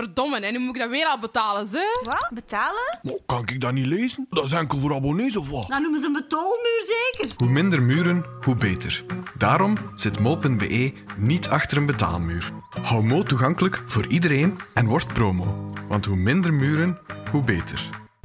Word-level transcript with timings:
Verdomme, 0.00 0.40
en 0.40 0.52
nu 0.52 0.58
moet 0.58 0.74
ik 0.74 0.80
dat 0.80 0.90
weer 0.90 1.06
al 1.06 1.18
betalen, 1.18 1.66
ze? 1.66 2.00
Wat? 2.02 2.30
Betalen? 2.34 2.98
Maar 3.02 3.14
kan 3.26 3.42
ik 3.46 3.60
dat 3.60 3.72
niet 3.72 3.86
lezen? 3.86 4.26
Dat 4.30 4.44
is 4.44 4.52
enkel 4.52 4.78
voor 4.78 4.94
abonnees 4.94 5.36
of 5.36 5.50
wat? 5.50 5.68
Dan 5.68 5.82
noemen 5.82 6.00
ze 6.00 6.06
een 6.06 6.12
betaalmuur 6.12 6.84
zeker. 6.86 7.36
Hoe 7.36 7.48
minder 7.48 7.82
muren, 7.82 8.24
hoe 8.44 8.54
beter. 8.54 9.04
Daarom 9.38 9.76
zit 9.96 10.18
mol.be 10.18 10.92
niet 11.16 11.48
achter 11.48 11.76
een 11.78 11.86
betaalmuur. 11.86 12.50
Hou 12.82 13.02
Mo 13.04 13.22
toegankelijk 13.22 13.82
voor 13.86 14.06
iedereen 14.06 14.58
en 14.74 14.86
word 14.86 15.12
promo. 15.12 15.72
Want 15.88 16.04
hoe 16.04 16.16
minder 16.16 16.54
muren, 16.54 16.98
hoe 17.30 17.42
beter. 17.42 17.88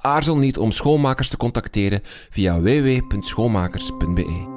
Aarzel 0.00 0.36
niet 0.36 0.58
om 0.58 0.72
schoonmakers 0.72 1.28
te 1.28 1.36
contacteren 1.36 2.00
via 2.30 2.60
www.schoonmakers.be. 2.60 4.56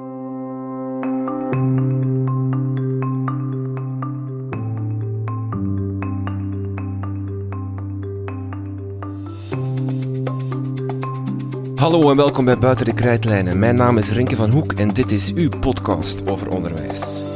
Hallo 11.74 12.10
en 12.10 12.16
welkom 12.16 12.44
bij 12.44 12.58
Buiten 12.58 12.84
de 12.84 12.94
Krijtlijnen. 12.94 13.58
Mijn 13.58 13.74
naam 13.74 13.98
is 13.98 14.10
Rinke 14.10 14.36
van 14.36 14.52
Hoek 14.52 14.72
en 14.72 14.88
dit 14.88 15.12
is 15.12 15.32
uw 15.34 15.48
podcast 15.60 16.30
over 16.30 16.48
onderwijs. 16.48 17.31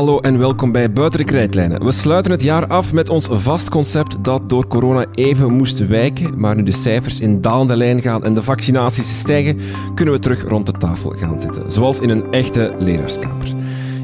Hallo 0.00 0.20
en 0.20 0.38
welkom 0.38 0.72
bij 0.72 0.92
Buiten 0.92 1.18
de 1.18 1.24
Krijtlijnen. 1.24 1.84
We 1.84 1.92
sluiten 1.92 2.30
het 2.30 2.42
jaar 2.42 2.66
af 2.66 2.92
met 2.92 3.08
ons 3.08 3.28
vast 3.30 3.68
concept 3.68 4.24
dat 4.24 4.50
door 4.50 4.66
corona 4.66 5.06
even 5.14 5.52
moest 5.52 5.86
wijken. 5.86 6.40
Maar 6.40 6.56
nu 6.56 6.62
de 6.62 6.72
cijfers 6.72 7.20
in 7.20 7.40
dalende 7.40 7.76
lijn 7.76 8.02
gaan 8.02 8.24
en 8.24 8.34
de 8.34 8.42
vaccinaties 8.42 9.18
stijgen, 9.18 9.60
kunnen 9.94 10.14
we 10.14 10.20
terug 10.20 10.48
rond 10.48 10.66
de 10.66 10.72
tafel 10.72 11.10
gaan 11.10 11.40
zitten. 11.40 11.72
Zoals 11.72 12.00
in 12.00 12.08
een 12.08 12.32
echte 12.32 12.74
leraarskamer. 12.78 13.46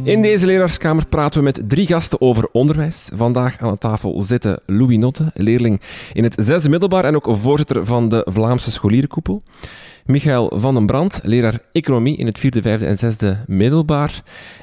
In 0.04 0.22
deze 0.22 0.46
leraarskamer 0.46 1.06
praten 1.06 1.38
we 1.38 1.44
met 1.44 1.68
drie 1.68 1.86
gasten 1.86 2.20
over 2.20 2.48
onderwijs. 2.52 3.08
Vandaag 3.14 3.58
aan 3.58 3.72
de 3.72 3.78
tafel 3.78 4.20
zitten 4.20 4.60
Louis 4.66 4.96
Notte, 4.96 5.30
leerling 5.34 5.80
in 6.12 6.24
het 6.24 6.34
zesde 6.38 6.68
middelbaar 6.68 7.04
en 7.04 7.14
ook 7.14 7.36
voorzitter 7.40 7.86
van 7.86 8.08
de 8.08 8.26
Vlaamse 8.28 8.70
scholierenkoepel. 8.70 9.42
Michael 10.06 10.52
van 10.54 10.74
den 10.74 10.86
Brand, 10.86 11.20
leraar 11.22 11.60
economie 11.72 12.16
in 12.16 12.26
het 12.26 12.38
vierde, 12.38 12.62
vijfde 12.62 12.86
en 12.86 12.98
zesde 12.98 13.36
middelbaar. 13.46 14.22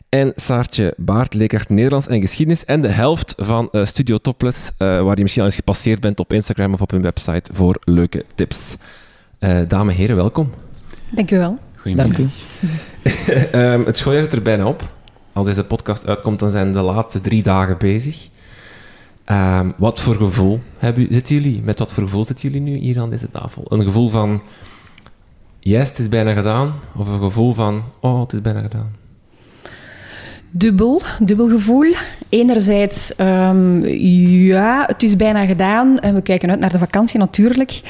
En 0.10 0.32
Saartje 0.36 0.94
Baart, 0.98 1.34
leerkracht 1.34 1.70
Nederlands 1.70 2.08
en 2.08 2.22
geschiedenis. 2.22 2.66
En 2.66 2.82
de 2.82 2.88
helft 2.88 3.34
van 3.38 3.70
uh, 3.72 3.86
Studio 3.86 4.18
Topless, 4.18 4.68
uh, 4.68 5.04
waar 5.04 5.16
je 5.16 5.22
misschien 5.22 5.42
al 5.42 5.48
eens 5.48 5.58
gepasseerd 5.58 6.00
bent 6.00 6.20
op 6.20 6.34
Instagram 6.34 6.74
of 6.74 6.82
op 6.82 6.92
hun 6.92 7.02
website 7.02 7.54
voor 7.54 7.78
leuke 7.84 8.26
tips. 8.36 8.76
Uh, 9.40 9.60
dames 9.68 9.94
en 9.94 10.00
heren, 10.00 10.16
welkom. 10.16 10.52
Dank 11.14 11.32
u 11.32 11.38
wel. 11.38 11.60
Goedemiddag. 11.78 12.18
Dank 12.18 12.30
u. 13.54 13.58
um, 13.58 13.86
het 13.86 13.98
schooljaar 13.98 14.24
zit 14.24 14.34
er 14.34 14.42
bijna 14.42 14.66
op. 14.66 14.90
Als 15.34 15.46
deze 15.46 15.64
podcast 15.64 16.08
uitkomt, 16.08 16.40
dan 16.40 16.50
zijn 16.50 16.74
de 16.74 16.82
laatste 16.82 17.22
drie 17.22 17.44
dagen 17.44 17.78
bezig. 17.78 18.28
Um, 19.32 19.74
wat 19.78 20.00
voor 20.00 20.16
gevoel 20.16 20.62
hebben, 20.78 21.08
zitten 21.10 21.36
jullie? 21.36 21.62
Met 21.62 21.80
wat 21.80 21.94
voor 21.94 22.04
gevoel 22.04 22.26
zitten 22.26 22.50
jullie 22.50 22.72
nu 22.72 22.78
hier 22.78 23.00
aan 23.00 23.10
deze 23.10 23.32
tafel? 23.32 23.66
Een 23.68 23.84
gevoel 23.84 24.10
van 24.10 24.42
yes, 25.64 25.90
het 25.90 26.00
is 26.00 26.10
bijna 26.10 26.34
gedaan? 26.34 26.74
Of 26.96 27.08
een 27.08 27.20
gevoel 27.20 27.54
van, 27.54 27.84
oh, 28.00 28.22
het 28.22 28.34
is 28.34 28.42
bijna 28.42 28.62
gedaan? 28.62 28.96
Dubbel, 30.50 31.02
dubbel 31.20 31.48
gevoel. 31.48 31.94
Enerzijds, 32.30 33.14
um, 33.18 33.86
ja, 33.86 34.84
het 34.88 35.04
is 35.04 35.16
bijna 35.16 35.46
gedaan 35.46 36.00
en 36.00 36.14
we 36.14 36.22
kijken 36.22 36.50
uit 36.50 36.60
naar 36.60 36.72
de 36.72 36.78
vakantie 36.78 37.20
natuurlijk. 37.20 37.82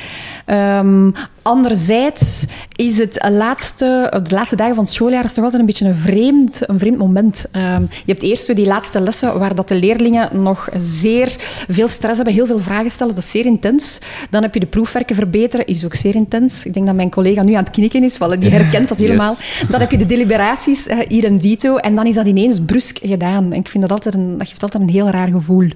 Um, 0.45 1.13
anderzijds 1.43 2.45
is 2.75 2.97
het 2.97 3.25
laatste, 3.29 4.19
de 4.23 4.35
laatste 4.35 4.55
dagen 4.55 4.75
van 4.75 4.83
het 4.83 4.93
schooljaar 4.93 5.23
is 5.23 5.33
toch 5.33 5.43
altijd 5.43 5.61
een 5.61 5.67
beetje 5.67 5.85
een 5.85 5.95
vreemd, 5.95 6.59
een 6.61 6.79
vreemd 6.79 6.97
moment. 6.97 7.45
Um, 7.55 7.87
je 8.05 8.11
hebt 8.11 8.23
eerst 8.23 8.45
zo 8.45 8.53
die 8.53 8.65
laatste 8.65 9.01
lessen 9.01 9.39
waar 9.39 9.55
dat 9.55 9.67
de 9.67 9.75
leerlingen 9.75 10.41
nog 10.41 10.69
zeer 10.77 11.35
veel 11.69 11.87
stress 11.87 12.15
hebben, 12.15 12.33
heel 12.33 12.45
veel 12.45 12.59
vragen 12.59 12.91
stellen, 12.91 13.15
dat 13.15 13.23
is 13.23 13.31
zeer 13.31 13.45
intens. 13.45 13.99
Dan 14.29 14.41
heb 14.41 14.53
je 14.53 14.59
de 14.59 14.65
proefwerken 14.65 15.15
verbeteren, 15.15 15.65
is 15.65 15.85
ook 15.85 15.93
zeer 15.93 16.15
intens. 16.15 16.65
Ik 16.65 16.73
denk 16.73 16.85
dat 16.85 16.95
mijn 16.95 17.09
collega 17.09 17.43
nu 17.43 17.53
aan 17.53 17.63
het 17.63 17.73
knikken 17.73 18.03
is, 18.03 18.17
die 18.39 18.51
herkent 18.59 18.87
dat 18.87 18.97
helemaal. 18.97 19.31
Yes. 19.31 19.69
Dan 19.69 19.79
heb 19.79 19.91
je 19.91 19.97
de 19.97 20.05
deliberaties, 20.05 20.87
uh, 20.87 20.99
idem 21.07 21.39
dito, 21.39 21.75
en 21.75 21.95
dan 21.95 22.05
is 22.05 22.15
dat 22.15 22.25
ineens 22.25 22.59
brusk 22.65 22.99
gedaan. 23.01 23.51
En 23.51 23.59
ik 23.59 23.67
vind 23.67 23.83
dat 23.83 23.91
altijd 23.91 24.15
een, 24.15 24.37
dat 24.37 24.47
geeft 24.47 24.63
altijd 24.63 24.83
een 24.83 24.89
heel 24.89 25.09
raar 25.09 25.29
gevoel. 25.29 25.67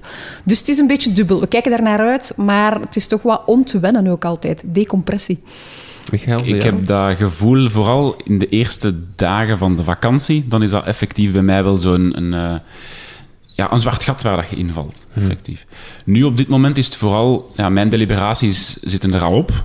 Dus 0.44 0.58
het 0.58 0.68
is 0.68 0.78
een 0.78 0.86
beetje 0.86 1.12
dubbel. 1.12 1.40
We 1.40 1.46
kijken 1.46 1.70
daar 1.70 1.82
naar 1.82 2.00
uit, 2.00 2.32
maar 2.36 2.80
het 2.80 2.96
is 2.96 3.06
toch 3.06 3.22
wat 3.22 3.42
om 3.46 3.64
te 3.64 3.78
wennen 3.78 4.06
ook 4.06 4.24
altijd. 4.24 4.62
Decompressie. 4.66 5.42
Michael, 6.12 6.46
ik 6.46 6.62
heb 6.62 6.86
dat 6.86 7.16
gevoel 7.16 7.68
vooral 7.68 8.20
in 8.24 8.38
de 8.38 8.46
eerste 8.46 8.94
dagen 9.14 9.58
van 9.58 9.76
de 9.76 9.84
vakantie. 9.84 10.44
Dan 10.48 10.62
is 10.62 10.70
dat 10.70 10.84
effectief 10.84 11.32
bij 11.32 11.42
mij 11.42 11.64
wel 11.64 11.76
zo'n 11.76 12.16
een, 12.16 12.32
uh, 12.32 12.58
ja, 13.42 13.72
een 13.72 13.80
zwart 13.80 14.04
gat 14.04 14.22
waar 14.22 14.36
dat 14.36 14.48
je 14.48 14.56
invalt. 14.56 15.06
Effectief. 15.14 15.66
Hmm. 16.04 16.12
Nu 16.12 16.22
op 16.22 16.36
dit 16.36 16.48
moment 16.48 16.78
is 16.78 16.86
het 16.86 16.96
vooral... 16.96 17.52
Ja, 17.56 17.68
mijn 17.68 17.88
deliberaties 17.88 18.76
zitten 18.80 19.14
er 19.14 19.20
al 19.20 19.32
op. 19.32 19.64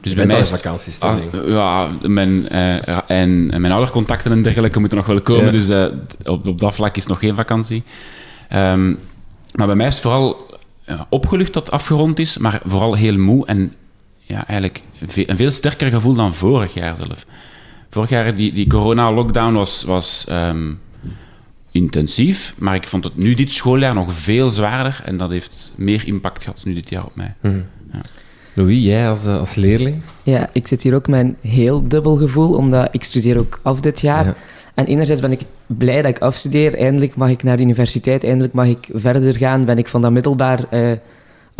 Dus 0.00 0.14
bij 0.14 0.26
mij 0.26 0.40
is 0.40 0.50
vakanties 0.50 1.00
ah, 1.00 1.16
Ja, 1.46 1.88
mijn, 2.02 2.48
uh, 2.52 2.74
en, 3.10 3.50
en, 3.50 3.60
mijn 3.60 3.72
oudercontacten 3.72 4.32
en 4.32 4.42
dergelijke 4.42 4.78
moeten 4.78 4.98
nog 4.98 5.06
wel 5.06 5.20
komen. 5.20 5.44
Ja. 5.44 5.50
Dus 5.50 5.68
uh, 5.68 5.84
op, 6.24 6.46
op 6.46 6.58
dat 6.58 6.74
vlak 6.74 6.96
is 6.96 7.06
nog 7.06 7.18
geen 7.18 7.34
vakantie. 7.34 7.82
Um, 8.54 8.98
maar 9.54 9.66
bij 9.66 9.76
mij 9.76 9.86
is 9.86 9.94
het 9.94 10.02
vooral 10.02 10.46
ja, 10.86 11.06
opgelucht 11.08 11.52
dat 11.52 11.66
het 11.66 11.74
afgerond 11.74 12.18
is, 12.18 12.38
maar 12.38 12.60
vooral 12.64 12.94
heel 12.94 13.16
moe 13.16 13.46
en 13.46 13.72
ja, 14.32 14.46
eigenlijk 14.46 14.82
een 15.26 15.36
veel 15.36 15.50
sterker 15.50 15.90
gevoel 15.90 16.14
dan 16.14 16.34
vorig 16.34 16.74
jaar 16.74 16.96
zelf. 16.96 17.26
Vorig 17.90 18.10
jaar, 18.10 18.34
die, 18.34 18.52
die 18.52 18.66
corona-lockdown 18.66 19.52
was, 19.54 19.84
was 19.84 20.26
um, 20.30 20.80
intensief, 21.70 22.54
maar 22.58 22.74
ik 22.74 22.86
vond 22.86 23.04
het 23.04 23.16
nu 23.16 23.34
dit 23.34 23.52
schooljaar 23.52 23.94
nog 23.94 24.12
veel 24.12 24.50
zwaarder 24.50 25.02
en 25.04 25.16
dat 25.16 25.30
heeft 25.30 25.72
meer 25.76 26.06
impact 26.06 26.42
gehad 26.42 26.62
nu 26.64 26.74
dit 26.74 26.88
jaar 26.88 27.04
op 27.04 27.16
mij. 27.16 27.34
Mm. 27.40 27.64
Ja. 27.92 28.00
Louis, 28.54 28.84
jij 28.84 29.08
als, 29.08 29.26
als 29.26 29.54
leerling? 29.54 30.02
Ja, 30.22 30.48
ik 30.52 30.66
zit 30.66 30.82
hier 30.82 30.94
ook 30.94 31.08
met 31.08 31.20
een 31.20 31.36
heel 31.50 31.88
dubbel 31.88 32.16
gevoel, 32.16 32.54
omdat 32.54 32.88
ik 32.90 33.04
studeer 33.04 33.38
ook 33.38 33.60
af 33.62 33.80
dit 33.80 34.00
jaar. 34.00 34.24
Ja. 34.24 34.34
En 34.74 34.86
enerzijds 34.86 35.20
ben 35.20 35.32
ik 35.32 35.40
blij 35.66 36.02
dat 36.02 36.10
ik 36.10 36.18
afstudeer. 36.18 36.78
Eindelijk 36.78 37.14
mag 37.14 37.30
ik 37.30 37.42
naar 37.42 37.56
de 37.56 37.62
universiteit, 37.62 38.24
eindelijk 38.24 38.52
mag 38.52 38.66
ik 38.66 38.88
verder 38.92 39.36
gaan. 39.36 39.64
Ben 39.64 39.78
ik 39.78 39.88
van 39.88 40.02
dat 40.02 40.10
middelbaar 40.10 40.64
uh, 40.70 40.92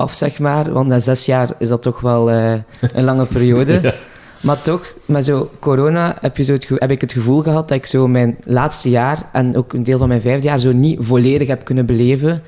af, 0.03 0.15
zeg 0.15 0.39
maar. 0.39 0.73
Want 0.73 0.89
na 0.89 0.99
zes 0.99 1.27
jaar 1.27 1.49
is 1.59 1.69
dat 1.69 1.83
toch 1.83 2.01
wel 2.01 2.33
uh, 2.33 2.55
een 2.93 3.05
lange 3.05 3.27
periode. 3.27 3.79
ja. 3.83 3.95
Maar 4.41 4.61
toch, 4.61 4.95
met 5.05 5.25
zo 5.25 5.51
corona 5.59 6.17
heb, 6.21 6.37
je 6.37 6.43
zo 6.43 6.53
het, 6.53 6.69
heb 6.69 6.91
ik 6.91 7.01
het 7.01 7.13
gevoel 7.13 7.43
gehad 7.43 7.69
dat 7.69 7.79
ik 7.79 7.87
zo 7.87 8.09
mijn 8.09 8.37
laatste 8.45 8.91
jaar 8.91 9.29
en 9.33 9.57
ook 9.57 9.73
een 9.73 9.83
deel 9.83 9.99
van 9.99 10.09
mijn 10.09 10.21
vijfde 10.21 10.49
jaar 10.49 10.59
zo 10.59 10.73
niet 10.73 10.99
volledig 11.01 11.49
heb 11.49 11.65
kunnen 11.65 11.87
beleven 11.87 12.43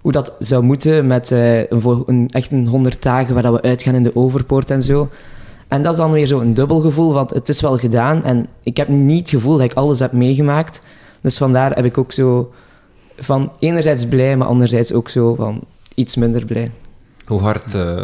hoe 0.00 0.12
dat 0.12 0.32
zou 0.38 0.62
moeten 0.62 1.06
met 1.06 1.30
uh, 1.30 1.58
een, 1.58 2.02
een, 2.06 2.28
echt 2.30 2.52
een 2.52 2.66
honderd 2.66 3.02
dagen 3.02 3.34
waar 3.34 3.42
dat 3.42 3.52
we 3.52 3.62
uitgaan 3.62 3.94
in 3.94 4.02
de 4.02 4.16
overpoort 4.16 4.70
en 4.70 4.82
zo. 4.82 5.08
En 5.68 5.82
dat 5.82 5.92
is 5.92 5.98
dan 5.98 6.12
weer 6.12 6.26
zo'n 6.26 6.54
dubbel 6.54 6.80
gevoel, 6.80 7.12
want 7.12 7.30
het 7.30 7.48
is 7.48 7.60
wel 7.60 7.78
gedaan 7.78 8.24
en 8.24 8.46
ik 8.62 8.76
heb 8.76 8.88
niet 8.88 9.20
het 9.20 9.28
gevoel 9.28 9.56
dat 9.56 9.70
ik 9.70 9.74
alles 9.74 9.98
heb 9.98 10.12
meegemaakt. 10.12 10.80
Dus 11.20 11.36
vandaar 11.38 11.74
heb 11.74 11.84
ik 11.84 11.98
ook 11.98 12.12
zo 12.12 12.52
van 13.16 13.52
enerzijds 13.58 14.06
blij, 14.06 14.36
maar 14.36 14.48
anderzijds 14.48 14.92
ook 14.92 15.08
zo 15.08 15.34
van 15.34 15.60
iets 15.94 16.16
minder 16.16 16.44
blij. 16.44 16.70
Hoe 17.26 17.40
hard 17.40 17.74
eh, 17.74 18.02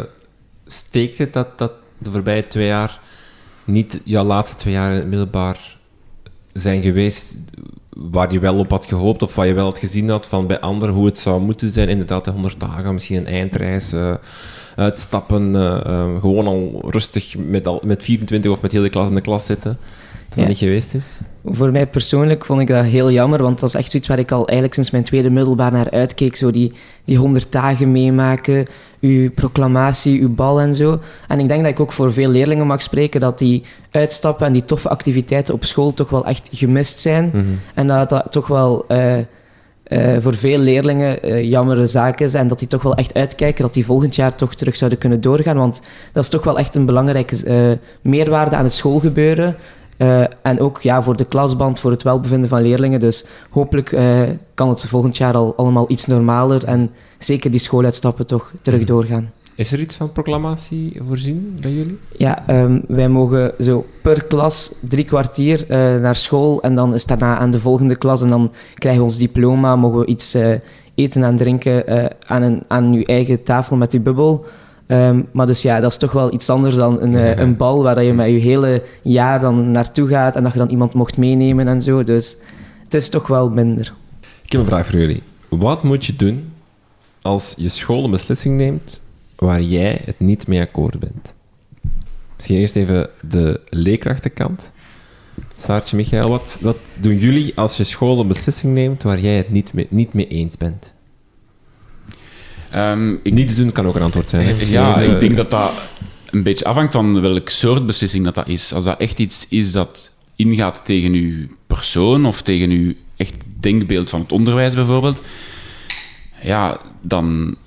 steekt 0.65 1.17
het 1.17 1.33
dat, 1.33 1.57
dat 1.57 1.71
de 1.97 2.11
voorbije 2.11 2.43
twee 2.43 2.65
jaar 2.65 2.99
niet 3.63 4.01
jouw 4.03 4.23
laatste 4.23 4.55
twee 4.57 4.73
jaar 4.73 4.91
in 4.91 4.97
het 4.97 5.07
middelbaar 5.07 5.77
zijn 6.53 6.81
geweest 6.81 7.35
waar 7.89 8.31
je 8.31 8.39
wel 8.39 8.57
op 8.57 8.69
had 8.69 8.85
gehoopt 8.85 9.23
of 9.23 9.35
waar 9.35 9.47
je 9.47 9.53
wel 9.53 9.65
had 9.65 9.79
gezien 9.79 10.09
had 10.09 10.27
van 10.27 10.47
bij 10.47 10.59
anderen 10.59 10.95
hoe 10.95 11.05
het 11.05 11.17
zou 11.17 11.41
moeten 11.41 11.69
zijn? 11.69 11.89
Inderdaad, 11.89 12.25
de 12.25 12.31
100 12.31 12.59
dagen, 12.59 12.93
misschien 12.93 13.17
een 13.17 13.25
eindreis, 13.25 13.93
eh, 13.93 14.13
uitstappen, 14.75 15.55
eh, 15.55 15.85
eh, 15.85 16.19
gewoon 16.19 16.47
al 16.47 16.81
rustig 16.89 17.35
met, 17.37 17.67
al, 17.67 17.81
met 17.83 18.03
24 18.03 18.51
of 18.51 18.61
met 18.61 18.71
heel 18.71 18.81
de 18.81 18.89
klas 18.89 19.09
in 19.09 19.15
de 19.15 19.21
klas 19.21 19.45
zitten. 19.45 19.77
Dat 20.29 20.39
Ja. 20.39 20.47
niet 20.47 20.57
geweest 20.57 20.93
is. 20.93 21.05
Voor 21.45 21.71
mij 21.71 21.87
persoonlijk 21.87 22.45
vond 22.45 22.61
ik 22.61 22.67
dat 22.67 22.85
heel 22.85 23.11
jammer, 23.11 23.41
want 23.43 23.59
dat 23.59 23.69
is 23.69 23.75
echt 23.75 23.91
zoiets 23.91 24.09
waar 24.09 24.19
ik 24.19 24.31
al 24.31 24.43
eigenlijk 24.43 24.73
sinds 24.73 24.91
mijn 24.91 25.03
tweede 25.03 25.29
middelbaar 25.29 25.71
naar 25.71 25.91
uitkeek. 25.91 26.35
Zo 26.35 26.51
die, 26.51 26.71
die 27.05 27.17
100 27.17 27.51
dagen 27.51 27.91
meemaken, 27.91 28.65
uw 29.01 29.31
proclamatie, 29.31 30.21
uw 30.21 30.33
bal 30.35 30.61
en 30.61 30.75
zo. 30.75 30.99
En 31.27 31.39
ik 31.39 31.47
denk 31.47 31.61
dat 31.61 31.71
ik 31.71 31.79
ook 31.79 31.91
voor 31.91 32.13
veel 32.13 32.29
leerlingen 32.29 32.67
mag 32.67 32.81
spreken 32.81 33.19
dat 33.19 33.39
die 33.39 33.63
uitstappen 33.91 34.45
en 34.47 34.53
die 34.53 34.65
toffe 34.65 34.89
activiteiten 34.89 35.53
op 35.53 35.65
school 35.65 35.93
toch 35.93 36.09
wel 36.09 36.25
echt 36.25 36.49
gemist 36.51 36.99
zijn. 36.99 37.29
Mhm. 37.33 37.45
En 37.73 37.87
dat 37.87 38.09
dat 38.09 38.31
toch 38.31 38.47
wel 38.47 38.85
eh, 38.87 39.13
eh, 39.91 40.15
voor 40.19 40.35
veel 40.35 40.57
leerlingen 40.57 41.21
eh 41.21 41.43
jammere 41.49 41.87
zaak 41.87 42.19
is. 42.19 42.33
En 42.33 42.47
dat 42.47 42.59
die 42.59 42.67
toch 42.67 42.81
wel 42.81 42.95
echt 42.95 43.13
uitkijken 43.13 43.63
dat 43.63 43.73
die 43.73 43.85
volgend 43.85 44.15
jaar 44.15 44.35
toch 44.35 44.55
terug 44.55 44.75
zouden 44.75 44.99
kunnen 44.99 45.21
doorgaan. 45.21 45.57
Want 45.57 45.81
dat 46.13 46.23
is 46.23 46.29
toch 46.29 46.43
wel 46.43 46.59
echt 46.59 46.75
een 46.75 46.85
belangrijke 46.85 47.45
eh, 47.45 47.77
meerwaarde 48.01 48.55
aan 48.55 48.63
het 48.63 48.73
schoolgebeuren. 48.73 49.55
En 50.41 50.59
ook 50.59 50.81
ja, 50.81 51.01
voor 51.01 51.17
de 51.17 51.25
klasband, 51.25 51.79
voor 51.79 51.91
het 51.91 52.03
welbevinden 52.03 52.49
van 52.49 52.61
leerlingen. 52.61 52.99
Dus 52.99 53.25
hopelijk 53.49 53.89
kan 54.53 54.69
het 54.69 54.85
volgend 54.85 55.17
jaar 55.17 55.33
al 55.33 55.53
allemaal 55.55 55.85
iets 55.91 56.05
normaler. 56.05 56.63
En 56.63 56.89
zeker 57.17 57.51
die 57.51 57.59
schooluitstappen 57.59 58.27
toch 58.27 58.51
terug 58.61 58.83
doorgaan. 58.83 59.31
Is 59.55 59.71
er 59.71 59.79
iets 59.79 59.95
van 59.95 60.11
proclamatie 60.11 61.01
voorzien 61.07 61.57
bij 61.61 61.71
jullie? 61.71 61.97
Ja, 62.17 62.47
ehm, 62.47 62.79
wij 62.87 63.09
mogen 63.09 63.53
zo 63.59 63.85
per 64.01 64.23
klas 64.23 64.71
drie 64.79 65.05
kwartier 65.05 65.69
eh, 65.69 65.77
naar 65.77 66.15
school 66.15 66.61
en 66.61 66.75
dan 66.75 66.93
is 66.93 67.05
daarna 67.05 67.37
aan 67.37 67.51
de 67.51 67.59
volgende 67.59 67.95
klas 67.95 68.21
en 68.21 68.27
dan 68.27 68.51
krijgen 68.73 69.01
we 69.01 69.07
ons 69.07 69.17
diploma, 69.17 69.75
mogen 69.75 69.99
we 69.99 70.05
iets 70.05 70.33
eh, 70.33 70.53
eten 70.95 71.23
en 71.23 71.35
drinken 71.35 71.87
eh, 71.87 72.05
aan, 72.27 72.41
een, 72.41 72.63
aan 72.67 72.93
uw 72.93 73.01
eigen 73.01 73.43
tafel 73.43 73.77
met 73.77 73.93
uw 73.93 74.01
bubbel. 74.01 74.45
Ehm, 74.87 75.21
maar 75.31 75.47
dus 75.47 75.61
ja, 75.61 75.79
dat 75.79 75.91
is 75.91 75.97
toch 75.97 76.11
wel 76.11 76.33
iets 76.33 76.49
anders 76.49 76.75
dan 76.75 77.01
een, 77.01 77.41
een 77.41 77.57
bal 77.57 77.83
waar 77.83 77.95
dat 77.95 78.05
je 78.05 78.13
met 78.13 78.29
je 78.29 78.37
hele 78.37 78.83
jaar 79.01 79.39
dan 79.39 79.71
naartoe 79.71 80.07
gaat 80.07 80.35
en 80.35 80.43
dat 80.43 80.51
je 80.51 80.59
dan 80.59 80.69
iemand 80.69 80.93
mocht 80.93 81.17
meenemen 81.17 81.67
en 81.67 81.81
zo. 81.81 82.03
Dus 82.03 82.37
het 82.83 82.93
is 82.93 83.09
toch 83.09 83.27
wel 83.27 83.49
minder. 83.49 83.93
Ik 84.43 84.51
heb 84.51 84.61
een 84.61 84.67
vraag 84.67 84.87
voor 84.87 84.99
jullie. 84.99 85.23
Wat 85.49 85.83
moet 85.83 86.05
je 86.05 86.15
doen 86.15 86.53
als 87.21 87.53
je 87.57 87.69
school 87.69 88.03
een 88.03 88.11
beslissing 88.11 88.57
neemt 88.57 89.00
waar 89.45 89.61
jij 89.61 90.01
het 90.05 90.19
niet 90.19 90.47
mee 90.47 90.61
akkoord 90.61 90.99
bent? 90.99 91.33
Misschien 92.35 92.57
eerst 92.57 92.75
even 92.75 93.09
de 93.29 93.59
leerkrachtenkant. 93.69 94.71
Saartje, 95.57 95.95
Michael, 95.95 96.29
wat, 96.29 96.57
wat 96.61 96.77
doen 96.99 97.17
jullie 97.17 97.55
als 97.55 97.77
je 97.77 97.83
school 97.83 98.19
een 98.19 98.27
beslissing 98.27 98.73
neemt 98.73 99.03
waar 99.03 99.19
jij 99.19 99.37
het 99.37 99.49
niet 99.49 99.73
mee, 99.73 99.87
niet 99.89 100.13
mee 100.13 100.27
eens 100.27 100.57
bent? 100.57 100.93
Ik, 103.23 103.33
Niets 103.33 103.55
doen 103.55 103.71
kan 103.71 103.87
ook 103.87 103.95
een 103.95 104.01
antwoord 104.01 104.29
zijn. 104.29 104.47
Hè? 104.47 104.53
Misschien 104.53 104.71
ja, 104.71 104.97
ik 104.97 105.19
denk 105.19 105.35
dat 105.35 105.51
dat 105.51 105.89
een 106.29 106.43
beetje 106.43 106.65
afhangt 106.65 106.93
van 106.93 107.21
welk 107.21 107.49
soort 107.49 107.85
beslissing 107.85 108.25
dat, 108.25 108.35
dat 108.35 108.47
is. 108.47 108.73
Als 108.73 108.83
dat 108.83 108.99
echt 108.99 109.19
iets 109.19 109.47
is 109.49 109.71
dat 109.71 110.15
ingaat 110.35 110.85
tegen 110.85 111.13
uw 111.13 111.47
persoon 111.67 112.25
of 112.25 112.41
tegen 112.41 112.69
uw 112.69 112.93
echt 113.15 113.35
denkbeeld 113.59 114.09
van 114.09 114.19
het 114.19 114.31
onderwijs 114.31 114.73
bijvoorbeeld, 114.73 115.21
ja, 116.41 116.79
dan 117.01 117.57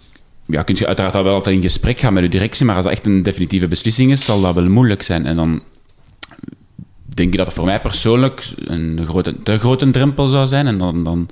ja, 0.47 0.63
kun 0.63 0.75
je 0.79 0.87
uiteraard 0.87 1.15
wel 1.15 1.35
altijd 1.35 1.57
in 1.57 1.63
gesprek 1.63 1.99
gaan 1.99 2.13
met 2.13 2.23
uw 2.23 2.29
directie, 2.29 2.67
maar 2.67 2.75
als 2.75 2.85
dat 2.85 2.93
echt 2.93 3.07
een 3.07 3.23
definitieve 3.23 3.69
beslissing 3.69 4.11
is, 4.11 4.25
zal 4.25 4.41
dat 4.41 4.55
wel 4.55 4.69
moeilijk 4.69 5.03
zijn. 5.03 5.27
En 5.27 5.37
dan 5.37 5.63
denk 7.15 7.31
ik 7.31 7.37
dat 7.37 7.47
het 7.47 7.57
voor 7.57 7.65
mij 7.65 7.81
persoonlijk 7.81 8.45
een 8.65 9.01
grote, 9.07 9.43
te 9.43 9.59
grote 9.59 9.91
drempel 9.91 10.29
zou 10.29 10.47
zijn. 10.47 10.67
En 10.67 10.79
dan, 10.79 11.05
dan 11.05 11.29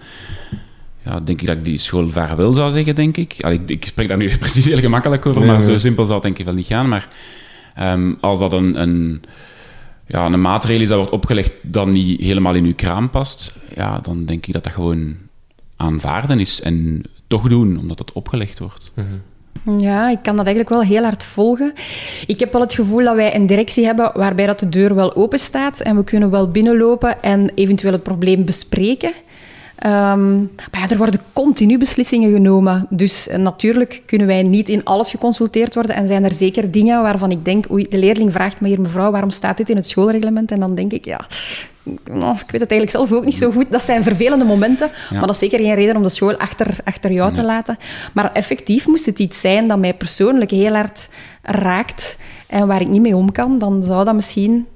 ja, 1.05 1.21
denk 1.21 1.41
ik 1.41 1.47
dat 1.47 1.57
ik 1.57 1.65
die 1.65 1.79
school 1.79 2.11
vaarwel 2.11 2.53
zou 2.53 2.73
zeggen, 2.73 2.95
denk 2.95 3.17
ik. 3.17 3.35
Allee, 3.41 3.59
ik. 3.59 3.71
Ik 3.71 3.85
spreek 3.85 4.09
daar 4.09 4.17
nu 4.17 4.37
precies 4.39 4.65
heel 4.65 4.79
gemakkelijk 4.79 5.27
over, 5.27 5.43
maar 5.43 5.63
zo 5.63 5.79
simpel 5.79 6.05
zal 6.05 6.15
het 6.15 6.23
denk 6.23 6.39
ik 6.39 6.45
wel 6.45 6.55
niet 6.55 6.67
gaan. 6.67 6.89
Maar 6.89 7.09
ehm, 7.75 8.15
als 8.21 8.39
dat 8.39 8.53
een, 8.53 8.81
een, 8.81 9.23
ja, 10.07 10.27
een 10.27 10.41
maatregel 10.41 10.83
is 10.83 10.89
dat 10.89 10.97
wordt 10.97 11.13
opgelegd 11.13 11.53
dat 11.63 11.87
niet 11.87 12.21
helemaal 12.21 12.55
in 12.55 12.65
uw 12.65 12.75
kraam 12.75 13.11
past, 13.11 13.53
ja, 13.75 13.99
dan 13.99 14.25
denk 14.25 14.47
ik 14.47 14.53
dat 14.53 14.65
dat 14.65 14.73
gewoon 14.73 15.17
aanvaarden 15.77 16.41
is 16.41 16.61
en 16.61 17.05
toch 17.33 17.49
doen, 17.49 17.79
omdat 17.79 17.99
dat 17.99 18.13
opgelegd 18.13 18.59
wordt. 18.59 18.93
Ja, 19.79 20.11
ik 20.11 20.23
kan 20.23 20.37
dat 20.37 20.47
eigenlijk 20.47 20.75
wel 20.75 20.83
heel 20.83 21.03
hard 21.03 21.25
volgen. 21.25 21.73
Ik 22.27 22.41
heb 22.41 22.53
wel 22.53 22.61
het 22.61 22.75
gevoel 22.75 23.05
dat 23.05 23.15
wij 23.15 23.35
een 23.35 23.47
directie 23.47 23.85
hebben 23.85 24.11
waarbij 24.15 24.47
dat 24.47 24.59
de 24.59 24.69
deur 24.69 24.95
wel 24.95 25.15
open 25.15 25.39
staat 25.39 25.81
en 25.81 25.97
we 25.97 26.05
kunnen 26.05 26.31
wel 26.31 26.51
binnenlopen 26.51 27.23
en 27.23 27.51
eventueel 27.55 27.93
het 27.93 28.03
probleem 28.03 28.45
bespreken. 28.45 29.13
Ehm, 29.83 30.39
maar 30.41 30.81
ja, 30.81 30.89
er 30.89 30.97
worden 30.97 31.21
continu 31.33 31.79
beslissingen 31.79 32.33
genomen. 32.33 32.87
Dus 32.91 33.29
eh, 33.29 33.39
natuurlijk 33.39 34.03
kunnen 34.07 34.27
wij 34.27 34.43
niet 34.43 34.69
in 34.69 34.85
alles 34.85 35.11
geconsulteerd 35.11 35.75
worden. 35.75 35.97
En 35.97 36.07
zijn 36.07 36.25
er 36.25 36.33
zeker 36.33 36.71
dingen 36.71 37.03
waarvan 37.03 37.31
ik 37.31 37.45
denk... 37.45 37.71
Oei, 37.71 37.87
de 37.89 37.99
leerling 37.99 38.33
vraagt 38.33 38.61
me 38.61 38.69
hier, 38.69 38.81
mevrouw, 38.81 39.11
waarom 39.11 39.31
staat 39.31 39.57
dit 39.57 39.71
in 39.71 39.77
het 39.77 39.87
schoolreglement? 39.87 40.51
En 40.51 40.61
dan 40.61 40.75
denk 40.75 40.93
ik, 40.93 41.05
ja... 41.05 41.27
nou, 42.05 42.35
ik 42.35 42.51
weet 42.51 42.61
het 42.61 42.71
eigenlijk 42.71 42.91
zelf 42.91 43.13
ook 43.13 43.25
niet 43.25 43.35
zo 43.35 43.51
goed. 43.51 43.71
Dat 43.71 43.83
zijn 43.83 44.03
vervelende 44.03 44.45
momenten. 44.45 44.91
Maar 45.11 45.21
dat 45.21 45.31
is 45.31 45.39
zeker 45.39 45.59
geen 45.59 45.75
reden 45.75 45.97
om 45.97 46.03
de 46.03 46.09
school 46.09 46.37
achter, 46.37 46.77
achter 46.85 47.13
jou 47.13 47.33
te 47.33 47.43
laten. 47.43 47.77
Maar 48.13 48.33
effectief 48.33 48.87
moest 48.87 49.07
het 49.07 49.19
iets 49.19 49.41
zijn 49.41 49.69
dat 49.69 49.79
mij 49.79 49.95
persoonlijk 49.95 50.51
heel 50.51 50.75
hard 50.75 51.09
raakt 51.43 52.19
en 52.47 52.67
waar 52.67 52.81
ik 52.81 52.89
niet 52.89 53.03
mee 53.03 53.17
om 53.17 53.33
kan, 53.33 53.59
dan 53.59 53.83
zou 53.83 54.05
dat 54.05 54.15
misschien 54.15 54.67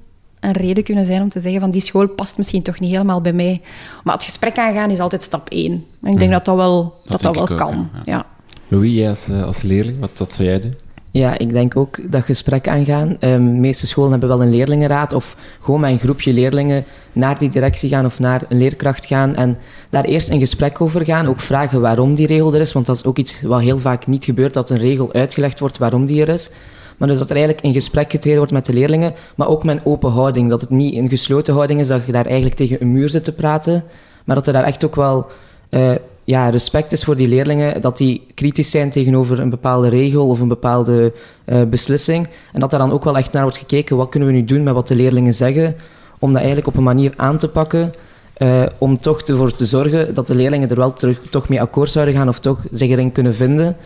een 0.47 0.53
reden 0.53 0.83
kunnen 0.83 1.05
zijn 1.05 1.21
om 1.21 1.29
te 1.29 1.39
zeggen 1.39 1.61
van 1.61 1.71
die 1.71 1.81
school 1.81 2.07
past 2.07 2.37
misschien 2.37 2.61
toch 2.61 2.79
niet 2.79 2.91
helemaal 2.91 3.21
bij 3.21 3.33
mij. 3.33 3.61
Maar 4.03 4.13
het 4.13 4.23
gesprek 4.23 4.57
aangaan 4.57 4.89
is 4.89 4.99
altijd 4.99 5.23
stap 5.23 5.49
één. 5.49 5.85
En 6.01 6.11
ik 6.11 6.19
denk 6.19 6.31
dat 6.31 6.45
dat 6.45 6.55
wel, 6.55 6.95
dat 7.05 7.21
dat 7.21 7.35
wel 7.35 7.49
ook, 7.49 7.57
kan. 7.57 7.89
ja. 7.93 8.01
Ja. 8.05 8.25
Louis, 8.67 8.93
jij 8.93 9.09
als, 9.09 9.29
eh, 9.29 9.43
als 9.43 9.61
leerling, 9.61 9.99
wat, 9.99 10.11
wat 10.17 10.33
zou 10.33 10.47
jij 10.47 10.61
doen? 10.61 10.73
Ja, 11.11 11.37
ik 11.37 11.51
denk 11.51 11.77
ook 11.77 12.11
dat 12.11 12.23
gesprek 12.23 12.67
aangaan. 12.67 13.17
Ehm, 13.19 13.45
de 13.45 13.51
meeste 13.51 13.87
scholen 13.87 14.11
hebben 14.11 14.29
wel 14.29 14.41
een 14.41 14.49
leerlingenraad 14.49 15.13
of 15.13 15.35
gewoon 15.61 15.79
met 15.79 15.91
een 15.91 15.99
groepje 15.99 16.33
leerlingen 16.33 16.85
naar 17.13 17.39
die 17.39 17.49
directie 17.49 17.89
gaan 17.89 18.05
of 18.05 18.19
naar 18.19 18.43
een 18.49 18.57
leerkracht 18.57 19.05
gaan 19.05 19.35
en 19.35 19.57
daar 19.89 20.03
eerst 20.03 20.29
een 20.29 20.39
gesprek 20.39 20.81
over 20.81 21.05
gaan. 21.05 21.27
Ook 21.27 21.39
vragen 21.39 21.81
waarom 21.81 22.15
die 22.15 22.27
regel 22.27 22.53
er 22.53 22.61
is, 22.61 22.73
want 22.73 22.85
dat 22.85 22.95
is 22.95 23.05
ook 23.05 23.17
iets 23.17 23.41
wat 23.41 23.61
heel 23.61 23.79
vaak 23.79 24.07
niet 24.07 24.25
gebeurt, 24.25 24.53
dat 24.53 24.69
een 24.69 24.77
regel 24.77 25.13
uitgelegd 25.13 25.59
wordt 25.59 25.77
waarom 25.77 26.05
die 26.05 26.21
er 26.21 26.29
is. 26.29 26.49
Maar 26.97 27.07
dus 27.07 27.17
dat 27.17 27.29
er 27.29 27.35
eigenlijk 27.35 27.65
in 27.65 27.73
gesprek 27.73 28.11
getreden 28.11 28.37
wordt 28.37 28.53
met 28.53 28.65
de 28.65 28.73
leerlingen, 28.73 29.13
maar 29.35 29.47
ook 29.47 29.63
met 29.63 29.81
open 29.83 30.11
houding. 30.11 30.49
Dat 30.49 30.61
het 30.61 30.69
niet 30.69 30.95
een 30.95 31.09
gesloten 31.09 31.53
houding 31.53 31.79
is, 31.79 31.87
dat 31.87 32.05
je 32.05 32.11
daar 32.11 32.25
eigenlijk 32.25 32.55
tegen 32.55 32.81
een 32.81 32.91
muur 32.91 33.09
zit 33.09 33.23
te 33.23 33.33
praten, 33.33 33.83
maar 34.23 34.35
dat 34.35 34.47
er 34.47 34.53
daar 34.53 34.63
echt 34.63 34.85
ook 34.85 34.95
wel 34.95 35.27
eh, 35.69 35.91
ja, 36.23 36.49
respect 36.49 36.91
is 36.91 37.03
voor 37.03 37.15
die 37.15 37.27
leerlingen, 37.27 37.81
dat 37.81 37.97
die 37.97 38.27
kritisch 38.33 38.71
zijn 38.71 38.89
tegenover 38.89 39.39
een 39.39 39.49
bepaalde 39.49 39.89
regel 39.89 40.27
of 40.29 40.39
een 40.39 40.47
bepaalde 40.47 41.13
eh, 41.45 41.63
beslissing. 41.63 42.27
En 42.53 42.59
dat 42.59 42.69
daar 42.69 42.79
dan 42.79 42.91
ook 42.91 43.03
wel 43.03 43.17
echt 43.17 43.31
naar 43.31 43.41
wordt 43.41 43.57
gekeken, 43.57 43.97
wat 43.97 44.09
kunnen 44.09 44.29
we 44.29 44.35
nu 44.35 44.45
doen 44.45 44.63
met 44.63 44.73
wat 44.73 44.87
de 44.87 44.95
leerlingen 44.95 45.33
zeggen, 45.33 45.75
om 46.19 46.29
dat 46.29 46.37
eigenlijk 46.37 46.67
op 46.67 46.75
een 46.77 46.83
manier 46.83 47.13
aan 47.15 47.37
te 47.37 47.47
pakken, 47.47 47.93
eh, 48.33 48.63
om 48.77 48.97
toch 48.97 49.21
ervoor 49.21 49.51
te 49.51 49.65
zorgen 49.65 50.13
dat 50.13 50.27
de 50.27 50.35
leerlingen 50.35 50.69
er 50.69 50.75
wel 50.75 50.93
terug, 50.93 51.21
toch 51.29 51.49
mee 51.49 51.61
akkoord 51.61 51.91
zouden 51.91 52.15
gaan 52.15 52.29
of 52.29 52.39
toch 52.39 52.65
zich 52.71 52.89
erin 52.89 53.11
kunnen 53.11 53.35
vinden. 53.35 53.77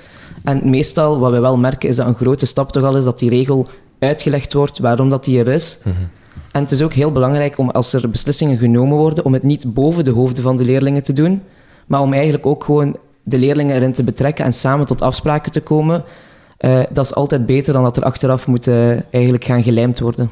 En 0.43 0.69
meestal, 0.69 1.19
wat 1.19 1.31
we 1.31 1.39
wel 1.39 1.57
merken, 1.57 1.89
is 1.89 1.95
dat 1.95 2.07
een 2.07 2.15
grote 2.15 2.45
stap 2.45 2.71
toch 2.71 2.83
al 2.83 2.97
is 2.97 3.03
dat 3.03 3.19
die 3.19 3.29
regel 3.29 3.67
uitgelegd 3.99 4.53
wordt, 4.53 4.79
waarom 4.79 5.09
dat 5.09 5.23
die 5.23 5.39
er 5.39 5.47
is. 5.47 5.79
En 6.51 6.61
het 6.61 6.71
is 6.71 6.81
ook 6.81 6.93
heel 6.93 7.11
belangrijk 7.11 7.57
om, 7.57 7.69
als 7.69 7.93
er 7.93 8.09
beslissingen 8.09 8.57
genomen 8.57 8.97
worden, 8.97 9.25
om 9.25 9.33
het 9.33 9.43
niet 9.43 9.73
boven 9.73 10.03
de 10.03 10.11
hoofden 10.11 10.43
van 10.43 10.57
de 10.57 10.63
leerlingen 10.63 11.03
te 11.03 11.13
doen, 11.13 11.41
maar 11.87 12.01
om 12.01 12.13
eigenlijk 12.13 12.45
ook 12.45 12.63
gewoon 12.63 12.97
de 13.23 13.39
leerlingen 13.39 13.75
erin 13.75 13.93
te 13.93 14.03
betrekken 14.03 14.45
en 14.45 14.53
samen 14.53 14.85
tot 14.85 15.01
afspraken 15.01 15.51
te 15.51 15.61
komen. 15.61 16.03
Eh, 16.57 16.81
dat 16.91 17.05
is 17.05 17.15
altijd 17.15 17.45
beter 17.45 17.73
dan 17.73 17.83
dat 17.83 17.97
er 17.97 18.03
achteraf 18.03 18.47
moet 18.47 18.67
eh, 18.67 19.13
eigenlijk 19.13 19.43
gaan 19.43 19.63
gelijmd 19.63 19.99
worden. 19.99 20.29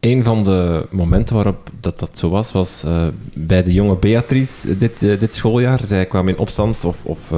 Een 0.00 0.24
van 0.24 0.44
de 0.44 0.86
momenten 0.90 1.34
waarop 1.34 1.70
dat, 1.80 1.98
dat 1.98 2.18
zo 2.18 2.30
was, 2.30 2.52
was 2.52 2.84
eh, 2.84 3.06
bij 3.34 3.62
de 3.62 3.72
jonge 3.72 3.96
Beatrice 3.96 4.78
dit, 4.78 5.00
dit 5.00 5.34
schooljaar. 5.34 5.80
Zij 5.84 6.06
kwam 6.06 6.28
in 6.28 6.38
opstand 6.38 6.84
of, 6.84 7.04
of 7.04 7.32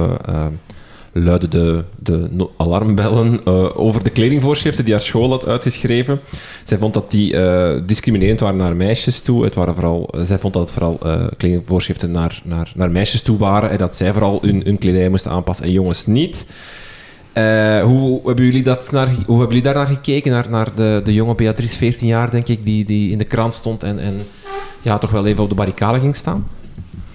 luidden 1.23 1.49
de, 1.49 1.83
de 1.99 2.47
alarmbellen 2.57 3.39
eh, 3.45 3.79
over 3.79 4.03
de 4.03 4.09
kledingvoorschriften 4.09 4.83
die 4.83 4.93
haar 4.93 5.03
school 5.03 5.29
had 5.29 5.45
uitgeschreven. 5.45 6.19
Zij 6.63 6.77
vond 6.77 6.93
dat 6.93 7.11
die 7.11 7.37
eh, 7.37 7.81
discriminerend 7.85 8.39
waren 8.39 8.57
naar 8.57 8.75
meisjes 8.75 9.21
toe. 9.21 9.43
Het 9.43 9.55
waren 9.55 9.73
vooral, 9.73 10.09
eh, 10.11 10.21
zij 10.21 10.37
vond 10.37 10.53
dat 10.53 10.61
het 10.61 10.71
vooral 10.71 10.99
kledingvoorschriften 11.37 12.11
naar, 12.11 12.41
naar, 12.43 12.71
naar 12.75 12.91
meisjes 12.91 13.21
toe 13.21 13.37
waren 13.37 13.69
en 13.69 13.77
dat 13.77 13.95
zij 13.95 14.11
vooral 14.11 14.39
hun, 14.41 14.61
hun 14.63 14.77
kledij 14.77 15.09
moesten 15.09 15.31
aanpassen 15.31 15.65
en 15.65 15.71
jongens 15.71 16.05
niet. 16.05 16.45
Hoe, 17.83 18.21
hebben 18.25 18.45
jullie 18.45 18.63
dat 18.63 18.91
naar, 18.91 19.07
hoe 19.07 19.39
hebben 19.39 19.47
jullie 19.47 19.61
daar 19.61 19.73
naar 19.73 19.95
gekeken? 19.95 20.31
Naar, 20.31 20.49
naar 20.49 20.75
de, 20.75 21.01
de 21.03 21.13
jonge 21.13 21.35
Beatrice, 21.35 21.77
14 21.77 22.07
jaar 22.07 22.31
denk 22.31 22.47
ik, 22.47 22.65
die, 22.65 22.85
die 22.85 23.11
in 23.11 23.17
de 23.17 23.25
krant 23.25 23.53
stond 23.53 23.83
en, 23.83 23.99
en 23.99 24.21
ja, 24.81 24.97
toch 24.97 25.11
wel 25.11 25.25
even 25.25 25.43
op 25.43 25.49
de 25.49 25.55
barricade 25.55 25.99
ging 25.99 26.15
staan? 26.15 26.47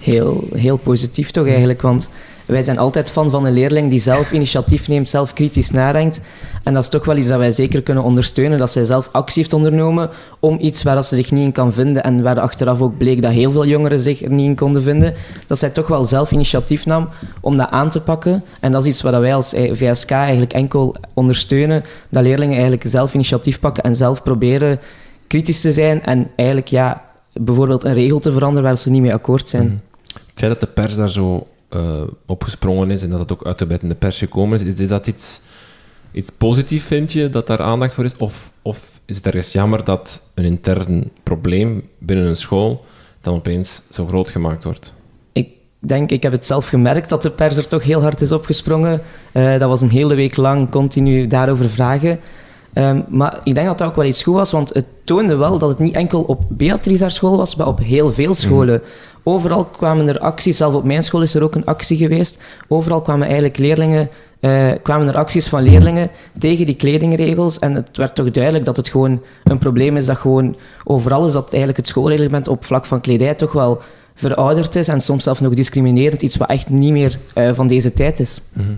heel, 0.03 0.47
heel 0.53 0.77
positief 0.77 1.31
toch 1.31 1.47
eigenlijk. 1.47 1.81
Want 1.81 2.09
wij 2.45 2.61
zijn 2.61 2.77
altijd 2.77 3.11
fan 3.11 3.29
van 3.29 3.45
een 3.45 3.53
leerling 3.53 3.89
die 3.89 3.99
zelf 3.99 4.31
initiatief 4.31 4.87
neemt, 4.87 5.09
zelf 5.09 5.33
kritisch 5.33 5.71
nadenkt. 5.71 6.21
En 6.63 6.73
dat 6.73 6.83
is 6.83 6.89
toch 6.89 7.05
wel 7.05 7.17
iets 7.17 7.27
dat 7.27 7.37
wij 7.37 7.51
zeker 7.51 7.81
kunnen 7.81 8.03
ondersteunen. 8.03 8.57
Dat 8.57 8.71
zij 8.71 8.85
zelf 8.85 9.09
actie 9.11 9.41
heeft 9.41 9.53
ondernomen 9.53 10.09
om 10.39 10.57
iets 10.59 10.83
waar 10.83 11.03
ze 11.03 11.15
zich 11.15 11.31
niet 11.31 11.43
in 11.43 11.51
kan 11.51 11.73
vinden. 11.73 12.03
En 12.03 12.23
waar 12.23 12.39
achteraf 12.39 12.81
ook 12.81 12.97
bleek 12.97 13.21
dat 13.21 13.31
heel 13.31 13.51
veel 13.51 13.65
jongeren 13.65 13.99
zich 13.99 14.21
er 14.21 14.31
niet 14.31 14.45
in 14.45 14.55
konden 14.55 14.81
vinden. 14.81 15.13
Dat 15.47 15.59
zij 15.59 15.69
toch 15.69 15.87
wel 15.87 16.05
zelf 16.05 16.31
initiatief 16.31 16.85
nam 16.85 17.09
om 17.41 17.57
dat 17.57 17.69
aan 17.69 17.89
te 17.89 18.01
pakken. 18.01 18.43
En 18.59 18.71
dat 18.71 18.81
is 18.81 18.89
iets 18.89 19.01
wat 19.01 19.19
wij 19.19 19.35
als 19.35 19.53
VSK 19.55 20.11
eigenlijk 20.11 20.53
enkel 20.53 20.95
ondersteunen. 21.13 21.83
Dat 22.09 22.23
leerlingen 22.23 22.53
eigenlijk 22.53 22.83
zelf 22.87 23.13
initiatief 23.13 23.59
pakken 23.59 23.83
en 23.83 23.95
zelf 23.95 24.23
proberen 24.23 24.79
kritisch 25.27 25.61
te 25.61 25.73
zijn. 25.73 26.03
En 26.03 26.27
eigenlijk 26.35 26.67
ja, 26.67 27.01
bijvoorbeeld 27.33 27.83
een 27.83 27.93
regel 27.93 28.19
te 28.19 28.31
veranderen 28.31 28.63
waar 28.63 28.77
ze 28.77 28.89
niet 28.89 29.01
mee 29.01 29.13
akkoord 29.13 29.49
zijn. 29.49 29.65
Mhm. 29.65 29.73
Het 30.13 30.41
feit 30.41 30.51
dat 30.51 30.61
de 30.61 30.81
pers 30.81 30.95
daar 30.95 31.09
zo 31.09 31.47
uh, 31.75 32.01
opgesprongen 32.25 32.91
is 32.91 33.03
en 33.03 33.09
dat 33.09 33.19
het 33.19 33.31
ook 33.31 33.45
uit 33.45 33.59
de 33.59 33.65
bed 33.65 33.81
in 33.81 33.89
de 33.89 33.95
pers 33.95 34.17
gekomen 34.17 34.59
is, 34.59 34.73
is 34.79 34.87
dat 34.87 35.07
iets, 35.07 35.41
iets 36.11 36.29
positiefs, 36.37 36.85
vind 36.85 37.11
je, 37.11 37.29
dat 37.29 37.47
daar 37.47 37.61
aandacht 37.61 37.93
voor 37.93 38.03
is? 38.03 38.17
Of, 38.17 38.51
of 38.61 38.99
is 39.05 39.15
het 39.15 39.25
ergens 39.25 39.51
jammer 39.51 39.83
dat 39.83 40.23
een 40.33 40.43
intern 40.43 41.11
probleem 41.23 41.89
binnen 41.97 42.25
een 42.25 42.35
school 42.35 42.85
dan 43.21 43.33
opeens 43.33 43.83
zo 43.89 44.05
groot 44.05 44.29
gemaakt 44.29 44.63
wordt? 44.63 44.93
Ik 45.31 45.49
denk, 45.79 46.11
ik 46.11 46.23
heb 46.23 46.31
het 46.31 46.45
zelf 46.45 46.67
gemerkt 46.67 47.09
dat 47.09 47.21
de 47.21 47.31
pers 47.31 47.57
er 47.57 47.67
toch 47.67 47.83
heel 47.83 48.01
hard 48.01 48.21
is 48.21 48.31
opgesprongen. 48.31 49.01
Uh, 49.33 49.59
dat 49.59 49.69
was 49.69 49.81
een 49.81 49.89
hele 49.89 50.15
week 50.15 50.37
lang 50.37 50.69
continu 50.69 51.27
daarover 51.27 51.69
vragen. 51.69 52.19
Um, 52.75 53.05
maar 53.09 53.39
ik 53.43 53.53
denk 53.53 53.67
dat 53.67 53.77
dat 53.77 53.87
ook 53.87 53.95
wel 53.95 54.05
iets 54.05 54.23
goed 54.23 54.33
was, 54.33 54.51
want 54.51 54.73
het 54.73 54.85
toonde 55.03 55.35
wel 55.35 55.57
dat 55.57 55.69
het 55.69 55.79
niet 55.79 55.95
enkel 55.95 56.21
op 56.21 56.43
Beatrice 56.49 57.01
haar 57.01 57.11
school 57.11 57.37
was, 57.37 57.55
maar 57.55 57.67
op 57.67 57.79
heel 57.79 58.11
veel 58.11 58.33
scholen. 58.33 58.81
Mm. 58.83 58.89
Overal 59.23 59.65
kwamen 59.65 60.07
er 60.07 60.19
acties, 60.19 60.57
zelf 60.57 60.73
op 60.73 60.83
mijn 60.83 61.03
school 61.03 61.21
is 61.21 61.35
er 61.35 61.43
ook 61.43 61.55
een 61.55 61.65
actie 61.65 61.97
geweest. 61.97 62.43
Overal 62.67 63.01
kwamen 63.01 63.25
eigenlijk 63.25 63.57
leerlingen, 63.57 64.09
uh, 64.39 64.71
kwamen 64.81 65.07
er 65.07 65.17
acties 65.17 65.47
van 65.47 65.61
leerlingen 65.61 66.09
tegen 66.39 66.65
die 66.65 66.75
kledingregels. 66.75 67.59
En 67.59 67.73
het 67.73 67.97
werd 67.97 68.15
toch 68.15 68.31
duidelijk 68.31 68.65
dat 68.65 68.75
het 68.75 68.89
gewoon 68.89 69.21
een 69.43 69.57
probleem 69.57 69.97
is 69.97 70.05
dat 70.05 70.17
gewoon 70.17 70.55
overal 70.83 71.25
is 71.25 71.33
dat 71.33 71.49
eigenlijk 71.49 71.77
het 71.77 71.87
schoolreglement 71.87 72.47
op 72.47 72.65
vlak 72.65 72.85
van 72.85 73.01
kledij 73.01 73.33
toch 73.33 73.51
wel 73.51 73.81
verouderd 74.13 74.75
is 74.75 74.87
en 74.87 75.01
soms 75.01 75.23
zelfs 75.23 75.39
nog 75.39 75.53
discriminerend, 75.53 76.21
iets 76.21 76.37
wat 76.37 76.49
echt 76.49 76.69
niet 76.69 76.91
meer 76.91 77.19
uh, 77.35 77.53
van 77.53 77.67
deze 77.67 77.93
tijd 77.93 78.19
is. 78.19 78.41
-hmm. 78.53 78.77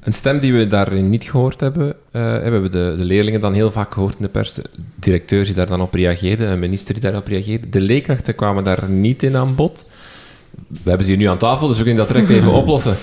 Een 0.00 0.12
stem 0.12 0.38
die 0.38 0.52
we 0.52 0.66
daarin 0.66 1.10
niet 1.10 1.24
gehoord 1.24 1.60
hebben, 1.60 1.86
uh, 1.86 1.92
we 2.12 2.18
hebben 2.18 2.70
de, 2.70 2.94
de, 2.96 3.04
leerlingen 3.04 3.40
dan 3.40 3.52
heel 3.52 3.70
vaak 3.70 3.92
gehoord 3.92 4.16
in 4.16 4.22
de 4.22 4.28
pers, 4.28 4.58
directeur 4.94 5.44
die 5.44 5.54
daar 5.54 5.66
dan 5.66 5.80
op 5.80 5.94
reageerde, 5.94 6.44
een 6.44 6.58
minister 6.58 6.94
die 6.94 7.02
daarop 7.02 7.26
reageerde. 7.26 7.68
De 7.68 7.80
leerkrachten 7.80 8.34
kwamen 8.34 8.64
daar 8.64 8.88
niet 8.88 9.22
in 9.22 9.36
aan 9.36 9.54
bod. 9.54 9.84
We 10.68 10.88
hebben 10.88 11.04
ze 11.04 11.12
hier 11.12 11.20
nu 11.20 11.28
aan 11.28 11.38
tafel, 11.38 11.68
dus 11.68 11.76
we 11.76 11.84
kunnen 11.84 12.06
dat 12.06 12.14
direct 12.14 12.30
even 12.30 12.52
oplossen. 12.62 12.96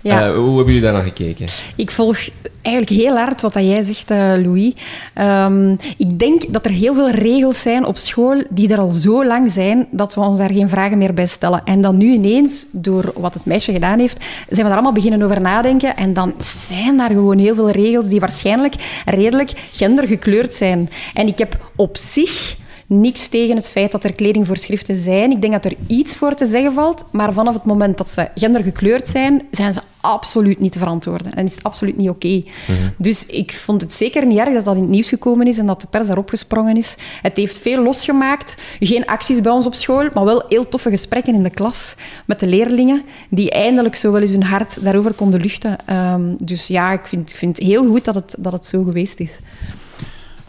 Ja. 0.00 0.28
Uh, 0.28 0.36
hoe 0.36 0.56
hebben 0.56 0.66
jullie 0.66 0.80
daar 0.80 0.92
naar 0.92 1.02
gekeken? 1.02 1.46
Ik 1.76 1.90
volg 1.90 2.18
eigenlijk 2.62 3.00
heel 3.02 3.16
hard 3.16 3.40
wat 3.40 3.52
dat 3.52 3.62
jij 3.62 3.82
zegt, 3.82 4.10
uh, 4.10 4.18
Louis. 4.18 4.72
Um, 5.20 5.76
ik 5.96 6.18
denk 6.18 6.52
dat 6.52 6.64
er 6.64 6.70
heel 6.70 6.94
veel 6.94 7.10
regels 7.10 7.62
zijn 7.62 7.84
op 7.84 7.96
school 7.96 8.42
die 8.50 8.72
er 8.72 8.78
al 8.78 8.92
zo 8.92 9.24
lang 9.24 9.50
zijn 9.50 9.86
dat 9.90 10.14
we 10.14 10.20
ons 10.20 10.38
daar 10.38 10.52
geen 10.52 10.68
vragen 10.68 10.98
meer 10.98 11.14
bij 11.14 11.26
stellen. 11.26 11.64
En 11.64 11.80
dan 11.80 11.96
nu 11.96 12.12
ineens, 12.12 12.66
door 12.72 13.12
wat 13.16 13.34
het 13.34 13.44
meisje 13.44 13.72
gedaan 13.72 13.98
heeft, 13.98 14.24
zijn 14.48 14.48
we 14.48 14.62
daar 14.62 14.72
allemaal 14.72 14.92
beginnen 14.92 15.22
over 15.22 15.40
nadenken. 15.40 15.96
En 15.96 16.12
dan 16.12 16.34
zijn 16.72 16.96
daar 16.96 17.10
gewoon 17.10 17.38
heel 17.38 17.54
veel 17.54 17.70
regels 17.70 18.08
die 18.08 18.20
waarschijnlijk 18.20 18.74
redelijk 19.04 19.52
gendergekleurd 19.72 20.54
zijn. 20.54 20.90
En 21.14 21.26
ik 21.26 21.38
heb 21.38 21.70
op 21.76 21.96
zich 21.96 22.56
niks 22.88 23.28
tegen 23.28 23.56
het 23.56 23.68
feit 23.68 23.92
dat 23.92 24.04
er 24.04 24.14
kledingvoorschriften 24.14 24.96
zijn. 24.96 25.30
Ik 25.30 25.40
denk 25.40 25.52
dat 25.52 25.64
er 25.64 25.74
iets 25.86 26.16
voor 26.16 26.34
te 26.34 26.46
zeggen 26.46 26.72
valt, 26.72 27.04
maar 27.10 27.32
vanaf 27.32 27.54
het 27.54 27.64
moment 27.64 27.98
dat 27.98 28.08
ze 28.08 28.28
gendergekleurd 28.34 29.08
zijn, 29.08 29.42
zijn 29.50 29.72
ze 29.72 29.80
absoluut 30.00 30.60
niet 30.60 30.72
te 30.72 30.78
verantwoorden. 30.78 31.34
En 31.34 31.44
is 31.44 31.54
het 31.54 31.62
absoluut 31.62 31.96
niet 31.96 32.08
oké. 32.08 32.26
Okay. 32.26 32.44
Mhm. 32.66 32.88
Dus 32.96 33.26
ik 33.26 33.52
vond 33.52 33.80
het 33.80 33.92
zeker 33.92 34.26
niet 34.26 34.38
erg 34.38 34.54
dat 34.54 34.64
dat 34.64 34.74
in 34.74 34.80
het 34.80 34.90
nieuws 34.90 35.08
gekomen 35.08 35.46
is 35.46 35.58
en 35.58 35.66
dat 35.66 35.80
de 35.80 35.86
pers 35.86 36.06
daarop 36.06 36.28
gesprongen 36.28 36.76
is. 36.76 36.94
Het 37.22 37.36
heeft 37.36 37.58
veel 37.58 37.82
losgemaakt. 37.82 38.56
Geen 38.80 39.06
acties 39.06 39.40
bij 39.40 39.52
ons 39.52 39.66
op 39.66 39.74
school, 39.74 40.08
maar 40.12 40.24
wel 40.24 40.42
heel 40.48 40.68
toffe 40.68 40.90
gesprekken 40.90 41.34
in 41.34 41.42
de 41.42 41.50
klas 41.50 41.94
met 42.24 42.40
de 42.40 42.46
leerlingen, 42.46 43.02
die 43.30 43.50
eindelijk 43.50 43.94
zo 43.94 44.12
wel 44.12 44.20
eens 44.20 44.30
hun 44.30 44.42
hart 44.42 44.84
daarover 44.84 45.12
konden 45.12 45.40
luchten. 45.40 45.76
Um, 45.90 46.36
dus 46.40 46.66
ja, 46.66 46.92
ik 46.92 47.06
vind, 47.06 47.30
ik 47.30 47.36
vind 47.36 47.58
het 47.58 47.66
heel 47.66 47.88
goed 47.88 48.04
dat 48.04 48.14
het, 48.14 48.34
dat 48.38 48.52
het 48.52 48.66
zo 48.66 48.82
geweest 48.82 49.20
is. 49.20 49.38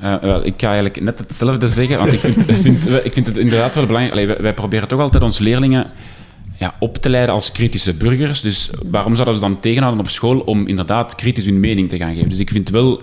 Uh, 0.04 0.16
wel, 0.16 0.46
ik 0.46 0.54
ga 0.58 0.68
eigenlijk 0.68 1.02
net 1.02 1.20
hetzelfde 1.20 1.70
zeggen, 1.70 1.98
want 1.98 2.14
ik 2.14 2.20
vind, 2.20 2.46
vind, 2.62 3.06
ik 3.06 3.14
vind 3.14 3.26
het 3.26 3.38
inderdaad 3.38 3.76
wel 3.76 3.86
belangrijk. 3.86 4.14
Allee, 4.14 4.38
wij, 4.42 4.54
proberen 4.54 4.88
toch 4.88 5.00
altijd 5.00 5.24
onze 5.24 5.44
leerlingen 5.44 5.92
ja, 6.58 6.76
op 6.80 6.98
te 6.98 7.10
leiden 7.10 7.34
als 7.34 7.52
kritische 7.52 7.94
burgers. 7.94 8.42
Dus 8.42 8.70
waarom 8.86 9.16
zouden 9.16 9.34
we 9.34 9.40
ze 9.40 9.46
dan 9.46 9.60
tegenhouden 9.60 10.02
op 10.06 10.10
school 10.10 10.40
om 10.40 10.68
inderdaad 10.68 11.16
kritisch 11.16 11.46
hun 11.46 11.60
mening 11.60 11.90
te 11.90 11.98
gaan 11.98 12.16
geven? 12.16 12.30
Dus 12.30 12.40
ik 12.40 12.50
vind 12.50 12.70
wel 12.70 13.02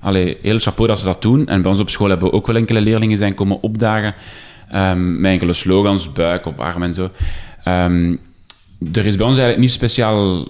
allee, 0.00 0.36
heel 0.42 0.58
chapeau 0.58 0.88
dat 0.88 0.98
ze 0.98 1.04
dat 1.04 1.22
doen. 1.22 1.46
En 1.46 1.62
bij 1.62 1.70
ons 1.70 1.80
op 1.80 1.90
school 1.90 2.08
hebben 2.08 2.28
we 2.28 2.34
ook 2.34 2.46
wel 2.46 2.56
enkele 2.56 2.80
leerlingen 2.80 3.18
zijn 3.18 3.34
komen 3.34 3.62
opdagen 3.62 4.14
um, 4.74 5.20
met 5.20 5.32
enkele 5.32 5.52
slogans, 5.52 6.12
buik 6.12 6.46
op 6.46 6.60
arm 6.60 6.82
en 6.82 6.94
zo. 6.94 7.10
Um, 7.68 8.20
er 8.92 9.06
is 9.06 9.16
bij 9.16 9.26
ons 9.26 9.38
eigenlijk 9.38 9.58
niet 9.58 9.72
speciaal 9.72 10.48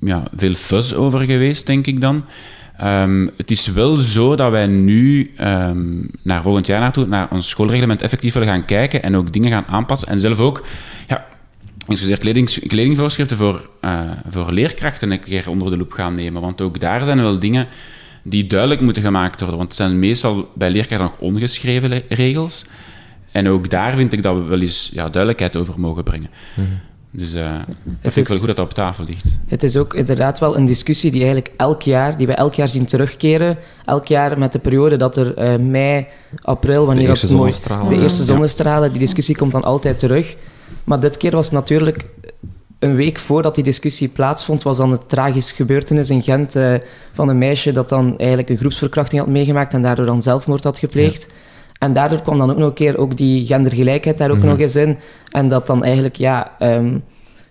ja, 0.00 0.22
veel 0.36 0.54
fuzz 0.54 0.92
over 0.92 1.20
geweest, 1.20 1.66
denk 1.66 1.86
ik 1.86 2.00
dan. 2.00 2.24
Um, 2.82 3.30
het 3.36 3.50
is 3.50 3.66
wel 3.66 3.96
zo 3.96 4.36
dat 4.36 4.50
wij 4.50 4.66
nu 4.66 5.32
um, 5.40 6.10
naar 6.22 6.42
volgend 6.42 6.66
jaar 6.66 6.80
naartoe, 6.80 7.06
naar 7.06 7.28
ons 7.30 7.48
schoolreglement 7.48 8.02
effectief 8.02 8.32
willen 8.32 8.48
gaan 8.48 8.64
kijken 8.64 9.02
en 9.02 9.16
ook 9.16 9.32
dingen 9.32 9.50
gaan 9.50 9.66
aanpassen. 9.66 10.08
En 10.08 10.20
zelf 10.20 10.38
ook, 10.38 10.64
ja, 11.08 11.26
excuseer, 11.88 12.18
kleding, 12.18 12.66
kledingvoorschriften 12.66 13.36
voor, 13.36 13.70
uh, 13.80 14.00
voor 14.28 14.52
leerkrachten 14.52 15.10
een 15.10 15.20
keer 15.20 15.48
onder 15.48 15.70
de 15.70 15.76
loep 15.76 15.92
gaan 15.92 16.14
nemen. 16.14 16.42
Want 16.42 16.60
ook 16.60 16.80
daar 16.80 17.04
zijn 17.04 17.20
wel 17.20 17.38
dingen 17.38 17.66
die 18.22 18.46
duidelijk 18.46 18.80
moeten 18.80 19.02
gemaakt 19.02 19.40
worden. 19.40 19.58
Want 19.58 19.68
het 19.68 19.78
zijn 19.80 19.98
meestal 19.98 20.50
bij 20.54 20.70
leerkrachten 20.70 21.06
nog 21.06 21.18
ongeschreven 21.18 22.02
regels. 22.08 22.64
En 23.32 23.48
ook 23.48 23.70
daar 23.70 23.96
vind 23.96 24.12
ik 24.12 24.22
dat 24.22 24.36
we 24.36 24.42
wel 24.42 24.60
eens 24.60 24.90
ja, 24.92 25.02
duidelijkheid 25.02 25.56
over 25.56 25.80
mogen 25.80 26.04
brengen. 26.04 26.30
-hmm. 26.54 26.80
Dus 27.16 27.34
uh, 27.34 27.52
dat 28.00 28.12
vind 28.12 28.16
ik 28.16 28.28
wel 28.28 28.38
goed 28.38 28.46
dat 28.46 28.56
dat 28.56 28.64
op 28.64 28.72
tafel 28.72 29.04
ligt. 29.04 29.38
Het 29.46 29.62
is 29.62 29.76
ook 29.76 29.94
inderdaad 29.94 30.38
wel 30.38 30.56
een 30.56 30.64
discussie 30.64 31.10
die 31.10 31.22
eigenlijk 31.22 31.52
elk 31.56 31.82
jaar, 31.82 32.16
die 32.16 32.26
we 32.26 32.32
elk 32.32 32.54
jaar 32.54 32.68
zien 32.68 32.84
terugkeren. 32.84 33.58
Elk 33.84 34.06
jaar 34.06 34.38
met 34.38 34.52
de 34.52 34.58
periode 34.58 34.96
dat 34.96 35.16
er 35.16 35.38
uh, 35.38 35.66
mei, 35.66 36.06
april, 36.40 36.86
wanneer 36.86 37.04
de 37.04 37.10
eerste 37.10 37.26
dat 37.26 37.36
zonnestralen, 37.36 37.88
de 37.88 38.02
eerste 38.02 38.24
zonnestralen, 38.24 38.90
die 38.90 39.00
discussie 39.00 39.36
komt 39.36 39.52
dan 39.52 39.64
altijd 39.64 39.98
terug. 39.98 40.36
Maar 40.84 41.00
dit 41.00 41.16
keer 41.16 41.30
was 41.30 41.50
natuurlijk 41.50 42.04
een 42.78 42.94
week 42.94 43.18
voordat 43.18 43.54
die 43.54 43.64
discussie 43.64 44.08
plaatsvond, 44.08 44.62
was 44.62 44.76
dan 44.76 44.90
het 44.90 45.08
tragische 45.08 45.54
gebeurtenis 45.54 46.10
in 46.10 46.22
Gent 46.22 46.56
uh, 46.56 46.74
van 47.12 47.28
een 47.28 47.38
meisje 47.38 47.72
dat 47.72 47.88
dan 47.88 48.18
eigenlijk 48.18 48.48
een 48.48 48.56
groepsverkrachting 48.56 49.20
had 49.20 49.30
meegemaakt 49.30 49.74
en 49.74 49.82
daardoor 49.82 50.06
dan 50.06 50.22
zelfmoord 50.22 50.64
had 50.64 50.78
gepleegd. 50.78 51.26
Ja. 51.28 51.34
En 51.78 51.92
daardoor 51.92 52.22
kwam 52.22 52.38
dan 52.38 52.50
ook 52.50 52.56
nog 52.56 52.68
een 52.68 52.74
keer 52.74 52.98
ook 52.98 53.16
die 53.16 53.46
gendergelijkheid 53.46 54.18
daar 54.18 54.30
ook 54.30 54.36
mm 54.36 54.42
-hmm. 54.42 54.50
nog 54.50 54.58
eens 54.58 54.76
in. 54.76 54.98
En 55.30 55.48
dat 55.48 55.66
dan 55.66 55.84
eigenlijk, 55.84 56.16
ja, 56.16 56.52
um, 56.58 57.04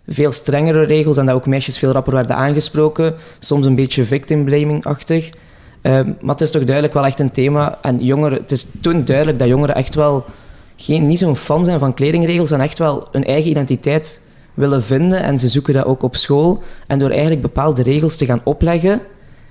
veel 0.08 0.32
strengere 0.32 0.84
regels 0.84 1.18
en 1.18 1.26
dat 1.26 1.36
ook 1.36 1.48
meisjes 1.48 1.78
veel 1.78 1.92
rapper 1.92 2.14
werden 2.14 2.36
aangesproken. 2.36 3.16
Soms 3.40 3.66
een 3.66 3.76
beetje 3.76 4.06
victim-blaming-achtig. 4.06 5.30
Um, 5.82 6.18
maar 6.22 6.32
het 6.32 6.42
is 6.42 6.52
toch 6.52 6.64
duidelijk 6.64 6.94
wel 6.94 7.06
echt 7.06 7.20
een 7.20 7.32
thema. 7.32 7.78
En 7.82 8.00
jongeren, 8.00 8.38
het 8.38 8.52
is 8.52 8.68
toen 8.82 9.06
duidelijk 9.06 9.40
dat 9.40 9.48
jongeren 9.48 9.76
echt 9.76 9.96
wel 9.96 10.26
geen, 10.76 11.08
niet 11.08 11.20
zo'n 11.20 11.36
fan 11.36 11.66
zijn 11.66 11.80
van 11.80 11.94
kledingregels 11.94 12.52
en 12.52 12.62
echt 12.62 12.78
wel 12.78 13.08
hun 13.12 13.24
eigen 13.26 13.50
identiteit 13.50 14.22
willen 14.54 14.84
vinden. 14.84 15.24
En 15.24 15.40
ze 15.40 15.48
zoeken 15.48 15.74
dat 15.74 15.86
ook 15.86 16.04
op 16.04 16.16
school. 16.16 16.64
En 16.88 17.00
door 17.00 17.10
eigenlijk 17.10 17.42
bepaalde 17.42 17.84
regels 17.84 18.18
te 18.18 18.26
gaan 18.26 18.42
opleggen, 18.44 19.02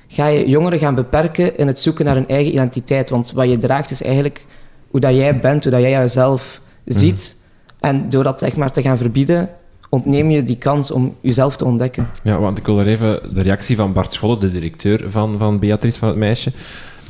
ga 0.09 0.27
je 0.27 0.49
jongeren 0.49 0.79
gaan 0.79 0.95
beperken 0.95 1.57
in 1.57 1.67
het 1.67 1.81
zoeken 1.81 2.05
naar 2.05 2.15
hun 2.15 2.29
eigen 2.29 2.53
identiteit. 2.53 3.11
Want 3.11 3.33
wat 3.33 3.51
je 3.51 3.59
draagt 3.59 3.91
is 3.91 4.03
eigenlijk 4.03 4.47
hoe 4.93 5.01
dat 5.01 5.15
jij 5.15 5.41
bent, 5.41 5.63
hoe 5.63 5.73
dat 5.73 5.81
jij 5.81 5.91
jezelf 5.91 6.61
ziet. 6.85 7.37
Mm. 7.37 7.89
En 7.89 8.09
door 8.09 8.23
dat 8.23 8.57
maar 8.57 8.73
te 8.73 8.83
gaan 8.83 8.97
verbieden, 8.97 9.49
ontneem 9.89 10.31
je 10.31 10.43
die 10.43 10.57
kans 10.57 10.91
om 10.91 11.17
jezelf 11.21 11.57
te 11.57 11.65
ontdekken. 11.65 12.09
Ja, 12.23 12.39
want 12.39 12.59
ik 12.59 12.67
wil 12.67 12.79
er 12.79 12.87
even 12.87 13.35
de 13.35 13.43
reactie 13.43 13.77
van 13.77 13.93
Bart 13.93 14.13
Scholle, 14.13 14.39
de 14.39 14.51
directeur 14.51 15.11
van, 15.11 15.39
van 15.39 15.59
Beatrice, 15.59 15.99
van 15.99 16.09
het 16.09 16.17
meisje, 16.17 16.53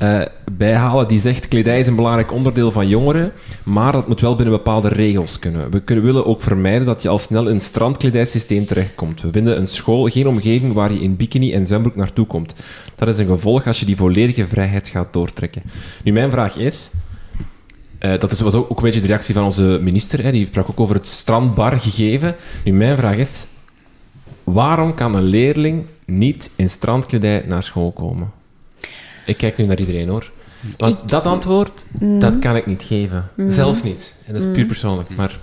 uh, 0.03 0.23
bijhalen. 0.53 1.09
Die 1.09 1.21
zegt, 1.21 1.49
kledij 1.49 1.81
is 1.81 1.87
een 1.87 1.97
belangrijk 1.97 2.33
onderdeel 2.33 2.71
van 2.71 2.89
jongeren, 2.89 3.33
maar 3.63 3.93
dat 3.93 4.09
moet 4.09 4.21
wel 4.21 4.37
binnen 4.37 4.57
bepaalde 4.57 4.89
regels 4.89 5.39
kunnen. 5.39 5.71
We 5.71 5.81
kunnen, 5.81 6.05
willen 6.05 6.27
ook 6.27 6.43
vermijden 6.43 6.87
dat 6.87 7.03
je 7.03 7.09
al 7.09 7.19
snel 7.19 7.49
in 7.49 7.55
een 7.55 7.61
strandkledijsysteem 7.61 8.67
terechtkomt. 8.67 9.21
We 9.21 9.31
vinden 9.31 9.57
een 9.57 9.69
school 9.69 10.09
geen 10.09 10.29
omgeving 10.29 10.73
waar 10.73 10.93
je 10.93 11.01
in 11.01 11.17
bikini 11.17 11.53
en 11.53 11.67
zwembroek 11.67 11.97
naartoe 11.97 12.27
komt. 12.27 12.55
Dat 12.95 13.09
is 13.09 13.19
een 13.19 13.27
gevolg 13.27 13.67
als 13.67 13.81
je 13.81 13.87
die 13.87 13.97
volledige 13.97 14.47
vrijheid 14.47 14.89
gaat 14.89 15.13
doortrekken. 15.13 15.63
Nu, 16.05 16.13
mijn 16.13 16.31
vraag 16.31 16.57
is... 16.57 16.91
Uh, 18.05 18.19
dat 18.19 18.39
was 18.41 18.55
ook, 18.55 18.71
ook, 18.71 18.77
een 18.79 18.85
beetje 18.85 19.01
de 19.01 19.07
reactie 19.07 19.35
van 19.35 19.45
onze 19.45 19.79
minister. 19.83 20.23
Hè. 20.23 20.31
Die 20.33 20.47
sprak 20.47 20.69
ook 20.71 20.81
over 20.81 20.95
het 20.95 21.07
strandbar 21.09 21.79
gegeven. 21.79 22.37
Nu, 22.65 22.73
mijn 22.73 22.97
vraag 22.97 23.17
is... 23.17 23.47
Waarom 24.45 24.95
kan 24.95 25.15
een 25.15 25.23
leerling 25.25 25.85
niet 26.05 26.51
in 26.57 26.71
strandkledij 26.71 27.45
naar 27.47 27.63
school 27.63 27.91
komen? 27.93 28.31
Ik 29.27 29.37
kijk 29.37 29.57
nu 29.57 29.65
naar 29.65 29.79
iedereen, 29.79 30.09
hoor. 30.09 30.31
Want 30.77 30.93
Ik- 30.99 31.09
dat 31.09 31.25
antwoord, 31.25 31.85
dat 32.01 32.39
kan 32.39 32.57
ik 32.57 32.67
niet 32.67 32.83
geven. 32.83 33.29
Zelf 33.49 33.83
niet. 33.85 34.15
En 34.27 34.33
dat 34.35 34.43
is 34.45 34.53
puur 34.53 34.67
persoonlijk. 34.67 35.09
Maar 35.17 35.39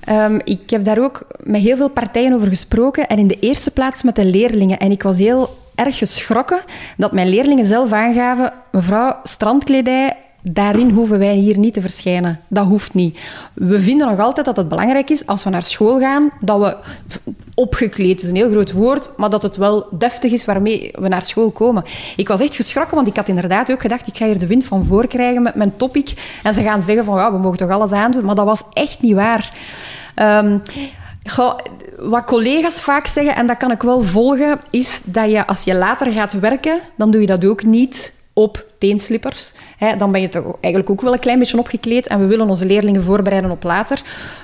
Ehm, 0.00 0.38
ik 0.44 0.70
heb 0.70 0.84
daar 0.84 0.98
ook 1.02 1.26
met 1.44 1.60
heel 1.60 1.76
veel 1.76 1.90
partijen 1.90 2.32
over 2.32 2.48
gesproken. 2.48 3.06
En 3.06 3.18
in 3.18 3.26
de 3.26 3.38
eerste 3.40 3.70
plaats 3.70 4.02
met 4.02 4.14
de 4.16 4.24
leerlingen. 4.24 4.78
En 4.78 4.90
ik 4.90 5.02
was 5.02 5.18
heel 5.18 5.58
erg 5.74 5.98
geschrokken 5.98 6.60
dat 6.96 7.12
mijn 7.12 7.28
leerlingen 7.28 7.64
zelf 7.64 7.92
aangaven... 7.92 8.52
Mevrouw, 8.72 9.18
strandkledij, 9.22 10.16
daarin 10.42 10.90
hoeven 10.90 11.18
wij 11.18 11.34
hier 11.34 11.58
niet 11.58 11.74
te 11.74 11.80
verschijnen. 11.80 12.40
Dat 12.48 12.66
hoeft 12.66 12.94
niet. 12.94 13.18
We 13.54 13.80
vinden 13.80 14.08
nog 14.08 14.18
altijd 14.18 14.46
dat 14.46 14.56
het 14.56 14.68
belangrijk 14.68 15.10
is, 15.10 15.26
als 15.26 15.44
we 15.44 15.50
naar 15.50 15.62
school 15.62 15.98
gaan, 15.98 16.30
dat 16.40 16.58
we 16.58 16.76
opgekleed 17.54 18.22
is 18.22 18.28
een 18.28 18.36
heel 18.36 18.50
groot 18.50 18.72
woord, 18.72 19.10
maar 19.16 19.30
dat 19.30 19.42
het 19.42 19.56
wel 19.56 19.86
deftig 19.90 20.32
is 20.32 20.44
waarmee 20.44 20.92
we 20.98 21.08
naar 21.08 21.24
school 21.24 21.50
komen. 21.50 21.84
Ik 22.16 22.28
was 22.28 22.40
echt 22.40 22.56
geschrokken, 22.56 22.96
want 22.96 23.08
ik 23.08 23.16
had 23.16 23.28
inderdaad 23.28 23.72
ook 23.72 23.80
gedacht, 23.80 24.06
ik 24.06 24.16
ga 24.16 24.26
hier 24.26 24.38
de 24.38 24.46
wind 24.46 24.64
van 24.64 24.84
voor 24.84 25.06
krijgen 25.06 25.42
met 25.42 25.54
mijn 25.54 25.76
topic. 25.76 26.38
En 26.42 26.54
ze 26.54 26.62
gaan 26.62 26.82
zeggen 26.82 27.04
van, 27.04 27.16
ja, 27.16 27.32
we 27.32 27.38
mogen 27.38 27.58
toch 27.58 27.70
alles 27.70 27.92
aandoen. 27.92 28.24
Maar 28.24 28.34
dat 28.34 28.44
was 28.44 28.62
echt 28.72 29.00
niet 29.00 29.14
waar. 29.14 29.54
Ehm, 30.14 30.58
wat 31.98 32.24
collega's 32.24 32.80
vaak 32.80 33.06
zeggen, 33.06 33.34
en 33.34 33.46
dat 33.46 33.56
kan 33.56 33.70
ik 33.70 33.82
wel 33.82 34.00
volgen, 34.00 34.58
is 34.70 35.00
dat 35.04 35.30
je 35.30 35.46
als 35.46 35.64
je 35.64 35.74
later 35.74 36.12
gaat 36.12 36.32
werken, 36.32 36.80
dan 36.96 37.10
doe 37.10 37.20
je 37.20 37.26
dat 37.26 37.44
ook 37.44 37.64
niet 37.64 38.12
op 38.32 38.66
teenslippers. 38.78 39.52
Hè, 39.76 39.96
dan 39.96 40.12
ben 40.12 40.20
je 40.20 40.28
toch 40.28 40.44
eigenlijk 40.60 40.90
ook 40.90 41.00
wel 41.00 41.12
een 41.12 41.18
klein 41.18 41.38
beetje 41.38 41.58
opgekleed 41.58 42.06
en 42.06 42.20
we 42.20 42.26
willen 42.26 42.48
onze 42.48 42.66
leerlingen 42.66 43.02
voorbereiden 43.02 43.50
op 43.50 43.62
later. 43.62 44.02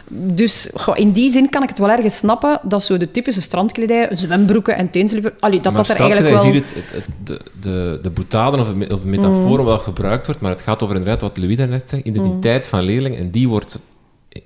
Dus 0.08 0.70
goh, 0.74 0.98
in 0.98 1.10
die 1.12 1.30
zin 1.30 1.48
kan 1.50 1.62
ik 1.62 1.68
het 1.68 1.78
wel 1.78 1.90
ergens 1.90 2.16
snappen 2.16 2.60
dat 2.62 2.82
zo 2.82 2.96
de 2.96 3.10
typische 3.10 3.42
strandkledij, 3.42 4.08
zwembroeken 4.12 4.76
en 4.76 4.90
teenslippers, 4.90 5.34
allee, 5.38 5.60
dat 5.60 5.72
maar 5.72 5.86
dat 5.86 5.96
er 5.96 6.00
eigenlijk 6.02 6.34
wel... 6.34 6.44
hier 6.44 6.54
het, 6.54 6.74
het, 6.74 6.92
het- 6.92 7.06
de, 7.24 7.40
de, 7.60 7.98
de 8.02 8.10
boetade 8.10 8.60
of, 8.60 8.68
of 8.92 9.04
metafoor 9.04 9.64
wat 9.64 9.80
gebruikt 9.82 10.26
wordt, 10.26 10.40
maar 10.40 10.50
het 10.50 10.62
gaat 10.62 10.82
over 10.82 10.96
inderdaad 10.96 11.20
wat 11.20 11.36
Louis 11.38 11.56
daarnet 11.56 11.88
zei, 11.88 12.02
identiteit 12.04 12.66
van 12.66 12.82
leerlingen. 12.82 13.18
En 13.18 13.30
die 13.30 13.48
wordt, 13.48 13.78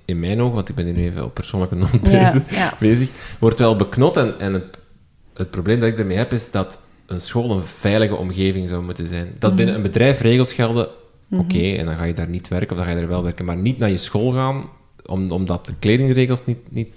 in 0.05 0.19
mijn 0.19 0.41
ogen, 0.41 0.55
want 0.55 0.69
ik 0.69 0.75
ben 0.75 0.85
hier 0.85 0.93
nu 0.93 1.03
even 1.03 1.23
op 1.23 1.33
persoonlijke 1.33 1.75
non 1.75 1.89
Ja, 2.03 2.31
bezig, 2.31 2.55
ja. 2.55 2.73
bezig, 2.79 3.09
wordt 3.39 3.59
wel 3.59 3.75
beknot. 3.75 4.17
En, 4.17 4.39
en 4.39 4.53
het, 4.53 4.77
het 5.33 5.51
probleem 5.51 5.79
dat 5.79 5.89
ik 5.89 5.99
ermee 5.99 6.17
heb, 6.17 6.33
is 6.33 6.51
dat 6.51 6.77
een 7.11 7.21
school 7.21 7.51
een 7.51 7.65
veilige 7.65 8.15
omgeving 8.15 8.69
zou 8.69 8.83
moeten 8.83 9.07
zijn. 9.07 9.27
Dat 9.39 9.49
Mhm. 9.49 9.57
binnen 9.57 9.75
een 9.75 9.81
bedrijf 9.81 10.21
regels 10.21 10.53
gelden, 10.53 10.87
oké, 11.31 11.71
en 11.77 11.85
dan 11.85 11.95
ga 11.97 12.03
je 12.03 12.13
daar 12.13 12.29
niet 12.29 12.47
werken 12.47 12.69
of 12.71 12.77
dan 12.77 12.85
ga 12.85 12.91
je 12.91 12.99
er 13.01 13.07
wel 13.07 13.23
werken, 13.23 13.45
maar 13.45 13.57
niet 13.57 13.77
naar 13.77 13.89
je 13.89 13.97
school 13.97 14.31
gaan, 14.31 14.63
om, 15.05 15.31
omdat 15.31 15.65
de 15.65 15.73
kledingregels 15.79 16.45
niet, 16.45 16.57
niet 16.69 16.87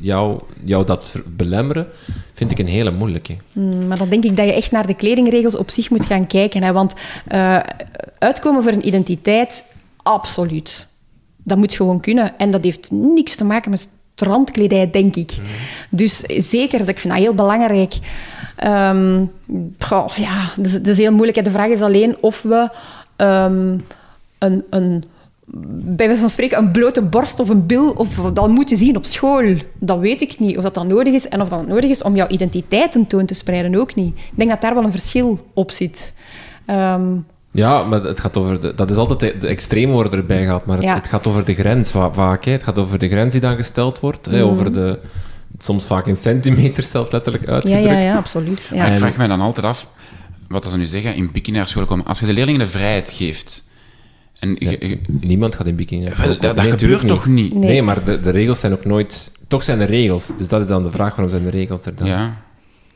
jou, 0.00 0.40
jou 0.64 0.84
dat 0.86 1.14
belemmeren, 1.26 1.86
vind 2.34 2.50
ik 2.50 2.58
een 2.58 2.66
hele 2.66 2.90
moeilijke. 2.90 3.36
Mm, 3.52 3.86
Maar 3.86 3.98
dan 3.98 4.08
denk 4.08 4.24
ik 4.24 4.36
dat 4.36 4.46
je 4.46 4.52
echt 4.52 4.70
naar 4.70 4.86
de 4.86 4.94
kledingregels 4.94 5.56
op 5.56 5.70
zich 5.70 5.90
moet 5.90 6.04
gaan 6.04 6.26
kijken. 6.26 6.62
Hè? 6.62 6.72
Want 6.72 6.94
eh, 7.26 7.58
uitkomen 8.18 8.62
voor 8.62 8.72
een 8.72 8.86
identiteit, 8.86 9.64
absoluut. 9.96 10.88
Dat 11.44 11.58
moet 11.58 11.74
gewoon 11.74 12.00
kunnen. 12.00 12.38
En 12.38 12.50
dat 12.50 12.64
heeft 12.64 12.90
niks 12.90 13.36
te 13.36 13.44
maken 13.44 13.70
met 13.70 13.88
strandkledij, 14.14 14.90
denk 14.90 15.16
ik. 15.16 15.32
Dus 15.90 16.18
zeker, 16.26 16.78
dat 16.78 16.88
ik 16.88 16.98
vind 16.98 17.14
dat 17.14 17.22
heel 17.22 17.34
belangrijk. 17.34 17.94
Goh, 19.78 20.08
ja, 20.16 20.44
dat 20.56 20.66
is, 20.66 20.72
dat 20.72 20.86
is 20.86 20.98
heel 20.98 21.12
moeilijk. 21.12 21.44
De 21.44 21.50
vraag 21.50 21.68
is 21.68 21.82
alleen 21.82 22.16
of 22.20 22.42
we 22.42 22.68
ehm, 23.16 23.78
een... 24.38 24.64
een 24.70 25.04
bij 25.84 26.06
wijze 26.06 26.20
van 26.20 26.30
spreken 26.30 26.58
een 26.58 26.70
blote 26.70 27.02
borst 27.02 27.40
of 27.40 27.48
een 27.48 27.66
bil, 27.66 27.90
of 27.90 28.14
dat 28.14 28.48
moeten 28.48 28.76
zien 28.76 28.96
op 28.96 29.04
school. 29.04 29.54
Dat 29.78 29.98
weet 29.98 30.22
ik 30.22 30.38
niet, 30.38 30.56
of 30.56 30.62
dat, 30.62 30.74
dat 30.74 30.86
nodig 30.86 31.12
is. 31.12 31.28
En 31.28 31.40
of 31.40 31.48
dat 31.48 31.66
nodig 31.66 31.90
is 31.90 32.02
om 32.02 32.16
jouw 32.16 32.28
identiteit 32.28 32.92
tentoon 32.92 33.26
te 33.26 33.34
spreiden, 33.34 33.74
ook 33.74 33.94
niet. 33.94 34.16
Ik 34.16 34.32
denk 34.34 34.50
dat 34.50 34.60
daar 34.60 34.74
wel 34.74 34.84
een 34.84 34.90
verschil 34.90 35.46
op 35.54 35.70
zit. 35.70 36.14
Ehm, 36.66 37.16
Ja, 37.52 37.82
maar 37.82 38.02
het 38.02 38.20
gaat 38.20 38.36
over 38.36 38.60
de, 38.60 38.74
dat 38.74 38.90
is 38.90 38.96
altijd 38.96 39.20
de, 39.20 39.38
de 39.38 39.46
extreme 39.48 39.92
worden 39.92 40.12
erbij 40.18 40.44
gaat, 40.46 40.66
maar 40.66 40.76
het, 40.76 40.84
Ja. 40.84 40.94
het 40.94 41.08
gaat 41.08 41.26
over 41.26 41.44
de 41.44 41.54
grens 41.54 41.90
va- 41.90 42.12
vaak. 42.12 42.44
Hè. 42.44 42.52
Het 42.52 42.62
gaat 42.62 42.78
over 42.78 42.98
de 42.98 43.08
grens 43.08 43.32
die 43.32 43.40
dan 43.40 43.56
gesteld 43.56 44.00
wordt, 44.00 44.26
hè, 44.26 44.44
over 44.44 44.72
de, 44.72 44.98
soms 45.58 45.86
vaak 45.86 46.06
in 46.06 46.16
centimeters 46.16 46.90
zelfs 46.90 47.12
letterlijk 47.12 47.48
uitgedrukt. 47.48 47.84
ja, 47.84 47.98
ja, 47.98 48.16
absoluut. 48.16 48.70
Ja. 48.72 48.82
Maar 48.82 48.92
ik 48.92 48.96
vraag 48.98 49.16
mij 49.16 49.26
dan 49.26 49.40
altijd 49.40 49.66
af, 49.66 49.88
wat 50.48 50.64
ze 50.64 50.76
nu 50.76 50.86
zeggen, 50.86 51.14
in 51.14 51.30
bikini 51.32 51.56
naar 51.56 51.66
school 51.68 51.84
komen. 51.84 52.06
Als 52.06 52.20
je 52.20 52.26
de 52.26 52.32
leerlingen 52.32 52.60
de 52.60 52.66
vrijheid 52.66 53.10
geeft... 53.10 53.64
En 54.38 54.56
je- 54.58 54.98
Niemand 55.06 55.54
gaat 55.54 55.66
in 55.66 55.76
bikini. 55.76 56.04
naar 56.04 56.14
school 56.14 56.26
dat- 56.26 56.38
komen. 56.38 56.56
dat 56.56 56.64
natuurlijk 56.66 57.00
gebeurt 57.00 57.18
toch 57.20 57.26
niet? 57.32 57.54
Nee, 57.54 57.62
Nee. 57.70 57.82
maar 57.82 58.04
de, 58.04 58.20
de 58.20 58.30
regels 58.30 58.60
zijn 58.60 58.72
ook 58.72 58.84
nooit... 58.84 59.32
Toch 59.48 59.62
zijn 59.62 59.80
er 59.80 59.86
regels. 59.86 60.26
Dus 60.38 60.48
dat 60.48 60.60
is 60.60 60.66
dan 60.66 60.82
de 60.82 60.90
vraag, 60.90 61.10
waarom 61.10 61.28
zijn 61.30 61.42
de 61.44 61.50
regels 61.50 61.84
er 61.86 61.94
dan? 61.94 62.06
ja, 62.06 62.36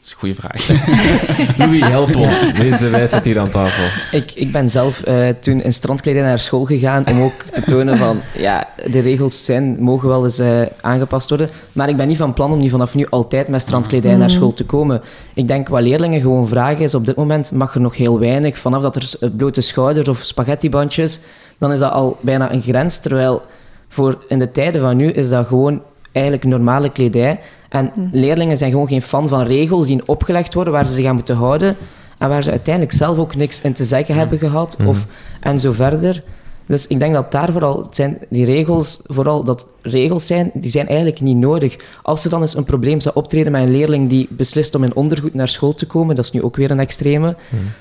is 0.07 0.13
een 0.13 0.19
goede 0.19 0.35
vraag. 0.35 0.69
Louis, 1.59 1.87
help 1.87 2.17
ons. 2.17 2.53
Deze 2.53 2.89
wijsheid 2.89 3.25
hier 3.25 3.39
aan 3.39 3.51
tafel. 3.51 4.19
Ik, 4.19 4.33
ik 4.35 4.53
ben 4.53 4.71
zelf 4.71 5.03
eh, 5.03 5.29
toen 5.41 5.63
in 5.63 5.73
strandkledij 5.73 6.23
naar 6.23 6.39
school 6.39 6.65
gegaan 6.65 7.07
om 7.07 7.23
ook 7.23 7.43
te 7.53 7.63
tonen 7.63 7.97
van, 7.97 8.21
ja, 8.37 8.69
de 8.91 8.99
regels 8.99 9.45
zijn, 9.45 9.77
mogen 9.81 10.09
wel 10.09 10.25
eens 10.25 10.39
eh, 10.39 10.63
aangepast 10.81 11.29
worden. 11.29 11.49
Maar 11.73 11.89
ik 11.89 11.97
ben 11.97 12.09
niet 12.09 12.17
van 12.17 12.33
plan 12.33 12.53
om 12.53 12.59
niet 12.59 12.71
vanaf 12.71 12.95
nu 12.95 13.07
altijd 13.11 13.49
met 13.49 13.61
strandkledij 13.61 14.17
naar 14.17 14.31
school 14.31 14.53
te 14.53 14.65
komen. 14.65 15.03
Ik 15.35 15.49
denk 15.49 15.69
wat 15.69 15.83
leerlingen 15.83 16.21
gewoon 16.21 16.49
vragen 16.49 16.85
is, 16.85 16.95
op 16.95 17.07
dit 17.07 17.17
moment 17.17 17.53
mag 17.53 17.75
er 17.75 17.81
nog 17.81 17.97
heel 17.97 18.19
weinig. 18.19 18.59
Vanaf 18.59 18.83
dat 18.83 18.97
er 18.97 19.13
eh, 19.21 19.29
blote 19.37 19.61
schouders 19.61 20.09
of 20.09 20.19
spaghettibandjes, 20.19 21.21
dan 21.59 21.73
is 21.73 21.79
dat 21.79 21.93
al 21.93 22.19
bijna 22.21 22.53
een 22.53 22.63
grens. 22.63 22.99
Terwijl 22.99 23.43
voor 23.89 24.25
in 24.29 24.39
de 24.39 24.51
tijden 24.51 24.81
van 24.81 24.97
nu 24.97 25.11
is 25.11 25.29
dat 25.29 25.47
gewoon 25.47 25.83
eigenlijk 26.13 26.45
normale 26.45 26.91
kledij. 26.93 27.41
En 27.69 27.93
leerlingen 28.13 28.57
zijn 28.57 28.71
gewoon 28.71 28.89
geen 28.89 29.03
fan 29.03 29.29
van 29.29 29.43
regels 29.43 29.87
die 29.87 30.07
opgelegd 30.07 30.55
worden 30.55 30.73
waar 30.73 30.87
ze 30.87 30.93
zich 30.93 31.07
aan 31.07 31.15
moeten 31.15 31.37
houden. 31.37 31.77
En 32.19 32.29
waar 32.29 32.43
ze 32.43 32.51
uiteindelijk 32.51 32.95
zelf 32.95 33.19
ook 33.19 33.35
niks 33.35 33.61
in 33.61 33.73
te 33.73 33.85
zeggen 33.85 34.15
hebben 34.15 34.39
gehad. 34.39 34.77
Of, 34.85 35.07
en 35.41 35.59
zo 35.59 35.73
verder. 35.73 36.23
Dus 36.67 36.87
ik 36.87 36.99
denk 36.99 37.15
dat 37.15 37.33
daar 37.33 37.53
vooral, 37.53 37.83
het 37.83 37.95
zijn 37.95 38.19
die 38.29 38.45
regels, 38.45 39.01
vooral 39.05 39.45
dat 39.45 39.69
regels 39.83 40.27
zijn, 40.27 40.51
die 40.55 40.71
zijn 40.71 40.87
eigenlijk 40.87 41.21
niet 41.21 41.37
nodig. 41.37 41.77
Als 42.03 42.25
er 42.25 42.31
dan 42.31 42.41
eens 42.41 42.57
een 42.57 42.65
probleem 42.65 43.01
zou 43.01 43.15
optreden 43.15 43.53
met 43.53 43.63
een 43.63 43.71
leerling 43.71 44.09
die 44.09 44.29
beslist 44.31 44.75
om 44.75 44.85
in 44.85 44.95
ondergoed 44.95 45.35
naar 45.35 45.49
school 45.49 45.75
te 45.75 45.87
komen, 45.87 46.15
dat 46.17 46.25
is 46.25 46.31
nu 46.31 46.43
ook 46.43 46.57
weer 46.57 46.71
een 46.71 46.81
extreme, 46.81 47.37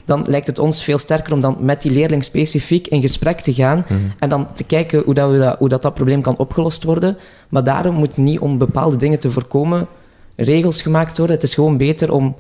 dan 0.06 0.26
lijkt 0.28 0.48
het 0.48 0.60
ons 0.60 0.84
veel 0.84 1.00
sterker 1.00 1.34
om 1.34 1.40
dan 1.40 1.58
met 1.60 1.82
die 1.82 1.92
leerling 1.92 2.24
specifiek 2.24 2.88
in 2.88 3.02
gesprek 3.02 3.40
te 3.42 3.54
gaan 3.54 3.86
en 4.20 4.30
dan 4.30 4.54
te 4.54 4.64
kijken 4.64 5.02
hoe, 5.06 5.14
dat, 5.14 5.32
we 5.32 5.38
dat, 5.38 5.60
hoe 5.60 5.70
dat, 5.70 5.82
dat 5.82 5.94
probleem 5.94 6.22
kan 6.22 6.38
opgelost 6.38 6.84
worden. 6.84 7.18
Maar 7.50 7.64
daarom 7.64 7.96
moet 7.96 8.18
niet 8.18 8.40
om 8.40 8.58
bepaalde 8.58 8.96
dingen 8.96 9.20
te 9.20 9.32
voorkomen 9.32 9.88
regels 10.36 10.82
gemaakt 10.82 11.18
worden. 11.18 11.36
Het 11.36 11.46
is 11.46 11.54
gewoon 11.54 11.78
beter 11.78 12.12
om 12.12 12.36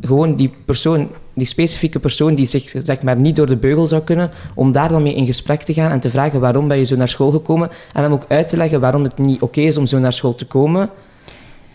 gewoon 0.00 0.34
die 0.34 0.52
persoon, 0.64 1.08
die 1.34 1.46
specifieke 1.46 1.98
persoon 1.98 2.34
die 2.34 2.46
zich 2.46 2.74
zeg 2.78 3.02
maar 3.02 3.20
niet 3.20 3.36
door 3.36 3.46
de 3.46 3.56
beugel 3.56 3.86
zou 3.86 4.02
kunnen, 4.02 4.30
om 4.54 4.72
daar 4.72 4.88
dan 4.88 5.02
mee 5.02 5.14
in 5.14 5.26
gesprek 5.26 5.62
te 5.62 5.74
gaan 5.74 5.90
en 5.90 6.00
te 6.00 6.10
vragen 6.10 6.40
waarom 6.40 6.68
ben 6.68 6.78
je 6.78 6.84
zo 6.84 6.96
naar 6.96 7.08
school 7.08 7.30
gekomen 7.30 7.70
en 7.92 8.02
hem 8.02 8.12
ook 8.12 8.24
uit 8.28 8.48
te 8.48 8.56
leggen 8.56 8.80
waarom 8.80 9.02
het 9.02 9.18
niet 9.18 9.42
oké 9.42 9.60
is 9.60 9.76
om 9.76 9.86
zo 9.86 9.98
naar 9.98 10.12
school 10.12 10.34
te 10.34 10.46
komen. 10.46 10.90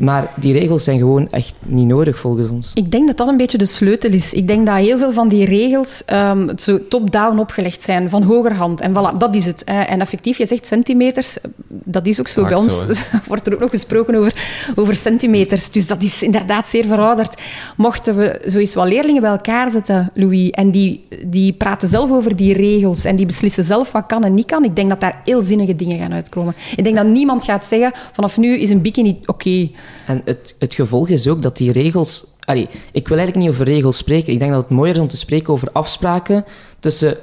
Maar 0.01 0.31
die 0.35 0.53
regels 0.53 0.83
zijn 0.83 0.97
gewoon 0.97 1.27
echt 1.31 1.53
niet 1.65 1.87
nodig 1.87 2.19
volgens 2.19 2.49
ons. 2.49 2.71
Ik 2.73 2.91
denk 2.91 3.07
dat 3.07 3.17
dat 3.17 3.27
een 3.27 3.37
beetje 3.37 3.57
de 3.57 3.65
sleutel 3.65 4.11
is. 4.11 4.33
Ik 4.33 4.47
denk 4.47 4.65
dat 4.65 4.75
heel 4.75 4.97
veel 4.97 5.11
van 5.11 5.27
die 5.27 5.45
regels 5.45 6.05
ehm, 6.05 6.57
zo 6.57 6.87
top-down 6.87 7.37
opgelegd 7.37 7.83
zijn, 7.83 8.09
van 8.09 8.23
hogerhand. 8.23 8.81
En 8.81 8.91
voilà, 8.91 9.17
dat 9.17 9.35
is 9.35 9.45
het. 9.45 9.61
hè. 9.65 9.81
En 9.81 10.01
effectief, 10.01 10.37
je 10.37 10.45
zegt 10.45 10.65
centimeters, 10.65 11.37
dat 11.67 12.07
is 12.07 12.19
ook 12.19 12.27
zo. 12.27 12.41
Vaak 12.41 12.49
Bij 12.49 12.59
ons 12.59 12.79
zo, 12.79 12.85
wordt 13.27 13.47
er 13.47 13.53
ook 13.53 13.59
nog 13.59 13.69
gesproken 13.69 14.15
over, 14.15 14.33
over 14.75 14.95
centimeters. 14.95 15.69
Dus 15.69 15.87
dat 15.87 16.03
is 16.03 16.23
inderdaad 16.23 16.67
zeer 16.67 16.85
verouderd. 16.85 17.41
Mochten 17.77 18.15
we 18.17 18.41
zo 18.47 18.57
eens 18.57 18.73
wat 18.73 18.87
leerlingen 18.87 19.21
bij 19.21 19.31
elkaar 19.31 19.71
zetten, 19.71 20.11
Louis, 20.13 20.49
en 20.49 20.71
die, 20.71 21.07
die 21.25 21.53
praten 21.53 21.87
zelf 21.87 22.11
over 22.11 22.35
die 22.35 22.53
regels 22.53 23.05
en 23.05 23.15
die 23.15 23.25
beslissen 23.25 23.63
zelf 23.63 23.91
wat 23.91 24.05
kan 24.05 24.23
en 24.23 24.33
niet 24.33 24.45
kan, 24.45 24.63
ik 24.63 24.75
denk 24.75 24.89
dat 24.89 24.99
daar 24.99 25.19
heel 25.23 25.41
zinnige 25.41 25.75
dingen 25.75 25.99
gaan 25.99 26.13
uitkomen. 26.13 26.55
Ik 26.75 26.83
denk 26.83 26.95
dat 26.95 27.05
niemand 27.05 27.43
gaat 27.43 27.65
zeggen, 27.65 27.91
vanaf 28.11 28.37
nu 28.37 28.57
is 28.57 28.69
een 28.69 28.81
bikini 28.81 29.19
oké. 29.25 29.69
En 30.05 30.21
het, 30.25 30.55
het 30.59 30.73
gevolg 30.73 31.07
is 31.07 31.27
ook 31.27 31.41
dat 31.41 31.57
die 31.57 31.71
regels... 31.71 32.25
Allee, 32.39 32.69
ik 32.91 33.07
wil 33.07 33.17
eigenlijk 33.17 33.47
niet 33.47 33.55
over 33.55 33.73
regels 33.73 33.97
spreken. 33.97 34.33
Ik 34.33 34.39
denk 34.39 34.51
dat 34.51 34.61
het 34.61 34.71
mooier 34.71 34.95
is 34.95 35.01
om 35.01 35.07
te 35.07 35.17
spreken 35.17 35.53
over 35.53 35.69
afspraken 35.71 36.45
tussen 36.79 37.17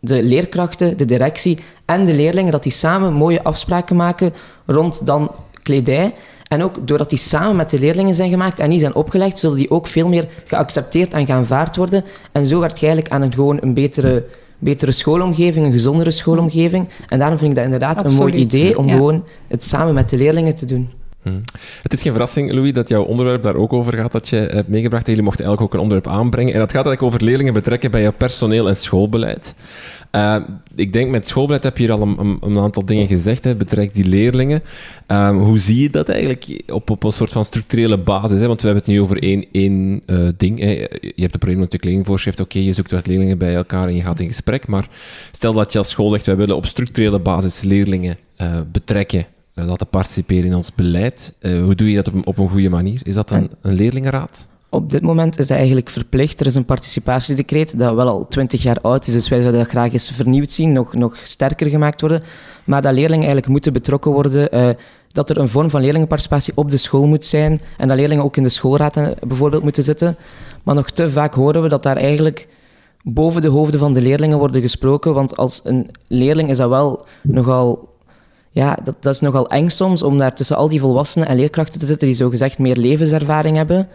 de 0.00 0.22
leerkrachten, 0.22 0.96
de 0.96 1.04
directie 1.04 1.58
en 1.84 2.04
de 2.04 2.14
leerlingen, 2.14 2.52
dat 2.52 2.62
die 2.62 2.72
samen 2.72 3.12
mooie 3.12 3.42
afspraken 3.42 3.96
maken 3.96 4.32
rond 4.66 5.06
dan 5.06 5.30
kledij. 5.62 6.14
En 6.48 6.62
ook 6.62 6.86
doordat 6.86 7.10
die 7.10 7.18
samen 7.18 7.56
met 7.56 7.70
de 7.70 7.78
leerlingen 7.78 8.14
zijn 8.14 8.30
gemaakt 8.30 8.58
en 8.58 8.68
niet 8.68 8.80
zijn 8.80 8.94
opgelegd, 8.94 9.38
zullen 9.38 9.56
die 9.56 9.70
ook 9.70 9.86
veel 9.86 10.08
meer 10.08 10.28
geaccepteerd 10.44 11.12
en 11.12 11.26
geaanvaard 11.26 11.76
worden. 11.76 12.04
En 12.32 12.46
zo 12.46 12.60
werkt 12.60 12.80
je 12.80 12.86
eigenlijk 12.86 13.14
aan 13.14 13.22
een, 13.22 13.32
gewoon 13.32 13.58
een 13.60 13.74
betere, 13.74 14.24
betere 14.58 14.92
schoolomgeving, 14.92 15.66
een 15.66 15.72
gezondere 15.72 16.10
schoolomgeving. 16.10 16.88
En 17.08 17.18
daarom 17.18 17.38
vind 17.38 17.50
ik 17.50 17.56
dat 17.56 17.64
inderdaad 17.64 18.04
een 18.04 18.14
mooi 18.14 18.32
idee 18.32 18.78
om 18.78 18.86
ja. 18.86 18.94
gewoon 18.94 19.24
het 19.48 19.64
samen 19.64 19.94
met 19.94 20.08
de 20.08 20.16
leerlingen 20.16 20.54
te 20.54 20.66
doen. 20.66 20.90
Het 21.82 21.92
is 21.92 22.02
geen 22.02 22.12
verrassing, 22.12 22.52
Louis, 22.52 22.72
dat 22.72 22.88
jouw 22.88 23.02
onderwerp 23.02 23.42
daar 23.42 23.54
ook 23.54 23.72
over 23.72 23.96
gaat 23.96 24.12
dat 24.12 24.28
je 24.28 24.36
hebt 24.36 24.68
meegebracht. 24.68 25.06
Jullie 25.06 25.22
mochten 25.22 25.44
eigenlijk 25.44 25.74
ook 25.74 25.80
een 25.80 25.90
onderwerp 25.90 26.18
aanbrengen. 26.18 26.52
En 26.52 26.58
dat 26.58 26.72
gaat 26.72 26.86
eigenlijk 26.86 27.14
over 27.14 27.28
leerlingen 27.28 27.52
betrekken 27.52 27.90
bij 27.90 28.02
jouw 28.02 28.12
personeel 28.12 28.68
en 28.68 28.76
schoolbeleid. 28.76 29.54
Uh, 30.12 30.36
ik 30.76 30.92
denk 30.92 31.10
met 31.10 31.28
schoolbeleid 31.28 31.62
heb 31.62 31.78
je 31.78 31.84
hier 31.84 31.92
al 31.92 32.02
een, 32.02 32.38
een, 32.40 32.58
aantal 32.58 32.84
dingen 32.84 33.06
gezegd, 33.06 33.44
hè, 33.44 33.54
betrekt 33.54 33.94
die 33.94 34.04
leerlingen. 34.04 34.62
Um, 35.06 35.38
hoe 35.38 35.58
zie 35.58 35.82
je 35.82 35.90
dat 35.90 36.08
eigenlijk 36.08 36.62
op, 36.66 36.90
op 36.90 37.04
een 37.04 37.12
soort 37.12 37.32
van 37.32 37.44
structurele 37.44 37.98
basis? 37.98 38.40
Hè? 38.40 38.46
Want 38.46 38.60
we 38.60 38.66
hebben 38.66 38.84
het 38.84 38.92
nu 38.94 39.00
over 39.00 39.22
één, 39.22 39.46
één 39.52 40.02
uh, 40.06 40.28
ding. 40.36 40.58
Hè. 40.58 40.70
Je 41.00 41.12
hebt 41.16 41.32
een 41.32 41.38
probleem 41.38 41.58
met 41.58 41.70
de 41.70 41.78
kledingvoorschrift. 41.78 42.40
Oké, 42.40 42.58
je 42.58 42.72
zoekt 42.72 42.90
wat 42.90 43.06
leerlingen 43.06 43.38
bij 43.38 43.54
elkaar 43.54 43.88
en 43.88 43.96
je 43.96 44.02
gaat 44.02 44.20
in 44.20 44.28
gesprek. 44.28 44.66
Maar 44.66 44.88
stel 45.32 45.52
dat 45.52 45.72
je 45.72 45.78
als 45.78 45.88
school 45.88 46.10
zegt, 46.10 46.26
wij 46.26 46.36
willen 46.36 46.56
op 46.56 46.66
structurele 46.66 47.18
basis 47.18 47.62
leerlingen 47.62 48.18
betrekken 48.72 49.26
laten 49.54 49.86
participeren 49.86 50.44
in 50.44 50.54
ons 50.54 50.74
beleid. 50.74 51.34
Uh, 51.40 51.62
hoe 51.62 51.74
doe 51.74 51.90
je 51.90 51.96
dat 51.96 52.08
op, 52.08 52.26
op 52.26 52.38
een 52.38 52.48
goede 52.48 52.68
manier? 52.68 53.00
Is 53.02 53.14
dat 53.14 53.30
een, 53.30 53.50
een 53.62 53.74
leerlingenraad? 53.74 54.46
Op 54.68 54.90
dit 54.90 55.02
moment 55.02 55.38
is 55.38 55.46
dat 55.46 55.56
eigenlijk 55.56 55.90
verplicht. 55.90 56.40
Er 56.40 56.46
is 56.46 56.54
een 56.54 56.64
participatiedecreet 56.64 57.78
dat 57.78 57.94
wel 57.94 58.08
al 58.08 58.28
twintig 58.28 58.62
jaar 58.62 58.80
oud 58.80 59.06
is, 59.06 59.12
dus 59.12 59.28
wij 59.28 59.40
zouden 59.40 59.60
dat 59.60 59.70
graag 59.70 59.92
eens 59.92 60.10
vernieuwd 60.10 60.52
zien, 60.52 60.72
nog, 60.72 60.94
nog 60.94 61.16
sterker 61.22 61.66
gemaakt 61.66 62.00
worden. 62.00 62.22
Maar 62.64 62.82
dat 62.82 62.92
leerlingen 62.92 63.18
eigenlijk 63.18 63.48
moeten 63.48 63.72
betrokken 63.72 64.10
worden, 64.10 64.56
uh, 64.56 64.70
dat 65.12 65.30
er 65.30 65.38
een 65.38 65.48
vorm 65.48 65.70
van 65.70 65.80
leerlingenparticipatie 65.80 66.52
op 66.56 66.70
de 66.70 66.76
school 66.76 67.06
moet 67.06 67.24
zijn 67.24 67.60
en 67.76 67.88
dat 67.88 67.96
leerlingen 67.96 68.24
ook 68.24 68.36
in 68.36 68.42
de 68.42 68.48
schoolraad 68.48 68.94
bijvoorbeeld 69.26 69.62
moeten 69.62 69.82
zitten. 69.82 70.16
Maar 70.62 70.74
nog 70.74 70.90
te 70.90 71.10
vaak 71.10 71.34
horen 71.34 71.62
we 71.62 71.68
dat 71.68 71.82
daar 71.82 71.96
eigenlijk 71.96 72.48
boven 73.02 73.42
de 73.42 73.48
hoofden 73.48 73.80
van 73.80 73.92
de 73.92 74.02
leerlingen 74.02 74.38
worden 74.38 74.60
gesproken, 74.60 75.14
want 75.14 75.36
als 75.36 75.60
een 75.64 75.90
leerling 76.06 76.48
is 76.48 76.56
dat 76.56 76.68
wel 76.68 77.06
nogal 77.22 77.88
ja, 78.50 78.78
dat, 78.84 78.94
dat, 79.00 79.14
is 79.14 79.20
nogal 79.20 79.48
eng 79.48 79.68
soms 79.68 80.02
om 80.02 80.18
daar 80.18 80.34
tussen 80.34 80.56
al 80.56 80.68
die 80.68 80.80
volwassenen 80.80 81.28
en 81.28 81.36
leerkrachten 81.36 81.80
te 81.80 81.86
zitten 81.86 82.06
die 82.06 82.16
zogezegd 82.16 82.58
meer 82.58 82.76
levenservaring 82.76 83.56
hebben. 83.56 83.88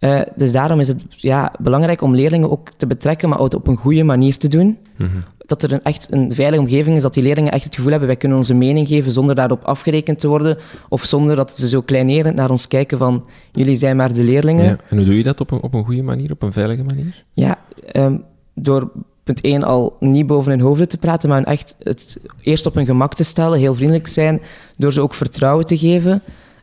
Uh, 0.00 0.20
dus 0.36 0.52
daarom 0.52 0.80
is 0.80 0.88
het 0.88 1.02
ja, 1.08 1.52
belangrijk 1.58 2.02
om 2.02 2.14
leerlingen 2.14 2.50
ook 2.50 2.70
te 2.76 2.86
betrekken, 2.86 3.28
maar 3.28 3.38
ook 3.38 3.54
op 3.54 3.66
een 3.66 3.76
goede 3.76 4.04
manier 4.04 4.36
te 4.36 4.48
doen. 4.48 4.78
Mm 4.96 5.06
-hmm. 5.06 5.24
Dat 5.38 5.62
er 5.62 5.72
een, 5.72 5.82
echt 5.82 6.12
een 6.12 6.32
veilige 6.32 6.62
omgeving 6.62 6.96
is, 6.96 7.02
dat 7.02 7.14
die 7.14 7.22
leerlingen 7.22 7.52
echt 7.52 7.64
het 7.64 7.74
gevoel 7.74 7.90
hebben, 7.90 8.08
wij 8.08 8.16
kunnen 8.16 8.38
onze 8.38 8.54
mening 8.54 8.88
geven 8.88 9.12
zonder 9.12 9.34
daarop 9.34 9.64
afgerekend 9.64 10.18
te 10.18 10.28
worden, 10.28 10.58
of 10.88 11.04
zonder 11.04 11.36
dat 11.36 11.52
ze 11.52 11.68
zo 11.68 11.80
kleinerend 11.80 12.36
naar 12.36 12.50
ons 12.50 12.68
kijken 12.68 12.98
van, 12.98 13.26
jullie 13.52 13.76
zijn 13.76 13.96
maar 13.96 14.12
de 14.12 14.24
leerlingen. 14.24 14.64
Ja, 14.64 14.76
en 14.88 14.96
hoe 14.96 15.06
doe 15.06 15.16
je 15.16 15.22
dat 15.22 15.40
op 15.40 15.50
een, 15.50 15.60
op 15.60 15.74
een 15.74 15.84
goede 15.84 16.02
manier, 16.02 16.30
op 16.30 16.42
een 16.42 16.52
veilige 16.52 16.82
manier? 16.82 17.24
Ja, 17.32 17.58
um, 17.92 18.24
door 18.54 18.90
punt 19.32 19.44
1 19.44 19.62
al 19.62 19.96
niet 20.00 20.26
boven 20.26 20.50
hun 20.50 20.60
hoofden 20.60 20.88
te 20.88 20.98
praten, 20.98 21.28
maar 21.28 21.42
echt 21.42 21.76
het 21.82 22.18
eerst 22.42 22.66
op 22.66 22.74
hun 22.74 22.86
gemak 22.86 23.14
te 23.14 23.24
stellen, 23.24 23.58
heel 23.58 23.74
vriendelijk 23.74 24.06
zijn, 24.06 24.40
door 24.76 24.92
ze 24.92 25.00
ook 25.00 25.14
vertrouwen 25.14 25.66
te 25.66 25.78
geven. 25.78 26.22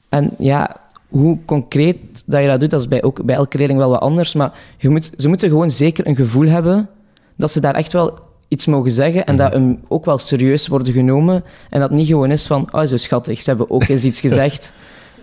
En 0.10 0.32
ja, 0.38 0.75
hoe 1.08 1.38
concreet 1.45 1.97
dat 2.25 2.41
je 2.41 2.47
dat 2.47 2.60
doet, 2.60 2.69
dat 2.69 2.82
is 2.82 2.88
bij, 2.88 3.03
ook, 3.03 3.23
bij 3.23 3.36
elke 3.36 3.58
leerling 3.58 3.80
wel 3.80 3.89
wat 3.89 3.99
anders, 3.99 4.34
maar 4.34 4.53
je 4.77 4.89
moet, 4.89 5.12
ze 5.17 5.27
moeten 5.27 5.49
gewoon 5.49 5.71
zeker 5.71 6.08
een 6.08 6.15
gevoel 6.15 6.47
hebben 6.47 6.89
dat 7.36 7.51
ze 7.51 7.60
daar 7.60 7.75
echt 7.75 7.93
wel 7.93 8.19
iets 8.47 8.65
mogen 8.65 8.91
zeggen 8.91 9.25
en 9.25 9.38
dat 9.38 9.53
hem 9.53 9.80
ook 9.88 10.06
wel 10.06 10.17
serieus 10.17 10.67
worden 10.67 10.93
genomen 10.93 11.43
en 11.69 11.80
dat 11.80 11.91
niet 11.91 12.08
gewoon 12.08 12.32
is 12.32 12.47
van, 12.47 12.67
oh 12.73 12.86
zo 12.86 12.97
schattig, 12.97 13.41
ze 13.41 13.49
hebben 13.49 13.69
ook 13.69 13.88
eens 13.88 14.03
iets 14.03 14.19
gezegd. 14.27 14.73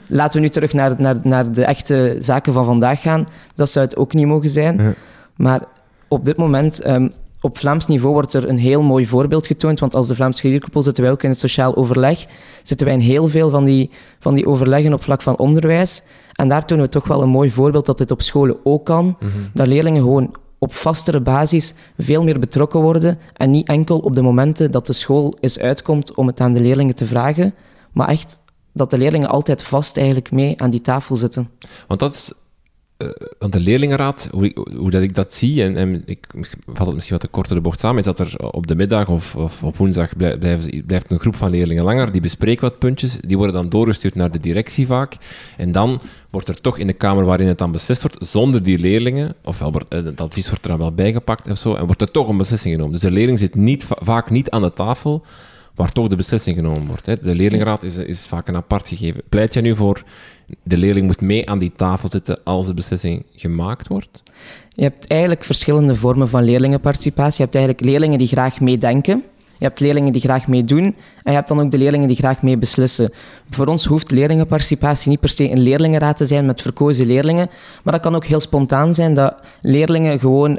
Laten 0.08 0.40
we 0.40 0.46
nu 0.46 0.48
terug 0.48 0.72
naar, 0.72 0.94
naar, 0.98 1.16
naar 1.22 1.52
de 1.52 1.64
echte 1.64 2.16
zaken 2.18 2.52
van 2.52 2.64
vandaag 2.64 3.00
gaan. 3.00 3.24
Dat 3.54 3.70
zou 3.70 3.84
het 3.84 3.96
ook 3.96 4.12
niet 4.12 4.26
mogen 4.26 4.50
zijn. 4.50 4.78
Ja. 4.78 4.94
Maar 5.36 5.60
op 6.08 6.24
dit 6.24 6.36
moment 6.36 6.86
um, 6.86 7.12
op 7.44 7.58
Vlaams 7.58 7.86
niveau 7.86 8.12
wordt 8.12 8.34
er 8.34 8.48
een 8.48 8.58
heel 8.58 8.82
mooi 8.82 9.06
voorbeeld 9.06 9.46
getoond, 9.46 9.80
want 9.80 9.94
als 9.94 10.06
de 10.06 10.14
Vlaamse 10.14 10.48
Leerkoepel 10.48 10.82
zitten 10.82 11.02
wij 11.02 11.12
ook 11.12 11.22
in 11.22 11.28
het 11.28 11.38
sociaal 11.38 11.76
overleg, 11.76 12.26
zitten 12.62 12.86
wij 12.86 12.96
in 12.96 13.02
heel 13.02 13.28
veel 13.28 13.50
van 13.50 13.64
die, 13.64 13.90
van 14.18 14.34
die 14.34 14.46
overleggen 14.46 14.92
op 14.92 15.02
vlak 15.02 15.22
van 15.22 15.38
onderwijs. 15.38 16.02
En 16.32 16.48
daar 16.48 16.66
tonen 16.66 16.84
we 16.84 16.90
toch 16.90 17.06
wel 17.06 17.22
een 17.22 17.28
mooi 17.28 17.50
voorbeeld 17.50 17.86
dat 17.86 17.98
dit 17.98 18.10
op 18.10 18.22
scholen 18.22 18.56
ook 18.62 18.84
kan. 18.84 19.04
Mm 19.04 19.16
-hmm. 19.18 19.50
Dat 19.54 19.66
leerlingen 19.66 20.02
gewoon 20.02 20.34
op 20.58 20.74
vastere 20.74 21.20
basis 21.20 21.74
veel 21.98 22.22
meer 22.24 22.38
betrokken 22.38 22.80
worden 22.80 23.18
en 23.32 23.50
niet 23.50 23.68
enkel 23.68 23.98
op 23.98 24.14
de 24.14 24.22
momenten 24.22 24.70
dat 24.70 24.86
de 24.86 24.92
school 24.92 25.36
eens 25.40 25.58
uitkomt 25.58 26.14
om 26.14 26.26
het 26.26 26.40
aan 26.40 26.52
de 26.52 26.60
leerlingen 26.60 26.94
te 26.94 27.06
vragen, 27.06 27.54
maar 27.92 28.08
echt 28.08 28.40
dat 28.72 28.90
de 28.90 28.98
leerlingen 28.98 29.28
altijd 29.28 29.62
vast 29.62 29.96
eigenlijk 29.96 30.30
mee 30.30 30.60
aan 30.60 30.70
die 30.70 30.80
tafel 30.80 31.16
zitten. 31.16 31.50
Want 31.86 32.00
dat 32.00 32.14
is 32.14 32.32
want 33.38 33.52
de 33.52 33.60
leerlingenraad, 33.60 34.28
hoe, 34.32 34.44
ik, 34.44 34.90
dat 34.90 35.02
ik 35.02 35.14
dat 35.14 35.32
zie, 35.32 35.62
en, 35.62 35.76
en 35.76 36.02
ik 36.06 36.26
vat 36.66 36.86
het 36.86 36.94
misschien 36.94 37.16
wat 37.16 37.24
te 37.24 37.32
kort 37.32 37.48
de 37.48 37.60
bocht 37.60 37.78
samen, 37.78 37.98
is 37.98 38.04
dat 38.04 38.18
er 38.18 38.38
op 38.38 38.66
de 38.66 38.74
middag 38.74 39.08
of, 39.08 39.36
op 39.62 39.76
woensdag 39.76 40.16
blijft, 40.16 40.86
blijft 40.86 41.10
een 41.10 41.18
groep 41.18 41.36
van 41.36 41.50
leerlingen 41.50 41.84
langer, 41.84 42.12
die 42.12 42.20
bespreken 42.20 42.62
wat 42.62 42.78
puntjes, 42.78 43.18
die 43.20 43.36
worden 43.36 43.56
dan 43.56 43.68
doorgestuurd 43.68 44.14
naar 44.14 44.30
de 44.30 44.40
directie 44.40 44.86
vaak, 44.86 45.16
en 45.56 45.72
dan 45.72 46.00
wordt 46.30 46.48
er 46.48 46.60
toch 46.60 46.78
in 46.78 46.86
de 46.86 46.92
kamer 46.92 47.24
waarin 47.24 47.48
het 47.48 47.58
dan 47.58 47.72
beslist 47.72 48.02
wordt, 48.02 48.26
zonder 48.26 48.62
die 48.62 48.78
leerlingen, 48.78 49.34
ofwel 49.44 49.72
wordt, 49.72 49.92
het 49.92 50.20
advies 50.20 50.48
wordt 50.48 50.64
er 50.64 50.70
dan 50.70 50.78
wel 50.78 50.92
bijgepakt 50.92 51.50
of 51.50 51.58
zo, 51.58 51.74
en 51.74 51.86
wordt 51.86 52.00
er 52.00 52.10
toch 52.10 52.28
een 52.28 52.36
beslissing 52.36 52.74
genomen. 52.74 52.92
Dus 52.92 53.02
de 53.02 53.10
leerling 53.10 53.38
zit 53.38 53.54
niet, 53.54 53.86
vaak 53.88 54.30
niet 54.30 54.50
aan 54.50 54.62
de 54.62 54.72
tafel, 54.72 55.24
waar 55.74 55.92
toch 55.92 56.08
de 56.08 56.16
beslissing 56.16 56.56
genomen 56.56 56.86
wordt. 56.86 57.06
Hè. 57.06 57.16
De 57.16 57.34
leerlingenraad 57.34 57.82
is, 57.82 57.96
is 57.96 58.26
vaak 58.26 58.48
een 58.48 58.56
apart 58.56 58.88
gegeven. 58.88 59.22
Pleit 59.28 59.54
jij 59.54 59.62
nu 59.62 59.76
voor 59.76 60.02
de 60.62 60.76
leerling 60.76 61.06
moet 61.06 61.20
mee 61.20 61.48
aan 61.48 61.58
die 61.58 61.72
tafel 61.76 62.08
zitten 62.10 62.38
als 62.44 62.66
de 62.66 62.74
beslissing 62.74 63.24
gemaakt 63.34 63.88
wordt? 63.88 64.22
Je 64.68 64.82
hebt 64.82 65.10
eigenlijk 65.10 65.44
verschillende 65.44 65.94
vormen 65.94 66.28
van 66.28 66.44
leerlingenparticipatie. 66.44 67.36
Je 67.36 67.42
hebt 67.42 67.54
eigenlijk 67.54 67.84
leerlingen 67.86 68.18
die 68.18 68.28
graag 68.28 68.60
meedenken. 68.60 69.22
Je 69.58 69.64
hebt 69.64 69.80
leerlingen 69.80 70.12
die 70.12 70.20
graag 70.20 70.48
meedoen 70.48 70.96
en 71.24 71.30
je 71.30 71.36
hebt 71.36 71.48
dan 71.48 71.60
ook 71.60 71.70
de 71.70 71.78
leerlingen 71.78 72.08
die 72.08 72.16
graag 72.16 72.42
mee 72.42 72.58
beslissen. 72.58 73.12
Voor 73.50 73.66
ons 73.66 73.84
hoeft 73.84 74.10
leerlingenparticipatie 74.10 75.10
niet 75.10 75.20
per 75.20 75.28
se 75.28 75.50
een 75.50 75.60
leerlingenraad 75.60 76.16
te 76.16 76.26
zijn 76.26 76.46
met 76.46 76.62
verkozen 76.62 77.06
leerlingen, 77.06 77.48
maar 77.82 77.92
dat 77.92 78.02
kan 78.02 78.14
ook 78.14 78.24
heel 78.24 78.40
spontaan 78.40 78.94
zijn 78.94 79.14
dat 79.14 79.34
leerlingen 79.60 80.18
gewoon, 80.18 80.50
uh, 80.50 80.58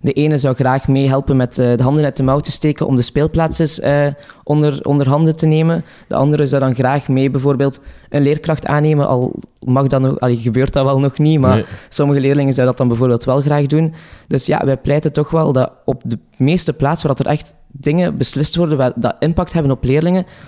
de 0.00 0.12
ene 0.12 0.38
zou 0.38 0.54
graag 0.54 0.88
meehelpen 0.88 1.36
met 1.36 1.58
uh, 1.58 1.76
de 1.76 1.82
handen 1.82 2.04
uit 2.04 2.16
de 2.16 2.22
mouw 2.22 2.38
te 2.38 2.50
steken 2.50 2.86
om 2.86 2.96
de 2.96 3.02
speelplaatsen 3.02 3.86
uh, 3.88 4.12
onder, 4.44 4.80
onder 4.82 5.08
handen 5.08 5.36
te 5.36 5.46
nemen. 5.46 5.84
De 6.08 6.14
andere 6.14 6.46
zou 6.46 6.60
dan 6.60 6.74
graag 6.74 7.08
mee 7.08 7.30
bijvoorbeeld 7.30 7.80
een 8.08 8.22
leerkracht 8.22 8.66
aannemen, 8.66 9.06
al 9.06 9.34
mag 9.58 9.86
dat 9.86 10.00
nog, 10.00 10.20
allee, 10.20 10.36
gebeurt 10.36 10.72
dat 10.72 10.84
wel 10.84 11.00
nog 11.00 11.18
niet, 11.18 11.40
maar 11.40 11.54
nee. 11.54 11.64
sommige 11.88 12.20
leerlingen 12.20 12.54
zouden 12.54 12.76
dat 12.76 12.76
dan 12.76 12.88
bijvoorbeeld 12.88 13.24
wel 13.24 13.40
graag 13.40 13.66
doen. 13.66 13.94
Dus 14.26 14.46
ja, 14.46 14.64
wij 14.64 14.76
pleiten 14.76 15.12
toch 15.12 15.30
wel 15.30 15.52
dat 15.52 15.72
op 15.84 16.02
de 16.04 16.18
meeste 16.36 16.72
plaatsen 16.72 17.08
waar 17.08 17.18
er 17.18 17.26
echt 17.26 17.54
dingen 17.72 18.16
beslist 18.16 18.56
worden 18.56 18.78
waar 18.78 18.92
dat 18.94 19.16
impact 19.18 19.52
hebben 19.52 19.72
op 19.72 19.84
leerlingen, 19.84 19.91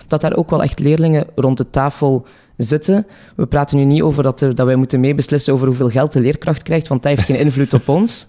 dat 0.07 0.21
daar 0.21 0.37
ook 0.37 0.51
wel 0.51 0.63
echt 0.63 0.79
leerlingen 0.79 1.27
rond 1.35 1.59
de 1.59 1.71
tafel 1.71 2.27
zitten. 2.57 3.07
We 3.37 3.47
praten 3.47 3.77
nu 3.77 3.85
niet 3.85 4.03
over 4.03 4.23
dat, 4.23 4.41
er, 4.41 4.55
dat 4.55 4.67
wij 4.67 4.77
moeten 4.77 5.01
meebeslissen 5.01 5.53
over 5.53 5.67
hoeveel 5.67 5.91
geld 5.91 6.13
de 6.13 6.21
leerkracht 6.21 6.63
krijgt, 6.63 6.89
want 6.89 7.03
dat 7.03 7.13
heeft 7.17 7.27
geen 7.27 7.39
invloed 7.39 7.75
op 7.75 7.89
ons. 7.89 8.27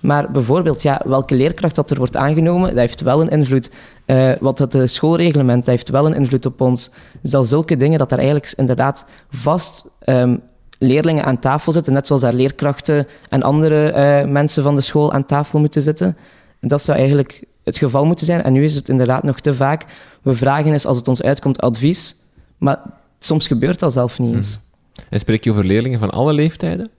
Maar 0.00 0.30
bijvoorbeeld, 0.30 0.82
ja, 0.82 1.02
welke 1.04 1.34
leerkracht 1.34 1.74
dat 1.74 1.90
er 1.90 1.96
wordt 1.98 2.16
aangenomen, 2.16 2.68
dat 2.68 2.78
heeft 2.78 3.00
wel 3.00 3.20
een 3.20 3.28
invloed. 3.28 3.70
Uh, 4.06 4.32
wat 4.40 4.58
het 4.58 4.78
schoolreglement, 4.84 5.64
dat 5.64 5.74
heeft 5.74 5.88
wel 5.88 6.06
een 6.06 6.14
invloed 6.14 6.46
op 6.46 6.60
ons. 6.60 6.90
Dus 7.22 7.48
zulke 7.48 7.76
dingen, 7.76 7.98
dat 7.98 8.12
er 8.12 8.18
eigenlijk 8.18 8.52
inderdaad 8.56 9.04
vast 9.30 9.90
um, 10.04 10.40
leerlingen 10.78 11.24
aan 11.24 11.38
tafel 11.38 11.72
zitten, 11.72 11.92
net 11.92 12.06
zoals 12.06 12.22
daar 12.22 12.32
leerkrachten 12.32 13.06
en 13.28 13.42
andere 13.42 13.92
uh, 14.24 14.30
mensen 14.30 14.62
van 14.62 14.74
de 14.74 14.80
school 14.80 15.12
aan 15.12 15.24
tafel 15.24 15.60
moeten 15.60 15.82
zitten. 15.82 16.16
En 16.60 16.68
dat 16.68 16.82
zou 16.82 16.98
eigenlijk 16.98 17.44
het 17.68 17.78
geval 17.78 18.04
moeten 18.04 18.26
zijn. 18.26 18.42
En 18.42 18.52
nu 18.52 18.64
is 18.64 18.74
het 18.74 18.88
inderdaad 18.88 19.22
nog 19.22 19.40
te 19.40 19.54
vaak. 19.54 19.84
We 20.22 20.34
vragen 20.34 20.72
eens, 20.72 20.86
als 20.86 20.96
het 20.96 21.08
ons 21.08 21.22
uitkomt, 21.22 21.60
advies. 21.60 22.16
Maar 22.58 22.80
soms 23.18 23.46
gebeurt 23.46 23.78
dat 23.78 23.92
zelf 23.92 24.18
niet 24.18 24.34
eens. 24.34 24.54
Hmm. 24.54 25.04
En 25.10 25.18
spreek 25.18 25.44
je 25.44 25.50
over 25.50 25.64
leerlingen 25.64 25.98
van 25.98 26.10
alle 26.10 26.32
leeftijden? 26.32 26.90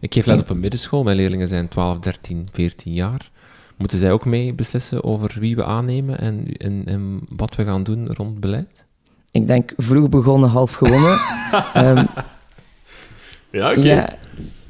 Ik 0.00 0.14
geef 0.14 0.26
les 0.26 0.40
op 0.40 0.50
een 0.50 0.60
middenschool. 0.60 1.02
Mijn 1.02 1.16
leerlingen 1.16 1.48
zijn 1.48 1.68
12, 1.68 1.98
13, 1.98 2.46
14 2.52 2.92
jaar. 2.92 3.30
Moeten 3.76 3.98
zij 3.98 4.12
ook 4.12 4.24
mee 4.24 4.52
beslissen 4.52 5.04
over 5.04 5.36
wie 5.38 5.56
we 5.56 5.64
aannemen 5.64 6.18
en, 6.18 6.46
en, 6.56 6.82
en 6.86 7.20
wat 7.28 7.54
we 7.54 7.64
gaan 7.64 7.82
doen 7.82 8.12
rond 8.12 8.40
beleid? 8.40 8.84
Ik 9.30 9.46
denk 9.46 9.72
vroeg 9.76 10.08
begonnen, 10.08 10.48
half 10.48 10.72
gewonnen. 10.72 11.18
um, 11.76 12.06
ja, 13.60 13.70
oké. 13.70 13.78
Okay. 13.78 13.82
Ja, 13.82 14.08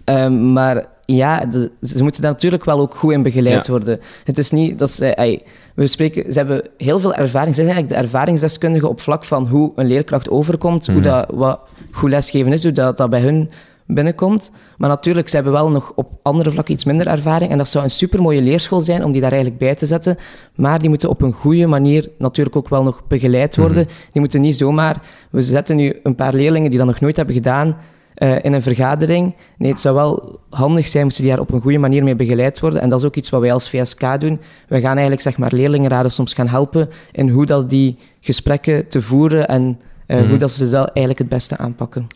um, 0.05 0.53
maar 0.53 0.87
ja, 1.05 1.45
de, 1.45 1.71
ze 1.83 2.03
moeten 2.03 2.23
daar 2.23 2.31
natuurlijk 2.31 2.64
wel 2.64 2.81
ook 2.81 2.95
goed 2.95 3.12
in 3.12 3.23
begeleid 3.23 3.67
ja. 3.67 3.73
worden. 3.73 4.01
Het 4.25 4.38
is 4.38 4.51
niet 4.51 4.79
dat 4.79 4.90
ze... 4.90 5.40
We 5.75 5.87
spreken, 5.87 6.33
ze 6.33 6.38
hebben 6.38 6.69
heel 6.77 7.01
veel 7.01 7.14
ervaring. 7.14 7.55
Ze 7.55 7.62
zijn 7.62 7.75
eigenlijk 7.75 8.01
de 8.01 8.07
ervaringsdeskundigen 8.07 8.88
op 8.88 9.01
vlak 9.01 9.25
van 9.25 9.47
hoe 9.47 9.73
een 9.75 9.87
leerkracht 9.87 10.31
overkomt, 10.31 10.88
mm. 10.88 10.95
hoe 10.95 11.03
dat, 11.03 11.27
wat 11.31 11.61
goed 11.90 12.11
lesgeven 12.11 12.53
is, 12.53 12.62
hoe 12.62 12.73
dat, 12.73 12.97
dat 12.97 13.11
bij 13.11 13.21
hun 13.21 13.51
binnenkomt. 13.87 14.51
Maar 14.79 14.88
natuurlijk, 14.88 15.29
ze 15.29 15.35
hebben 15.35 15.53
wel 15.53 15.71
nog 15.71 15.93
op 15.95 16.11
andere 16.23 16.51
vlakken 16.51 16.75
iets 16.75 16.85
minder 16.85 17.07
ervaring. 17.07 17.51
En 17.51 17.59
dat 17.59 17.69
zou 17.69 17.85
een 17.85 17.90
supermooie 17.90 18.43
leerschool 18.43 18.81
zijn 18.81 19.05
om 19.05 19.12
die 19.12 19.21
daar 19.21 19.33
eigenlijk 19.33 19.61
bij 19.61 19.75
te 19.75 19.87
zetten. 19.87 20.17
Maar 20.55 20.79
die 20.79 20.88
moeten 20.88 21.09
op 21.09 21.23
een 21.23 21.33
goede 21.33 21.67
manier 21.67 22.11
natuurlijk 22.19 22.57
ook 22.57 22.69
wel 22.69 22.83
nog 22.83 23.03
begeleid 23.09 23.57
worden. 23.57 23.83
Mm 23.83 23.88
-hmm. 23.88 24.11
Die 24.12 24.21
moeten 24.21 24.40
niet 24.40 24.57
zomaar... 24.57 25.03
We 25.31 25.43
zetten 25.43 25.77
nu 25.77 26.01
een 26.03 26.14
paar 26.14 26.35
leerlingen 26.35 26.71
die 26.71 26.79
dat 26.79 26.88
nog 26.88 27.01
nooit 27.01 27.17
hebben 27.17 27.35
gedaan 27.35 27.77
uh, 28.18 28.44
in 28.44 28.53
een 28.53 28.62
vergadering. 28.62 29.35
Nee, 29.59 29.70
het 29.70 29.81
zou 29.81 29.94
wel 29.94 30.40
handig 30.50 30.88
zijn 30.88 31.05
moesten 31.05 31.22
die 31.24 31.33
daar 31.33 31.40
op 31.40 31.53
een 31.53 31.61
goede 31.61 31.79
manier 31.79 32.05
mee 32.05 32.16
begeleid 32.16 32.61
worden. 32.61 32.81
En 32.81 32.88
dat 32.88 32.98
is 32.98 33.05
ook 33.07 33.16
iets 33.16 33.31
wat 33.31 33.40
wij 33.40 33.53
als 33.53 33.70
VSK 33.70 34.20
doen. 34.20 34.40
We 34.68 34.81
gaan 34.81 34.92
eigenlijk 34.92 35.20
zeg 35.20 35.37
maar, 35.38 35.53
leerlingenraden 35.53 36.12
soms 36.12 36.33
gaan 36.33 36.48
helpen 36.48 36.88
in 37.12 37.29
hoe 37.29 37.46
dat 37.46 37.70
die 37.70 37.98
gesprekken 38.20 38.88
te 38.88 39.03
voeren 39.03 39.48
en 39.48 39.81
eh, 40.07 40.18
Mhm. 40.18 40.29
hoe 40.29 40.38
dat 40.38 40.53
ze 40.53 40.70
dat 40.70 40.87
eigenlijk 40.87 41.18
het 41.18 41.29
beste 41.29 41.57
aanpakken. 41.57 42.07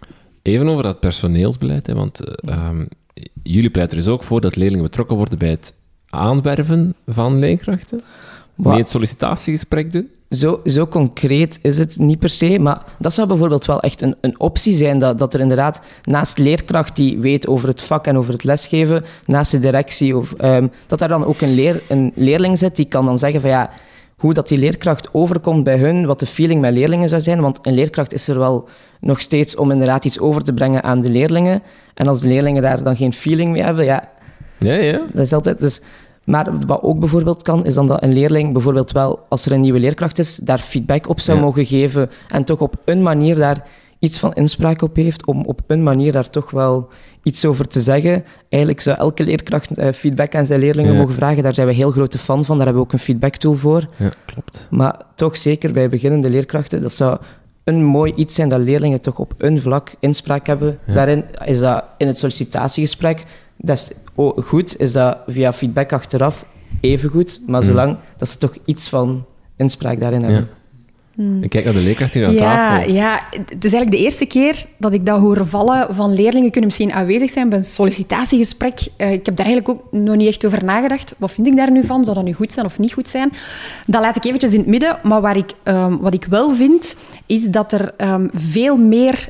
Even 0.42 0.68
over 0.68 0.82
dat 0.82 1.00
personeelsbeleid, 1.00 1.86
hè, 1.86 1.94
want 1.94 2.20
eh, 2.20 2.54
ehm, 2.54 2.84
jullie 3.42 3.70
pleiten 3.70 3.98
er 3.98 4.04
dus 4.04 4.12
ook 4.12 4.24
voor 4.24 4.40
dat 4.40 4.56
leerlingen 4.56 4.84
betrokken 4.84 5.16
worden 5.16 5.38
bij 5.38 5.50
het 5.50 5.74
aanwerven 6.10 6.94
van 7.06 7.38
leerkrachten. 7.38 8.00
Mee 8.54 8.76
het 8.78 8.88
sollicitatiegesprek 8.88 9.92
doen. 9.92 10.08
Zo, 10.30 10.60
zo 10.64 10.86
concreet 10.86 11.58
is 11.62 11.78
het 11.78 11.98
niet 11.98 12.18
per 12.18 12.28
se, 12.28 12.58
maar 12.58 12.82
dat 12.98 13.14
zou 13.14 13.28
bijvoorbeeld 13.28 13.66
wel 13.66 13.80
echt 13.80 14.02
een, 14.02 14.16
een 14.20 14.40
optie 14.40 14.74
zijn. 14.74 14.98
Dat, 14.98 15.18
dat 15.18 15.34
er 15.34 15.40
inderdaad 15.40 15.80
naast 16.02 16.38
leerkracht 16.38 16.96
die 16.96 17.18
weet 17.18 17.46
over 17.46 17.68
het 17.68 17.82
vak 17.82 18.06
en 18.06 18.18
over 18.18 18.32
het 18.32 18.44
lesgeven, 18.44 19.04
naast 19.26 19.50
de 19.50 19.58
directie, 19.58 20.16
of, 20.16 20.32
ehm, 20.32 20.66
dat 20.86 20.98
daar 20.98 21.08
dan 21.08 21.24
ook 21.24 21.40
een, 21.40 21.54
leer, 21.54 21.82
een 21.88 22.12
leerling 22.14 22.58
zit 22.58 22.76
die 22.76 22.84
kan 22.84 23.04
dan 23.04 23.18
zeggen 23.18 23.40
van 23.40 23.50
ja, 23.50 23.70
hoe 24.16 24.34
dat 24.34 24.48
die 24.48 24.58
leerkracht 24.58 25.08
overkomt 25.12 25.64
bij 25.64 25.78
hun, 25.78 26.06
wat 26.06 26.20
de 26.20 26.26
feeling 26.26 26.60
met 26.60 26.72
leerlingen 26.72 27.08
zou 27.08 27.20
zijn. 27.20 27.40
Want 27.40 27.58
een 27.62 27.74
leerkracht 27.74 28.12
is 28.12 28.28
er 28.28 28.38
wel 28.38 28.68
nog 29.00 29.20
steeds 29.20 29.56
om 29.56 29.70
inderdaad 29.70 30.04
iets 30.04 30.20
over 30.20 30.42
te 30.42 30.52
brengen 30.52 30.82
aan 30.82 31.00
de 31.00 31.10
leerlingen. 31.10 31.62
En 31.94 32.06
als 32.06 32.20
de 32.20 32.28
leerlingen 32.28 32.62
daar 32.62 32.82
dan 32.82 32.96
geen 32.96 33.12
feeling 33.12 33.50
mee 33.50 33.62
hebben, 33.62 33.84
ja, 33.84 34.08
Ja, 34.58 34.74
ja. 34.74 35.00
dat 35.12 35.24
is 35.24 35.32
altijd... 35.32 35.60
Dus, 35.60 35.80
maar 36.28 36.46
wat 36.66 36.82
ook 36.82 36.98
bijvoorbeeld 36.98 37.42
kan, 37.42 37.64
is 37.64 37.74
dan 37.74 37.86
dat 37.86 38.02
een 38.02 38.12
leerling 38.12 38.52
bijvoorbeeld 38.52 38.92
wel, 38.92 39.20
als 39.28 39.46
er 39.46 39.52
een 39.52 39.60
nieuwe 39.60 39.78
leerkracht 39.78 40.18
is, 40.18 40.36
daar 40.36 40.58
feedback 40.58 41.08
op 41.08 41.20
zou 41.20 41.38
Ja. 41.38 41.44
mogen 41.44 41.66
geven 41.66 42.10
en 42.28 42.44
toch 42.44 42.60
op 42.60 42.74
een 42.84 43.02
manier 43.02 43.34
daar 43.34 43.64
iets 43.98 44.18
van 44.18 44.32
inspraak 44.32 44.82
op 44.82 44.96
heeft, 44.96 45.26
om 45.26 45.44
op 45.44 45.60
een 45.66 45.82
manier 45.82 46.12
daar 46.12 46.30
toch 46.30 46.50
wel 46.50 46.88
iets 47.22 47.44
over 47.44 47.68
te 47.68 47.80
zeggen. 47.80 48.24
Eigenlijk 48.48 48.82
zou 48.82 48.98
elke 48.98 49.24
leerkracht 49.24 49.70
eh, 49.78 49.92
feedback 49.92 50.34
aan 50.34 50.46
zijn 50.46 50.60
leerlingen 50.60 50.92
Ja. 50.92 50.98
mogen 50.98 51.14
vragen. 51.14 51.42
Daar 51.42 51.54
zijn 51.54 51.66
we 51.66 51.72
heel 51.74 51.90
grote 51.90 52.18
fan 52.18 52.44
van, 52.44 52.56
daar 52.56 52.66
hebben 52.66 52.82
we 52.82 52.88
ook 52.88 52.92
een 52.94 53.04
feedbacktool 53.04 53.54
voor. 53.54 53.88
Ja, 53.96 54.10
klopt. 54.26 54.66
Maar 54.70 55.00
toch 55.14 55.36
zeker 55.36 55.72
bij 55.72 55.88
beginnende 55.88 56.30
leerkrachten, 56.30 56.82
dat 56.82 56.92
zou 56.92 57.18
een 57.64 57.84
mooi 57.84 58.12
iets 58.16 58.34
zijn 58.34 58.48
dat 58.48 58.60
leerlingen 58.60 59.00
toch 59.00 59.18
op 59.18 59.32
een 59.38 59.60
vlak 59.60 59.94
inspraak 60.00 60.46
hebben. 60.46 60.78
Ja. 60.86 60.94
Daarin 60.94 61.24
is 61.44 61.58
dat 61.58 61.84
in 61.96 62.06
het 62.06 62.18
sollicitatiegesprek, 62.18 63.24
dat 63.58 63.76
is 63.76 63.90
o- 64.14 64.42
goed, 64.42 64.80
is 64.80 64.92
dat 64.92 65.18
via 65.26 65.52
feedback 65.52 65.92
achteraf 65.92 66.44
even 66.80 67.10
goed, 67.10 67.40
maar 67.46 67.60
Mhm. 67.60 67.70
zolang 67.70 67.96
dat 68.18 68.28
ze 68.28 68.38
toch 68.38 68.56
iets 68.64 68.88
van 68.88 69.24
inspraak 69.56 70.00
daarin 70.00 70.22
hebben. 70.22 70.48
Ik 71.40 71.50
kijk 71.50 71.64
naar 71.64 71.72
de 71.74 71.80
leerkracht 71.80 72.14
hier 72.14 72.26
aan 72.26 72.32
Ja, 72.32 72.38
tafel. 72.38 72.92
ja, 72.92 73.20
het 73.30 73.64
is 73.64 73.72
eigenlijk 73.72 73.90
de 73.90 73.98
eerste 73.98 74.26
keer 74.26 74.64
dat 74.76 74.92
ik 74.92 75.06
dat 75.06 75.20
hoor 75.20 75.46
vallen 75.46 75.94
van 75.94 76.14
leerlingen 76.14 76.50
kunnen 76.50 76.64
misschien 76.64 76.92
aanwezig 76.92 77.30
zijn 77.30 77.48
bij 77.48 77.58
een 77.58 77.64
sollicitatiegesprek. 77.64 78.80
Eh, 78.96 79.12
ik 79.12 79.26
heb 79.26 79.36
daar 79.36 79.46
eigenlijk 79.46 79.68
ook 79.78 79.92
nog 79.92 80.16
niet 80.16 80.28
echt 80.28 80.46
over 80.46 80.64
nagedacht. 80.64 81.14
Wat 81.18 81.32
vind 81.32 81.46
ik 81.46 81.56
daar 81.56 81.70
nu 81.70 81.84
van? 81.84 82.04
Zou 82.04 82.16
dat 82.16 82.24
nu 82.24 82.32
goed 82.32 82.52
zijn 82.52 82.66
of 82.66 82.78
niet 82.78 82.92
goed 82.92 83.08
zijn? 83.08 83.30
Dat 83.86 84.00
laat 84.00 84.16
ik 84.16 84.24
eventjes 84.24 84.52
in 84.52 84.58
het 84.58 84.68
midden. 84.68 84.98
Maar 85.02 85.20
waar 85.20 85.36
ik, 85.36 85.50
ehm, 85.62 85.96
wat 85.96 86.14
ik 86.14 86.24
wel 86.24 86.54
vind, 86.54 86.94
is 87.26 87.44
dat 87.50 87.72
er 87.72 87.94
ehm, 87.96 88.26
veel 88.34 88.76
meer 88.76 89.28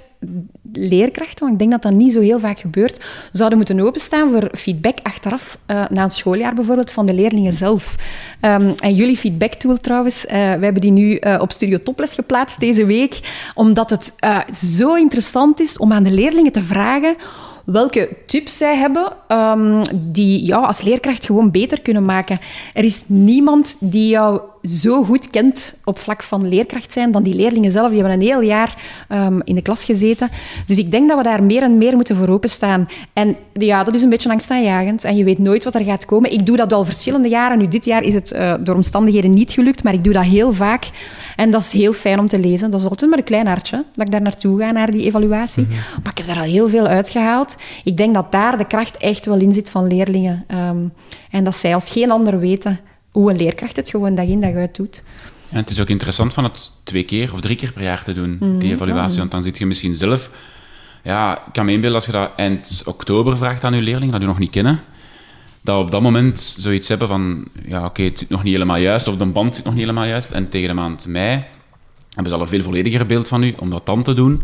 leerkrachten, 0.72 1.38
want 1.38 1.52
ik 1.52 1.59
denk 1.59 1.70
dat 1.70 1.83
dat 1.83 2.00
niet 2.00 2.12
zo 2.12 2.20
heel 2.20 2.38
vaak 2.38 2.59
gebeurt, 2.59 3.04
zouden 3.33 3.59
moeten 3.59 3.81
openstaan 3.81 4.31
voor 4.31 4.48
feedback 4.52 4.98
achteraf, 5.02 5.59
eh, 5.66 5.85
na 5.90 6.02
een 6.02 6.11
schooljaar 6.11 6.54
bijvoorbeeld, 6.54 6.92
van 6.92 7.07
de 7.07 7.14
leerlingen 7.14 7.52
zelf. 7.52 7.94
Ehm, 8.40 8.72
en 8.76 8.94
jullie 8.94 9.16
feedback 9.16 9.52
tool 9.52 9.76
trouwens, 9.76 10.26
eh, 10.26 10.37
wij 10.37 10.59
hebben 10.61 10.81
die 10.81 10.90
nu 10.90 11.14
eh, 11.14 11.38
op 11.40 11.52
Studio 11.52 11.78
Toples 11.78 12.14
geplaatst 12.14 12.61
deze 12.61 12.87
week, 12.87 13.20
omdat 13.54 13.90
het 13.90 14.14
zo 14.57 14.94
interessant 14.94 15.61
is 15.61 15.78
om 15.78 15.92
aan 15.92 16.02
de 16.02 16.11
leerlingen 16.11 16.52
te 16.52 16.62
vragen 16.62 17.16
welke 17.72 18.09
tips 18.26 18.57
zij 18.57 18.76
hebben 18.76 19.12
um, 19.28 19.81
die 19.94 20.44
jou 20.44 20.66
als 20.66 20.83
leerkracht 20.83 21.26
gewoon 21.26 21.50
beter 21.50 21.81
kunnen 21.81 22.04
maken. 22.04 22.38
Er 22.74 22.85
is 22.85 23.04
niemand 23.07 23.76
die 23.81 24.09
jou 24.09 24.40
zo 24.62 25.04
goed 25.04 25.31
kent 25.31 25.74
op 25.85 25.98
vlak 25.98 26.22
van 26.22 26.48
leerkracht 26.48 26.92
zijn 26.92 27.12
dan 27.12 27.22
die 27.22 27.35
leerlingen 27.35 27.72
zelf. 27.72 27.88
Die 27.90 28.00
hebben 28.00 28.14
een 28.14 28.26
heel 28.26 28.40
jaar 28.40 28.76
um, 29.09 29.40
in 29.44 29.54
de 29.54 29.62
klas 29.62 29.85
gezeten. 29.85 30.28
Dus 30.66 30.78
ik 30.78 30.90
denk 30.90 31.09
dat 31.09 31.16
we 31.16 31.22
daar 31.22 31.42
meer 31.42 31.62
en 31.62 31.78
meer 31.78 31.94
moeten 31.94 32.16
voor 32.16 32.28
openstaan. 32.28 32.88
En 33.12 33.37
ja, 33.52 33.85
dat 33.85 33.94
is 33.94 34.02
een 34.02 34.09
beetje 34.09 34.31
angstaanjagend. 34.31 35.04
En 35.04 35.16
je 35.16 35.24
weet 35.24 35.38
nooit 35.38 35.64
wat 35.64 35.74
er 35.74 35.85
gaat 35.85 36.04
komen. 36.04 36.33
Ik 36.33 36.46
doe 36.46 36.57
dat 36.57 36.72
al 36.72 36.85
verschillende 36.85 37.28
jaren. 37.28 37.59
Nu, 37.59 37.68
dit 37.68 37.85
jaar 37.85 38.02
is 38.02 38.14
het 38.14 38.33
uh, 38.33 38.54
door 38.61 38.74
omstandigheden 38.74 39.35
niet 39.35 39.52
gelukt, 39.52 39.83
maar 39.83 39.94
ik 39.94 40.04
doe 40.04 40.12
dat 40.12 40.24
heel 40.24 40.52
vaak. 40.52 40.90
En 41.37 41.50
dat 41.50 41.62
is 41.62 41.72
heel 41.72 41.92
fijn 41.92 42.18
om 42.18 42.28
te 42.28 42.40
lezen. 42.40 42.70
Dat 42.70 42.81
is 42.81 42.88
altijd 42.88 43.11
maar 43.11 43.18
een 43.18 43.24
klein 43.24 43.46
hartje, 43.46 43.85
dat 43.94 44.07
ik 44.07 44.12
daar 44.12 44.22
naartoe 44.22 44.61
ga, 44.61 44.70
naar 44.70 44.90
die 44.90 45.04
evaluatie. 45.04 45.62
Mm 45.62 45.68
-hmm. 45.70 46.02
Maar 46.02 46.12
ik 46.12 46.18
heb 46.18 46.26
daar 46.26 46.37
al 46.44 46.50
heel 46.50 46.68
veel 46.68 46.87
uitgehaald. 46.87 47.57
Ik 47.85 47.97
denk 47.97 48.14
dat 48.14 48.33
daar 48.33 48.59
de 48.59 48.66
kracht 48.66 48.97
echt 48.97 49.27
wel 49.27 49.38
in 49.38 49.53
zit 49.53 49.71
van 49.71 49.87
leerlingen. 49.87 50.44
Um, 50.55 50.92
en 51.31 51.44
dat 51.44 51.57
zij 51.57 51.75
als 51.75 51.90
geen 51.90 52.11
ander 52.11 52.38
weten 52.38 52.81
hoe 53.11 53.31
een 53.31 53.37
leerkracht 53.37 53.77
het 53.77 53.90
gewoon 53.90 54.14
dag 54.14 54.27
in 54.27 54.40
dag 54.40 54.55
uit 54.55 54.77
doet. 54.77 55.03
Ja, 55.51 55.57
het 55.57 55.71
is 55.71 55.81
ook 55.81 55.88
interessant 55.88 56.35
van 56.35 56.44
het 56.44 56.71
twee 56.83 57.03
keer 57.03 57.33
of 57.33 57.40
drie 57.40 57.57
keer 57.57 57.73
per 57.73 57.83
jaar 57.83 58.05
te 58.05 58.12
doen, 58.12 58.37
mm, 58.40 58.59
die 58.59 58.73
evaluatie. 58.73 59.12
Mm. 59.12 59.18
Want 59.18 59.31
dan 59.31 59.42
zit 59.42 59.59
je 59.59 59.66
misschien 59.66 59.94
zelf... 59.94 60.31
Ja, 61.03 61.38
ik 61.47 61.53
kan 61.53 61.64
me 61.64 61.73
inbeelden 61.73 61.97
als 61.97 62.07
je 62.07 62.12
dat 62.12 62.31
eind 62.37 62.83
oktober 62.87 63.37
vraagt 63.37 63.64
aan 63.64 63.75
je 63.75 63.83
leerlingen, 63.83 64.12
dat 64.12 64.21
je 64.21 64.27
nog 64.27 64.38
niet 64.38 64.51
kennen, 64.51 64.81
dat 65.61 65.79
op 65.79 65.90
dat 65.90 66.03
moment 66.03 66.40
zoiets 66.59 66.88
hebben 66.88 67.09
van... 67.09 67.49
Ja, 67.66 67.79
oké, 67.79 67.87
okay, 67.87 68.05
het 68.05 68.18
zit 68.18 68.29
nog 68.29 68.42
niet 68.42 68.53
helemaal 68.53 68.77
juist, 68.77 69.09
of 69.09 69.16
de 69.16 69.27
band 69.27 69.55
zit 69.55 69.64
nog 69.64 69.75
niet 69.75 69.83
helemaal 69.83 70.05
juist. 70.05 70.31
En 70.31 70.49
tegen 70.49 70.68
de 70.68 70.75
maand 70.75 71.07
mei 71.07 71.44
hebben 72.09 72.33
ze 72.33 72.35
al 72.35 72.40
een 72.40 72.49
veel 72.49 72.62
vollediger 72.62 73.07
beeld 73.07 73.29
van 73.29 73.42
u 73.42 73.55
om 73.59 73.71
dat 73.71 73.87
dan 73.87 74.03
te 74.03 74.14
doen 74.14 74.42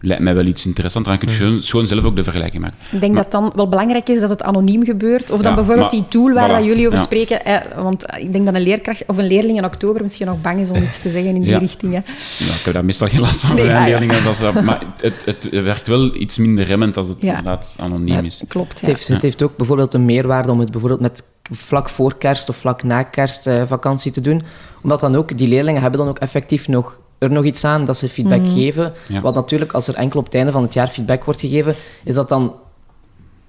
lijkt 0.00 0.22
mij 0.22 0.34
wel 0.34 0.44
iets 0.44 0.66
interessanter. 0.66 1.12
Dan 1.12 1.20
kun 1.20 1.28
je 1.30 1.34
gewoon, 1.34 1.62
gewoon 1.62 1.86
zelf 1.86 2.04
ook 2.04 2.16
de 2.16 2.22
vergelijking 2.22 2.62
maken. 2.62 2.78
Ik 2.90 3.00
denk 3.00 3.12
maar, 3.12 3.22
dat 3.22 3.32
dan 3.32 3.52
wel 3.54 3.68
belangrijk 3.68 4.08
is 4.08 4.20
dat 4.20 4.30
het 4.30 4.42
anoniem 4.42 4.84
gebeurt. 4.84 5.30
Of 5.30 5.40
dan 5.40 5.50
Ja, 5.50 5.54
bijvoorbeeld 5.56 5.92
maar- 5.92 6.00
die 6.00 6.08
tool 6.08 6.32
waar 6.32 6.48
voilà, 6.48 6.52
dat 6.52 6.64
jullie 6.64 6.86
over 6.86 6.98
ja. 6.98 7.04
spreken. 7.04 7.44
Eh, 7.44 7.56
want 7.82 8.04
ik 8.18 8.32
denk 8.32 8.44
dat 8.44 8.54
een 8.54 8.60
leerkracht 8.62 9.02
of 9.06 9.18
een 9.18 9.26
leerling 9.26 9.58
in 9.58 9.64
oktober 9.64 10.02
misschien 10.02 10.26
nog 10.26 10.40
bang 10.40 10.60
is 10.60 10.70
om 10.70 10.76
iets 10.82 11.00
te 11.00 11.10
zeggen 11.10 11.34
in 11.34 11.40
die 11.40 11.50
Ja. 11.50 11.58
richting. 11.58 11.92
Hè. 11.92 11.98
ja, 12.44 12.54
ik 12.54 12.60
heb 12.64 12.74
daar 12.74 12.84
meestal 12.84 13.08
geen 13.08 13.20
last 13.20 13.40
van 13.40 13.54
Nee, 13.56 13.66
bij 13.66 13.74
ah, 13.74 13.80
ja. 13.80 13.86
leerlingen. 13.88 14.24
Dat 14.24 14.32
is 14.32 14.38
dat, 14.38 14.62
maar 14.62 14.82
het, 14.96 15.24
het, 15.24 15.42
het 15.42 15.62
werkt 15.62 15.86
wel 15.86 16.14
iets 16.16 16.38
minder 16.38 16.64
remmend 16.64 16.96
als 16.96 17.08
het 17.08 17.16
Ja. 17.20 17.28
inderdaad 17.28 17.76
anoniem 17.80 18.14
Ja, 18.14 18.20
is. 18.22 18.44
Klopt, 18.48 18.72
Het, 18.72 18.80
ja. 18.80 18.86
heeft, 18.86 19.08
het 19.08 19.22
heeft 19.22 19.42
ook 19.42 19.56
bijvoorbeeld 19.56 19.94
een 19.94 20.04
meerwaarde 20.04 20.50
om 20.52 20.60
het 20.60 20.70
bijvoorbeeld 20.70 21.00
met 21.02 21.22
vlak 21.52 21.88
voor 21.88 22.18
kerst 22.18 22.48
of 22.48 22.56
vlak 22.56 22.82
na 22.82 23.02
kerst 23.02 23.46
eh, 23.46 23.62
vakantie 23.66 24.12
te 24.12 24.20
doen. 24.20 24.42
Omdat 24.82 25.00
dan 25.00 25.16
ook, 25.16 25.38
die 25.38 25.48
leerlingen 25.48 25.82
hebben 25.82 26.00
dan 26.00 26.08
ook 26.08 26.18
effectief 26.18 26.68
nog, 26.68 27.00
er 27.18 27.30
nog 27.30 27.44
iets 27.44 27.64
aan 27.64 27.84
dat 27.84 27.96
ze 27.96 28.08
feedback 28.08 28.40
Mhm. 28.40 28.54
geven. 28.54 28.92
Ja. 29.08 29.20
Want 29.20 29.34
natuurlijk, 29.34 29.72
als 29.72 29.88
er 29.88 29.94
enkel 29.94 30.18
op 30.18 30.24
het 30.24 30.34
einde 30.34 30.52
van 30.52 30.62
het 30.62 30.72
jaar 30.74 30.88
feedback 30.88 31.24
wordt 31.24 31.40
gegeven, 31.40 31.74
is 32.04 32.14
dat 32.14 32.28
dan 32.28 32.54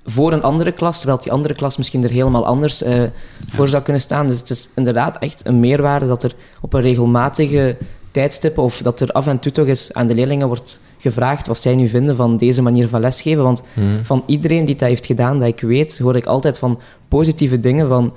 voor 0.05 0.33
een 0.33 0.43
andere 0.43 0.71
klas, 0.71 0.97
terwijl 0.97 1.19
die 1.21 1.31
andere 1.31 1.53
klas 1.53 1.77
misschien 1.77 2.03
er 2.03 2.09
helemaal 2.09 2.45
anders 2.45 2.83
eh, 2.83 3.01
voor 3.47 3.67
zou 3.67 3.83
kunnen 3.83 4.01
staan. 4.01 4.27
Dus 4.27 4.39
het 4.39 4.49
is 4.49 4.69
inderdaad 4.75 5.17
echt 5.17 5.45
een 5.47 5.59
meerwaarde 5.59 6.07
dat 6.07 6.23
er 6.23 6.35
op 6.61 6.73
een 6.73 6.81
regelmatige 6.81 7.77
tijdstippen 8.11 8.63
of 8.63 8.77
dat 8.81 8.99
er 8.99 9.11
af 9.11 9.27
en 9.27 9.39
toe 9.39 9.51
toch 9.51 9.67
eens 9.67 9.93
aan 9.93 10.07
de 10.07 10.15
leerlingen 10.15 10.47
wordt 10.47 10.81
gevraagd 10.97 11.47
wat 11.47 11.57
zij 11.57 11.75
nu 11.75 11.87
vinden 11.87 12.15
van 12.15 12.37
deze 12.37 12.61
manier 12.61 12.87
van 12.87 12.99
lesgeven. 12.99 13.43
Want 13.43 13.61
Mhm. 13.73 14.03
van 14.03 14.23
iedereen 14.25 14.65
die 14.65 14.75
dat 14.75 14.87
heeft 14.87 15.05
gedaan, 15.05 15.39
dat 15.39 15.47
ik 15.47 15.59
weet, 15.61 15.97
hoor 15.97 16.15
ik 16.15 16.25
altijd 16.25 16.59
van 16.59 16.79
positieve 17.07 17.59
dingen. 17.59 17.87
Van, 17.87 18.13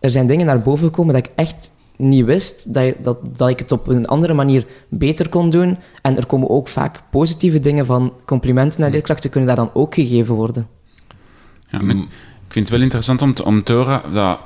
er 0.00 0.10
zijn 0.10 0.26
dingen 0.26 0.46
naar 0.46 0.60
boven 0.60 0.84
gekomen 0.86 1.14
dat 1.14 1.24
ik 1.26 1.30
echt 1.34 1.70
niet 2.00 2.24
wist, 2.24 2.74
dat, 2.74 2.94
dat, 3.02 3.38
dat 3.38 3.48
ik 3.48 3.58
het 3.58 3.72
op 3.72 3.88
een 3.88 4.06
andere 4.06 4.34
manier 4.34 4.66
beter 4.88 5.28
kon 5.28 5.50
doen. 5.50 5.78
En 6.02 6.16
er 6.16 6.26
komen 6.26 6.48
ook 6.50 6.68
vaak 6.68 7.02
positieve 7.10 7.60
dingen 7.60 7.86
van 7.86 8.12
complimenten 8.24 8.80
naar 8.80 8.90
leerkrachten 8.90 9.30
kunnen 9.30 9.48
daar 9.48 9.64
dan 9.64 9.70
ook 9.74 9.94
gegeven 9.94 10.34
worden. 10.34 10.66
Ja, 11.68 11.82
maar 11.82 11.96
ik 11.96 12.06
vind 12.48 12.64
het 12.64 12.74
wel 12.74 12.84
interessant 12.84 13.22
om 13.22 13.34
te, 13.34 13.44
om 13.44 13.62
te 13.62 13.72
horen 13.72 14.02
dat, 14.12 14.38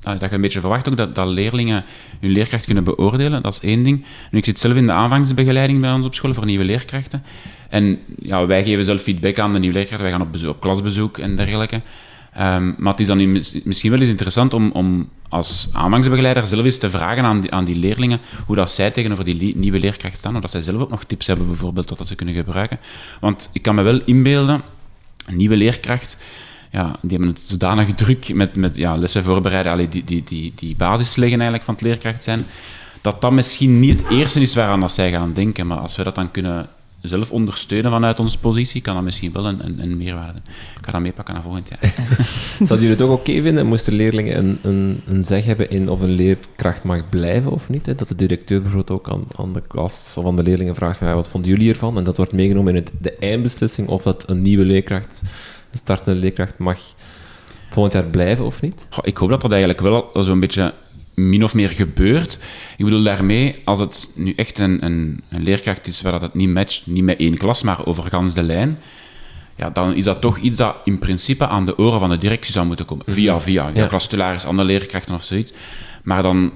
dat 0.00 0.20
je 0.20 0.34
een 0.34 0.40
beetje 0.40 0.60
verwacht 0.60 0.88
ook 0.88 0.96
dat, 0.96 1.14
dat 1.14 1.26
leerlingen 1.26 1.84
hun 2.20 2.30
leerkracht 2.30 2.64
kunnen 2.64 2.84
beoordelen. 2.84 3.42
Dat 3.42 3.52
is 3.52 3.60
één 3.60 3.82
ding. 3.82 4.04
Nu, 4.30 4.38
ik 4.38 4.44
zit 4.44 4.58
zelf 4.58 4.74
in 4.74 4.86
de 4.86 4.92
aanvangsbegeleiding 4.92 5.80
bij 5.80 5.92
ons 5.92 6.06
op 6.06 6.14
school 6.14 6.34
voor 6.34 6.44
nieuwe 6.44 6.64
leerkrachten. 6.64 7.22
En 7.68 7.98
ja, 8.18 8.46
wij 8.46 8.64
geven 8.64 8.84
zelf 8.84 9.02
feedback 9.02 9.38
aan 9.38 9.52
de 9.52 9.58
nieuwe 9.58 9.74
leerkrachten. 9.74 10.06
Wij 10.08 10.16
gaan 10.16 10.26
op, 10.26 10.32
bezoek, 10.32 10.50
op 10.50 10.60
klasbezoek 10.60 11.18
en 11.18 11.36
dergelijke. 11.36 11.82
Ehm, 12.32 12.72
maar 12.78 12.92
het 12.92 13.00
is 13.00 13.06
dan 13.06 13.32
mis- 13.32 13.60
misschien 13.64 13.90
wel 13.90 14.00
eens 14.00 14.08
interessant 14.08 14.54
om, 14.54 14.70
om 14.72 15.08
als 15.34 15.68
aanvangsbegeleider 15.72 16.46
zelf 16.46 16.64
eens 16.64 16.78
te 16.78 16.90
vragen 16.90 17.24
aan 17.24 17.40
die, 17.40 17.52
aan 17.52 17.64
die 17.64 17.76
leerlingen 17.76 18.20
hoe 18.46 18.56
dat 18.56 18.70
zij 18.70 18.90
tegenover 18.90 19.24
die 19.24 19.56
nieuwe 19.56 19.78
leerkracht 19.78 20.18
staan. 20.18 20.34
Of 20.34 20.40
dat 20.40 20.50
zij 20.50 20.60
zelf 20.60 20.80
ook 20.80 20.90
nog 20.90 21.04
tips 21.04 21.26
hebben, 21.26 21.46
bijvoorbeeld, 21.46 21.88
wat 21.88 21.98
dat 21.98 22.06
ze 22.06 22.14
kunnen 22.14 22.34
gebruiken. 22.34 22.78
Want 23.20 23.50
ik 23.52 23.62
kan 23.62 23.74
me 23.74 23.82
wel 23.82 24.00
inbeelden, 24.04 24.62
een 25.26 25.36
nieuwe 25.36 25.56
leerkracht, 25.56 26.18
ja, 26.70 26.96
die 27.00 27.10
hebben 27.10 27.28
het 27.28 27.40
zodanig 27.40 27.94
druk 27.94 28.34
met, 28.34 28.56
met 28.56 28.76
ja, 28.76 28.96
lessen 28.96 29.22
voorbereiden, 29.22 29.72
allee, 29.72 29.88
die, 29.88 30.04
die, 30.04 30.22
die, 30.24 30.52
die 30.56 30.76
basis 30.76 31.16
leggen 31.16 31.40
eigenlijk 31.40 31.64
van 31.64 31.74
het 31.74 31.82
leerkracht 31.82 32.22
zijn, 32.22 32.46
dat 33.00 33.20
dat 33.20 33.32
misschien 33.32 33.80
niet 33.80 34.00
het 34.00 34.10
eerste 34.10 34.40
is 34.40 34.54
waaraan 34.54 34.80
dat 34.80 34.92
zij 34.92 35.10
gaan 35.10 35.32
denken. 35.32 35.66
Maar 35.66 35.78
als 35.78 35.96
we 35.96 36.02
dat 36.02 36.14
dan 36.14 36.30
kunnen 36.30 36.68
zelf 37.08 37.32
ondersteunen 37.32 37.90
vanuit 37.90 38.18
onze 38.18 38.38
positie, 38.38 38.80
kan 38.80 38.94
dat 38.94 39.04
misschien 39.04 39.32
wel 39.32 39.46
een, 39.46 39.64
een, 39.64 39.82
een 39.82 39.96
meerwaarde. 39.96 40.38
Ik 40.78 40.84
ga 40.84 40.92
dat 40.92 41.00
meepakken 41.00 41.34
naar 41.34 41.42
volgend 41.42 41.68
jaar. 41.68 41.94
Zouden 42.66 42.88
jullie 42.88 42.90
het 42.90 43.00
ook 43.00 43.18
oké 43.18 43.42
vinden, 43.42 43.66
moesten 43.66 43.92
leerlingen 43.92 44.38
een, 44.38 44.58
een, 44.62 45.00
een 45.06 45.24
zeg 45.24 45.44
hebben 45.44 45.70
in 45.70 45.90
of 45.90 46.00
een 46.00 46.10
leerkracht 46.10 46.84
mag 46.84 47.08
blijven 47.08 47.50
of 47.50 47.68
niet? 47.68 47.86
Hè? 47.86 47.94
Dat 47.94 48.08
de 48.08 48.14
directeur 48.14 48.62
bijvoorbeeld 48.62 48.90
ook 48.90 49.10
aan, 49.10 49.24
aan 49.36 49.52
de 49.52 49.62
klas 49.68 50.14
of 50.18 50.26
aan 50.26 50.36
de 50.36 50.42
leerlingen 50.42 50.74
vraagt 50.74 50.98
van, 50.98 51.08
ja, 51.08 51.14
wat 51.14 51.28
vonden 51.28 51.50
jullie 51.50 51.70
ervan? 51.70 51.98
En 51.98 52.04
dat 52.04 52.16
wordt 52.16 52.32
meegenomen 52.32 52.74
in 52.74 52.82
het, 52.82 52.92
de 53.00 53.16
eindbeslissing 53.16 53.88
of 53.88 54.02
dat 54.02 54.28
een 54.28 54.42
nieuwe 54.42 54.64
leerkracht, 54.64 55.20
een 55.70 55.78
startende 55.78 56.20
leerkracht 56.20 56.58
mag 56.58 56.78
volgend 57.70 57.94
jaar 57.94 58.04
blijven 58.04 58.44
of 58.44 58.60
niet? 58.60 58.86
Goh, 58.90 59.04
ik 59.06 59.16
hoop 59.16 59.28
dat 59.28 59.40
dat 59.40 59.50
eigenlijk 59.50 59.80
wel 59.80 60.10
zo'n 60.14 60.40
beetje 60.40 60.74
min 61.14 61.44
of 61.44 61.54
meer 61.54 61.70
gebeurt. 61.70 62.38
Ik 62.76 62.84
bedoel 62.84 63.02
daarmee, 63.02 63.56
als 63.64 63.78
het 63.78 64.10
nu 64.14 64.32
echt 64.36 64.58
een, 64.58 64.84
een, 64.84 65.22
een 65.30 65.42
leerkracht 65.42 65.86
is 65.86 66.02
waar 66.02 66.12
dat 66.12 66.20
het 66.20 66.34
niet 66.34 66.48
matcht, 66.48 66.82
niet 66.86 67.04
met 67.04 67.18
één 67.20 67.36
klas, 67.36 67.62
maar 67.62 67.86
over 67.86 68.04
gans 68.04 68.34
de 68.34 68.42
lijn, 68.42 68.78
ja, 69.56 69.70
dan 69.70 69.94
is 69.94 70.04
dat 70.04 70.20
toch 70.20 70.38
iets 70.38 70.56
dat 70.56 70.76
in 70.84 70.98
principe 70.98 71.46
aan 71.46 71.64
de 71.64 71.78
oren 71.78 72.00
van 72.00 72.08
de 72.10 72.18
directie 72.18 72.52
zou 72.52 72.66
moeten 72.66 72.84
komen. 72.86 73.04
Via, 73.08 73.40
via. 73.40 73.70
Ja, 73.74 73.86
klastitularis, 73.86 74.44
andere 74.44 74.66
leerkrachten 74.66 75.14
of 75.14 75.22
zoiets. 75.24 75.52
Maar 76.02 76.22
dan 76.22 76.52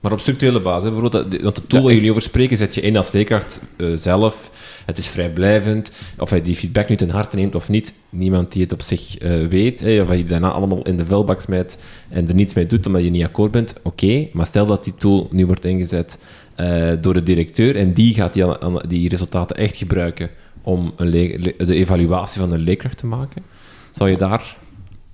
Maar 0.00 0.12
op 0.14 0.20
structurele 0.20 0.60
basis, 0.60 0.90
bijvoorbeeld, 0.90 1.30
dat- 1.30 1.40
want 1.42 1.56
het 1.56 1.68
tool 1.68 1.78
Ja, 1.80 1.84
waar 1.84 1.94
jullie 1.94 2.10
over 2.10 2.22
spreken, 2.22 2.56
zet 2.56 2.74
je 2.74 2.80
in 2.80 2.96
als 2.96 3.12
leerkracht 3.12 3.60
eh, 3.76 3.86
zelf. 3.96 4.50
Het 4.86 4.98
is 4.98 5.06
vrijblijvend. 5.06 5.92
Of 6.18 6.30
hij 6.30 6.42
die 6.42 6.56
feedback 6.56 6.88
nu 6.88 6.96
ten 6.96 7.10
harte 7.10 7.36
neemt 7.36 7.54
of 7.54 7.68
niet, 7.68 7.92
niemand 8.10 8.52
die 8.52 8.62
het 8.62 8.72
op 8.72 8.82
zich 8.82 9.18
eh, 9.18 9.46
weet. 9.46 9.80
Hè, 9.80 10.00
of 10.00 10.08
hij 10.08 10.18
je 10.18 10.24
daarna 10.24 10.50
allemaal 10.50 10.82
in 10.82 10.96
de 10.96 11.06
vuilbak 11.06 11.40
smijt 11.40 11.78
en 12.08 12.28
er 12.28 12.34
niets 12.34 12.54
mee 12.54 12.66
doet 12.66 12.86
omdat 12.86 13.02
je 13.02 13.10
niet 13.10 13.24
akkoord 13.24 13.50
bent, 13.50 13.74
oké. 13.82 14.28
Maar 14.32 14.46
stel 14.46 14.66
dat 14.66 14.84
die 14.84 14.94
tool 14.94 15.28
nu 15.30 15.46
wordt 15.46 15.64
ingezet 15.64 16.18
eh, 16.54 16.92
door 17.00 17.14
de 17.14 17.22
directeur 17.22 17.76
en 17.76 17.92
die 17.92 18.14
gaat 18.14 18.32
die, 18.32 18.46
die 18.88 19.08
resultaten 19.08 19.56
echt 19.56 19.76
gebruiken 19.76 20.30
om 20.62 20.92
een 20.96 21.10
de 21.56 21.74
evaluatie 21.74 22.40
van 22.40 22.52
een 22.52 22.60
leerkracht 22.60 22.98
te 22.98 23.06
maken. 23.06 23.42
Zou 23.90 24.10
je 24.10 24.16
daar... 24.16 24.56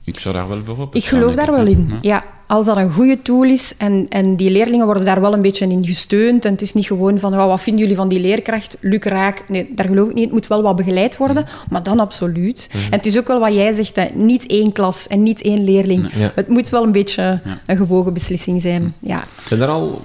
ik 0.05 0.19
zou 0.19 0.35
daar 0.35 0.49
wel 0.49 0.65
voor 0.65 0.79
op. 0.79 0.95
Ik 0.95 1.05
geloof 1.05 1.35
daar 1.35 1.51
wel 1.51 1.67
in. 1.67 1.99
Ja. 2.01 2.25
Als 2.53 2.67
dat 2.67 2.77
een 2.77 2.93
goede 2.93 3.23
tool 3.23 3.43
is 3.43 3.75
en, 3.79 4.07
en 4.09 4.37
die 4.37 4.51
leerlingen 4.51 4.85
worden 4.85 5.05
daar 5.05 5.21
wel 5.21 5.33
een 5.33 5.43
beetje 5.43 5.67
in 5.67 5.85
gesteund 5.85 6.45
en 6.45 6.53
het 6.53 6.63
is 6.63 6.73
niet 6.73 6.87
gewoon 6.87 7.19
van 7.19 7.35
oh, 7.35 7.47
wat 7.47 7.61
vinden 7.61 7.83
jullie 7.83 7.97
van 7.97 8.09
die 8.09 8.21
leerkracht, 8.21 8.77
Luc 8.81 9.03
raak. 9.03 9.49
Nee, 9.49 9.71
daar 9.75 9.87
geloof 9.87 10.09
ik 10.09 10.15
niet. 10.15 10.25
Het 10.25 10.33
moet 10.33 10.47
wel 10.47 10.63
wat 10.63 10.77
begeleid 10.77 11.17
worden, 11.17 11.45
maar 11.71 11.83
dan 11.83 12.01
absoluut. 12.01 12.69
En 12.73 12.97
het 12.97 13.07
is 13.07 13.19
ook 13.19 13.27
wel 13.27 13.41
wat 13.41 13.55
jij 13.55 13.73
zegt, 13.73 13.97
hè, 13.97 14.07
niet 14.15 14.47
één 14.47 14.73
klas 14.73 15.07
en 15.07 15.23
niet 15.23 15.43
één 15.43 15.65
leerling. 15.65 16.15
Ja. 16.15 16.33
Het 16.35 16.49
moet 16.49 16.69
wel 16.69 16.83
een 16.83 16.93
beetje 16.93 17.41
een 17.67 17.77
gewogen 17.77 18.13
beslissing 18.13 18.61
zijn. 18.61 18.95
Ja. 19.01 19.25
Zijn 19.47 19.61
er 19.61 19.69
al 19.69 20.03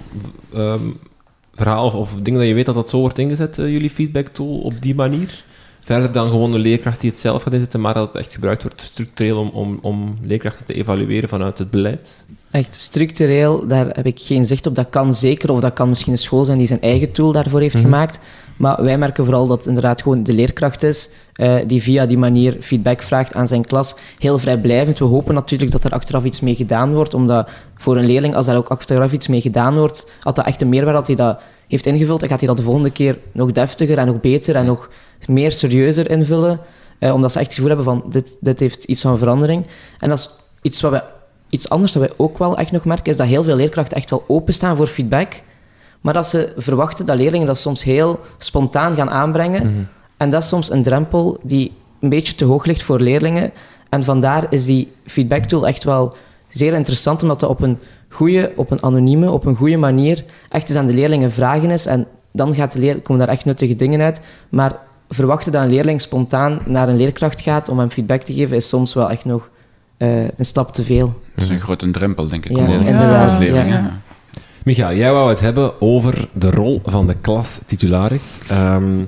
ehm, 0.53 0.89
verhalen 1.53 1.85
of, 1.85 1.93
of 1.93 2.13
dingen 2.21 2.39
dat 2.39 2.49
je 2.49 2.55
weet 2.55 2.65
dat 2.65 2.75
dat 2.75 2.89
zo 2.89 2.99
wordt 2.99 3.19
ingezet, 3.19 3.57
eh, 3.57 3.67
jullie 3.67 3.89
feedback 3.89 4.27
tool, 4.27 4.57
op 4.59 4.73
die 4.81 4.95
manier? 4.95 5.43
Verder 5.87 6.11
dan 6.11 6.29
gewoon 6.29 6.53
een 6.53 6.59
leerkracht 6.59 7.01
die 7.01 7.09
het 7.09 7.19
zelf 7.19 7.43
gaat 7.43 7.53
inzetten, 7.53 7.81
maar 7.81 7.93
dat 7.93 8.07
het 8.07 8.15
echt 8.15 8.33
gebruikt 8.33 8.63
wordt 8.63 8.81
structureel 8.81 9.39
om, 9.39 9.49
om, 9.53 9.79
om 9.81 10.17
leerkrachten 10.21 10.65
te 10.65 10.73
evalueren 10.73 11.29
vanuit 11.29 11.57
het 11.57 11.69
beleid? 11.69 12.23
Echt 12.51 12.75
structureel, 12.75 13.67
daar 13.67 13.85
heb 13.85 14.05
ik 14.05 14.19
geen 14.19 14.45
zicht 14.45 14.65
op. 14.65 14.75
Dat 14.75 14.89
kan 14.89 15.13
zeker, 15.13 15.51
of 15.51 15.59
dat 15.59 15.73
kan 15.73 15.89
misschien 15.89 16.11
een 16.11 16.17
school 16.17 16.45
zijn 16.45 16.57
die 16.57 16.67
zijn 16.67 16.81
eigen 16.81 17.11
tool 17.11 17.31
daarvoor 17.31 17.59
heeft 17.59 17.79
gemaakt. 17.79 18.19
Maar 18.57 18.83
wij 18.83 18.97
merken 18.97 19.25
vooral 19.25 19.47
dat 19.47 19.57
het 19.57 19.67
inderdaad 19.67 20.01
gewoon 20.01 20.23
de 20.23 20.33
leerkracht 20.33 20.83
is 20.83 21.09
eh, 21.33 21.55
die 21.67 21.81
via 21.81 22.05
die 22.05 22.17
manier 22.17 22.57
feedback 22.59 23.01
vraagt 23.01 23.33
aan 23.33 23.47
zijn 23.47 23.65
klas. 23.65 23.95
Heel 24.17 24.39
vrijblijvend. 24.39 24.99
We 24.99 25.05
hopen 25.05 25.33
natuurlijk 25.33 25.71
dat 25.71 25.83
er 25.83 25.91
achteraf 25.91 26.23
iets 26.23 26.39
mee 26.39 26.55
gedaan 26.55 26.93
wordt, 26.93 27.13
omdat 27.13 27.49
voor 27.75 27.97
een 27.97 28.05
leerling, 28.05 28.35
als 28.35 28.45
daar 28.45 28.57
ook 28.57 28.69
achteraf 28.69 29.11
iets 29.11 29.27
mee 29.27 29.41
gedaan 29.41 29.75
wordt, 29.75 30.11
had 30.19 30.35
dat 30.35 30.45
echt 30.45 30.61
een 30.61 30.69
meerwaarde 30.69 30.97
dat 30.97 31.07
hij 31.07 31.15
dat 31.15 31.39
heeft 31.67 31.85
ingevuld, 31.85 32.19
dan 32.19 32.29
gaat 32.29 32.39
hij 32.39 32.47
dat 32.47 32.57
de 32.57 32.63
volgende 32.63 32.91
keer 32.91 33.17
nog 33.31 33.51
deftiger 33.51 33.97
en 33.97 34.07
nog 34.07 34.19
beter 34.19 34.55
en 34.55 34.65
nog 34.65 34.89
meer 35.27 35.51
serieuzer 35.51 36.09
invullen. 36.09 36.59
Eh, 36.99 37.13
omdat 37.13 37.31
ze 37.31 37.37
echt 37.37 37.47
het 37.47 37.55
gevoel 37.55 37.75
hebben 37.75 37.85
van, 37.85 38.03
dit, 38.09 38.37
dit 38.39 38.59
heeft 38.59 38.83
iets 38.83 39.01
van 39.01 39.17
verandering. 39.17 39.65
En 39.99 40.09
dat 40.09 40.17
is 40.19 40.29
iets 40.61 40.81
wat 40.81 40.91
wij 40.91 41.03
Iets 41.49 41.69
anders 41.69 41.91
dat 41.91 42.01
wij 42.01 42.11
ook 42.17 42.37
wel 42.37 42.57
echt 42.57 42.71
nog 42.71 42.85
merken, 42.85 43.11
is 43.11 43.17
dat 43.17 43.27
heel 43.27 43.43
veel 43.43 43.55
leerkrachten 43.55 43.97
echt 43.97 44.09
wel 44.09 44.23
openstaan 44.27 44.75
voor 44.75 44.87
feedback, 44.87 45.41
maar 46.01 46.13
dat 46.13 46.27
ze 46.27 46.53
verwachten 46.57 47.05
dat 47.05 47.17
leerlingen 47.17 47.47
dat 47.47 47.57
soms 47.57 47.83
heel 47.83 48.19
spontaan 48.37 48.95
gaan 48.95 49.09
aanbrengen. 49.09 49.89
En 50.17 50.29
dat 50.29 50.43
is 50.43 50.49
soms 50.49 50.71
een 50.71 50.83
drempel 50.83 51.39
die 51.43 51.73
een 52.01 52.09
beetje 52.09 52.35
te 52.35 52.45
hoog 52.45 52.65
ligt 52.65 52.83
voor 52.83 52.99
leerlingen. 52.99 53.51
En 53.89 54.03
vandaar 54.03 54.45
is 54.49 54.65
die 54.65 54.91
feedback 55.05 55.43
tool 55.43 55.67
echt 55.67 55.83
wel 55.83 56.15
zeer 56.47 56.73
interessant, 56.73 57.21
omdat 57.21 57.39
dat 57.39 57.49
op 57.49 57.61
een 57.61 57.79
goede, 58.09 58.51
op 58.55 58.71
een 58.71 58.83
anonieme, 58.83 59.31
op 59.31 59.45
een 59.45 59.55
goede 59.55 59.77
manier 59.77 60.23
echt 60.49 60.69
eens 60.69 60.77
aan 60.77 60.85
de 60.85 60.93
leerlingen 60.93 61.31
vragen 61.31 61.71
is. 61.71 61.85
En 61.85 62.07
dan 62.31 62.55
gaat 62.55 62.71
de 62.71 62.79
leer, 62.79 63.01
komen 63.01 63.25
daar 63.25 63.35
echt 63.35 63.45
nuttige 63.45 63.75
dingen 63.75 64.01
uit. 64.01 64.21
Maar 64.49 64.79
verwachten 65.09 65.51
dat 65.51 65.63
een 65.63 65.69
leerling 65.69 66.01
spontaan 66.01 66.59
naar 66.65 66.89
een 66.89 66.97
leerkracht 66.97 67.41
gaat 67.41 67.69
om 67.69 67.79
hem 67.79 67.89
feedback 67.89 68.21
te 68.21 68.33
geven, 68.33 68.55
is 68.55 68.67
soms 68.67 68.93
wel 68.93 69.09
echt 69.09 69.25
nog 69.25 69.49
eh, 69.97 70.23
een 70.23 70.45
stap 70.45 70.73
te 70.73 70.83
veel. 70.83 71.13
Dat 71.35 71.43
is 71.43 71.49
een 71.49 71.59
grote 71.59 71.91
drempel, 71.91 72.27
denk 72.27 72.45
ik. 72.45 72.57
Ja, 72.57 72.67
inderdaad, 72.67 73.43
ja. 73.43 73.53
hè. 73.53 73.89
Micha, 74.63 74.93
jij 74.93 75.11
wou 75.11 75.29
het 75.29 75.39
hebben 75.39 75.81
over 75.81 76.29
de 76.33 76.51
rol 76.51 76.81
van 76.85 77.07
de 77.07 77.15
klas-titularis. 77.21 78.37
Ehm, 78.47 79.03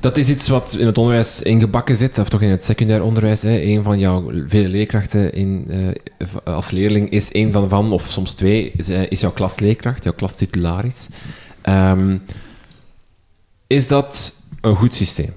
dat 0.00 0.16
is 0.16 0.28
iets 0.28 0.48
wat 0.48 0.76
in 0.78 0.86
het 0.86 0.98
onderwijs 0.98 1.42
ingebakken 1.42 1.96
zit, 1.96 2.18
of 2.18 2.28
toch 2.28 2.42
in 2.42 2.50
het 2.50 2.64
secundair 2.64 3.02
onderwijs. 3.02 3.42
Hè. 3.42 3.60
Een 3.60 3.82
van 3.82 3.98
jouw 3.98 4.30
vele 4.46 4.68
leerkrachten 4.68 5.32
in, 5.32 5.66
eh, 6.18 6.28
als 6.54 6.70
leerling 6.70 7.10
is 7.10 7.28
een 7.32 7.52
van, 7.52 7.68
van 7.68 7.92
of 7.92 8.06
soms 8.06 8.32
twee, 8.32 8.72
is, 8.76 8.88
eh, 8.88 9.10
is 9.10 9.20
jouw 9.20 9.30
klasleerkracht, 9.30 10.04
jouw 10.04 10.12
klastitularis. 10.12 11.08
Ehm, 11.62 12.16
is 13.66 13.88
dat 13.88 14.32
een 14.60 14.76
goed 14.76 14.94
systeem? 14.94 15.32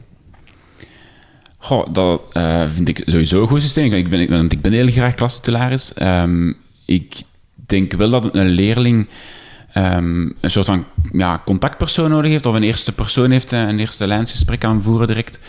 Goh, 1.57 1.93
dat 1.93 2.21
eh, 2.33 2.63
vind 2.69 2.87
ik 2.87 3.03
sowieso 3.05 3.41
een 3.41 3.47
goed 3.47 3.61
systeem. 3.61 3.93
Ik 3.93 4.09
ben, 4.09 4.19
ik 4.19 4.29
ben, 4.29 4.49
ik 4.49 4.61
ben 4.61 4.71
heel 4.71 4.87
graag 4.87 5.15
klastitularis. 5.15 5.93
Ehm 5.93 6.51
ik 6.91 7.21
denk 7.65 7.93
wel 7.93 8.09
dat 8.09 8.35
een 8.35 8.49
leerling 8.49 9.07
ehm, 9.73 10.29
een 10.39 10.51
soort 10.51 10.65
van 10.65 10.85
ja, 11.11 11.41
contactpersoon 11.45 12.09
nodig 12.09 12.31
heeft, 12.31 12.45
of 12.45 12.53
een 12.53 12.63
eerste 12.63 12.91
persoon 12.91 13.31
heeft, 13.31 13.51
eh, 13.51 13.59
een 13.59 13.79
eerste 13.79 14.07
lijnsgesprek 14.07 14.63
aan 14.63 14.83
voeren 14.83 15.07
direct. 15.07 15.39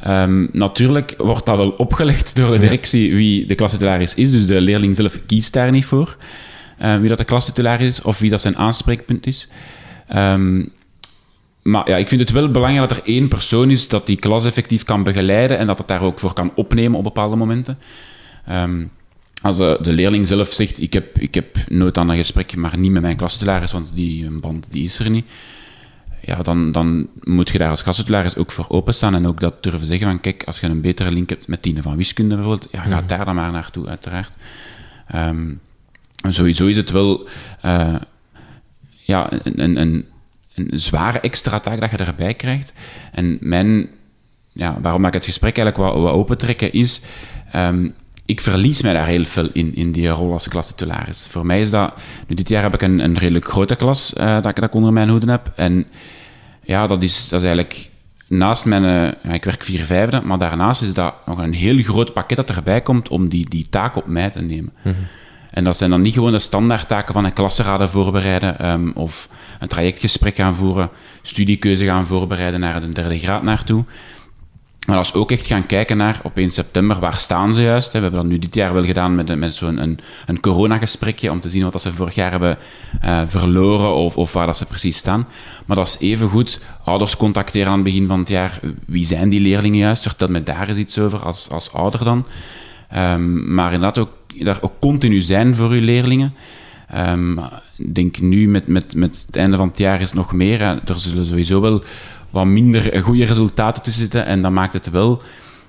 Ehm, 0.00 0.46
natuurlijk 0.52 1.14
wordt 1.18 1.46
dat 1.46 1.56
wel 1.56 1.70
opgelegd 1.70 2.36
door 2.36 2.50
de 2.50 2.58
directie 2.58 3.14
wie 3.14 3.46
de 3.46 3.54
klastitularis 3.54 4.14
is, 4.14 4.30
dus 4.30 4.46
de 4.46 4.60
leerling 4.60 4.96
zelf 4.96 5.26
kiest 5.26 5.52
daar 5.52 5.70
niet 5.70 5.84
voor 5.84 6.16
eh, 6.78 6.96
wie 6.96 7.08
dat 7.08 7.18
de 7.18 7.24
klastitularis 7.24 7.86
is 7.86 8.02
of 8.02 8.18
wie 8.18 8.30
dat 8.30 8.40
zijn 8.40 8.56
aanspreekpunt 8.56 9.26
is. 9.26 9.48
Ehm, 10.06 10.64
maar 11.64 11.90
ja, 11.90 11.96
ik 11.96 12.08
vind 12.08 12.20
het 12.20 12.30
wel 12.30 12.50
belangrijk 12.50 12.88
dat 12.88 12.98
er 12.98 13.04
één 13.04 13.28
persoon 13.28 13.70
is 13.70 13.88
dat 13.88 14.06
die 14.06 14.16
klas 14.16 14.44
effectief 14.44 14.84
kan 14.84 15.02
begeleiden 15.02 15.58
en 15.58 15.66
dat 15.66 15.78
het 15.78 15.88
daar 15.88 16.02
ook 16.02 16.18
voor 16.18 16.32
kan 16.32 16.52
opnemen 16.54 16.98
op 16.98 17.04
bepaalde 17.04 17.36
momenten. 17.36 17.78
Ehm, 18.46 18.84
als 19.42 19.56
de, 19.56 19.78
de 19.82 19.92
leerling 19.92 20.26
zelf 20.26 20.52
zegt, 20.52 20.80
ik 20.80 20.92
heb, 20.92 21.18
ik 21.18 21.34
heb 21.34 21.56
nood 21.68 21.98
aan 21.98 22.08
een 22.08 22.16
gesprek, 22.16 22.56
maar 22.56 22.78
niet 22.78 22.90
met 22.90 23.02
mijn 23.02 23.16
klastitularis, 23.16 23.72
want 23.72 23.90
die 23.94 24.26
een 24.26 24.40
band 24.40 24.72
die 24.72 24.84
is 24.84 24.98
er 24.98 25.10
niet. 25.10 25.26
Ja, 26.20 26.42
dan, 26.42 26.72
dan 26.72 27.08
moet 27.20 27.48
je 27.48 27.58
daar 27.58 27.70
als 27.70 27.82
klastitularis 27.82 28.36
ook 28.36 28.52
voor 28.52 28.66
openstaan 28.68 29.14
en 29.14 29.26
ook 29.26 29.40
dat 29.40 29.62
durven 29.62 29.86
zeggen 29.86 30.06
van, 30.06 30.20
kijk, 30.20 30.42
als 30.44 30.60
je 30.60 30.66
een 30.66 30.80
betere 30.80 31.12
link 31.12 31.28
hebt 31.28 31.48
met 31.48 31.62
Tine 31.62 31.82
van 31.82 31.96
wiskunde 31.96 32.34
bijvoorbeeld, 32.34 32.68
ja, 32.72 32.80
ga 32.82 33.02
daar 33.02 33.24
dan 33.24 33.34
maar 33.34 33.52
naartoe, 33.52 33.86
uiteraard. 33.86 34.36
En 35.06 36.32
sowieso 36.32 36.66
is 36.66 36.76
het 36.76 36.90
wel 36.90 37.28
eh, 37.60 37.94
ja, 38.90 39.28
een, 39.42 39.80
een, 39.80 40.04
een, 40.54 40.70
zware 40.80 41.20
extra 41.20 41.58
taak 41.58 41.80
dat 41.80 41.90
je 41.90 41.96
erbij 41.96 42.34
krijgt. 42.34 42.74
En 43.12 43.36
mijn, 43.40 43.88
ja, 44.52 44.78
waarom 44.80 45.04
ik 45.04 45.12
het 45.12 45.24
gesprek 45.24 45.56
eigenlijk 45.56 45.94
wat 45.94 46.12
opentrekken 46.12 46.72
is, 46.72 47.00
ehm, 47.50 47.88
ik 48.26 48.40
verlies 48.40 48.82
mij 48.82 48.92
daar 48.92 49.06
heel 49.06 49.24
veel 49.24 49.48
in, 49.52 49.74
in 49.74 49.92
die 49.92 50.08
rol 50.08 50.32
als 50.32 50.48
klastitularis. 50.48 51.26
Voor 51.30 51.46
mij 51.46 51.60
is 51.60 51.70
dat, 51.70 51.94
nu 52.26 52.34
dit 52.34 52.48
jaar 52.48 52.62
heb 52.62 52.74
ik 52.74 52.82
een, 52.82 52.98
een 52.98 53.18
redelijk 53.18 53.48
grote 53.48 53.76
klas 53.76 54.12
eh, 54.12 54.42
dat, 54.42 54.58
ik, 54.58 54.74
onder 54.74 54.92
mijn 54.92 55.08
hoede 55.08 55.30
heb. 55.30 55.52
En 55.56 55.86
ja, 56.62 56.86
dat 56.86 57.02
is, 57.02 57.28
dat 57.28 57.40
is 57.40 57.46
eigenlijk 57.46 57.90
naast 58.26 58.64
mijn, 58.64 59.14
eh, 59.22 59.34
ik 59.34 59.44
werk 59.44 59.62
vier 59.62 59.84
vijfde, 59.84 60.20
maar 60.20 60.38
daarnaast 60.38 60.82
is 60.82 60.94
dat 60.94 61.14
nog 61.26 61.38
een 61.38 61.54
heel 61.54 61.78
groot 61.82 62.12
pakket 62.12 62.36
dat 62.36 62.56
erbij 62.56 62.80
komt 62.80 63.08
om 63.08 63.28
die, 63.28 63.48
die 63.48 63.66
taak 63.70 63.96
op 63.96 64.06
mij 64.06 64.30
te 64.30 64.42
nemen. 64.42 64.72
En 65.54 65.64
dat 65.64 65.76
zijn 65.76 65.90
dan 65.90 66.02
niet 66.02 66.14
gewoon 66.14 66.32
de 66.32 66.38
standaardtaken 66.38 67.14
van 67.14 67.24
een 67.24 67.32
klasseraden 67.32 67.90
voorbereiden 67.90 68.58
ehm, 68.58 68.90
of 68.94 69.28
een 69.60 69.68
trajectgesprek 69.68 70.36
gaan 70.36 70.54
voeren, 70.54 70.90
studiekeuze 71.22 71.84
gaan 71.84 72.06
voorbereiden 72.06 72.60
naar 72.60 72.80
de 72.80 72.88
derde 72.88 73.18
graad 73.18 73.42
naartoe. 73.42 73.84
Maar 74.86 74.96
dat 74.96 75.04
is 75.04 75.14
ook 75.14 75.30
echt 75.30 75.46
gaan 75.46 75.66
kijken 75.66 75.96
naar 75.96 76.20
op 76.22 76.36
1 76.36 76.50
september, 76.50 77.00
waar 77.00 77.14
staan 77.14 77.54
ze 77.54 77.62
juist? 77.62 77.92
We 77.92 77.98
hebben 77.98 78.20
dat 78.20 78.30
nu 78.30 78.38
dit 78.38 78.54
jaar 78.54 78.72
wel 78.72 78.84
gedaan 78.84 79.14
met, 79.14 79.38
met 79.38 79.54
zo'n 79.54 79.82
een, 79.82 79.98
een 80.26 80.40
coronagesprekje 80.40 81.30
om 81.30 81.40
te 81.40 81.48
zien 81.48 81.70
wat 81.70 81.82
ze 81.82 81.92
vorig 81.92 82.14
jaar 82.14 82.30
hebben 82.30 82.58
eh, 83.00 83.20
verloren 83.26 83.94
of, 83.94 84.16
of 84.16 84.32
waar 84.32 84.46
dat 84.46 84.56
ze 84.56 84.66
precies 84.66 84.96
staan. 84.96 85.28
Maar 85.66 85.76
dat 85.76 85.86
is 85.86 85.98
even 85.98 86.28
goed 86.28 86.60
ouders 86.84 87.16
contacteren 87.16 87.68
aan 87.68 87.74
het 87.74 87.84
begin 87.84 88.06
van 88.06 88.18
het 88.18 88.28
jaar. 88.28 88.60
Wie 88.86 89.04
zijn 89.04 89.28
die 89.28 89.40
leerlingen 89.40 89.78
juist? 89.78 90.02
Vertel 90.02 90.28
me 90.28 90.42
daar 90.42 90.68
eens 90.68 90.78
iets 90.78 90.98
over 90.98 91.18
als, 91.18 91.48
als 91.50 91.72
ouder 91.72 92.04
dan. 92.04 92.26
Ehm, 92.88 93.54
maar 93.54 93.72
inderdaad 93.72 93.98
ook, 93.98 94.10
daar 94.38 94.58
ook 94.60 94.72
continu 94.80 95.20
zijn 95.20 95.54
voor 95.54 95.70
uw 95.70 95.80
leerlingen. 95.80 96.34
Ehm, 96.88 97.38
ik 97.76 97.94
denk 97.94 98.20
nu 98.20 98.48
met, 98.48 98.66
met, 98.66 98.94
met 98.94 99.24
het 99.26 99.36
einde 99.36 99.56
van 99.56 99.68
het 99.68 99.78
jaar 99.78 100.00
is 100.00 100.12
nog 100.12 100.32
meer. 100.32 100.60
Er 100.60 100.98
zullen 100.98 101.26
sowieso 101.26 101.60
wel 101.60 101.82
wat 102.30 102.46
minder 102.46 103.02
goede 103.02 103.24
resultaten 103.24 103.82
tussen 103.82 104.02
zitten. 104.02 104.26
En 104.26 104.42
dat 104.42 104.52
maakt 104.52 104.72
het 104.72 104.90
wel 104.90 105.22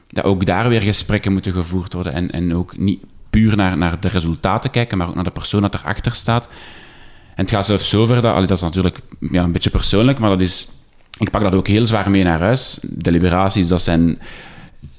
dat 0.08 0.24
ook 0.24 0.46
daar 0.46 0.70
weer 0.70 0.82
gesprekken 0.82 1.32
moeten 1.32 1.52
gevoerd 1.52 1.94
worden. 1.94 2.14
En, 2.14 2.32
en 2.32 2.56
ook 2.56 2.78
niet 2.78 3.04
puur 3.30 3.56
naar, 3.56 3.78
naar 3.78 4.00
de 4.00 4.08
resultaten 4.08 4.70
kijken, 4.70 4.98
maar 4.98 5.08
ook 5.08 5.16
naar 5.16 5.24
de 5.24 5.32
persoon 5.32 5.62
dat 5.62 5.74
erachter 5.74 6.16
staat. 6.16 6.48
En 7.36 7.42
het 7.44 7.50
gaat 7.50 7.66
zelfs 7.66 7.90
zover 7.90 8.22
dat, 8.22 8.34
allee, 8.34 8.48
dat 8.48 8.58
is 8.58 8.64
natuurlijk 8.64 9.00
ja, 9.20 9.44
een 9.44 9.52
beetje 9.52 9.70
persoonlijk, 9.70 10.20
maar 10.20 10.30
dat 10.30 10.42
is, 10.42 10.68
ik 11.18 11.30
pak 11.30 11.42
dat 11.42 11.56
ook 11.56 11.68
heel 11.68 11.86
zwaar 11.86 12.10
mee 12.10 12.24
naar 12.24 12.40
huis. 12.40 12.78
Deliberaties, 12.82 13.68
dat 13.68 13.82
zijn 13.82 14.20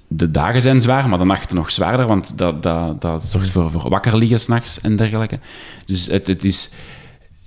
de 0.08 0.30
dagen 0.30 0.62
zijn 0.62 0.80
zwaar, 0.80 1.08
maar 1.08 1.18
de 1.18 1.24
nachten 1.24 1.56
nog 1.56 1.70
zwaarder, 1.70 2.06
want 2.06 2.38
dat, 2.38 2.62
dat, 2.62 3.00
dat 3.00 3.24
zorgt 3.24 3.50
voor, 3.50 3.70
voor 3.70 3.90
wakker 3.90 4.16
liggen 4.16 4.40
s'nachts 4.40 4.80
en 4.80 4.96
dergelijke. 4.96 5.38
Dus 5.86 6.06
het, 6.06 6.26
het 6.26 6.44
is... 6.44 6.70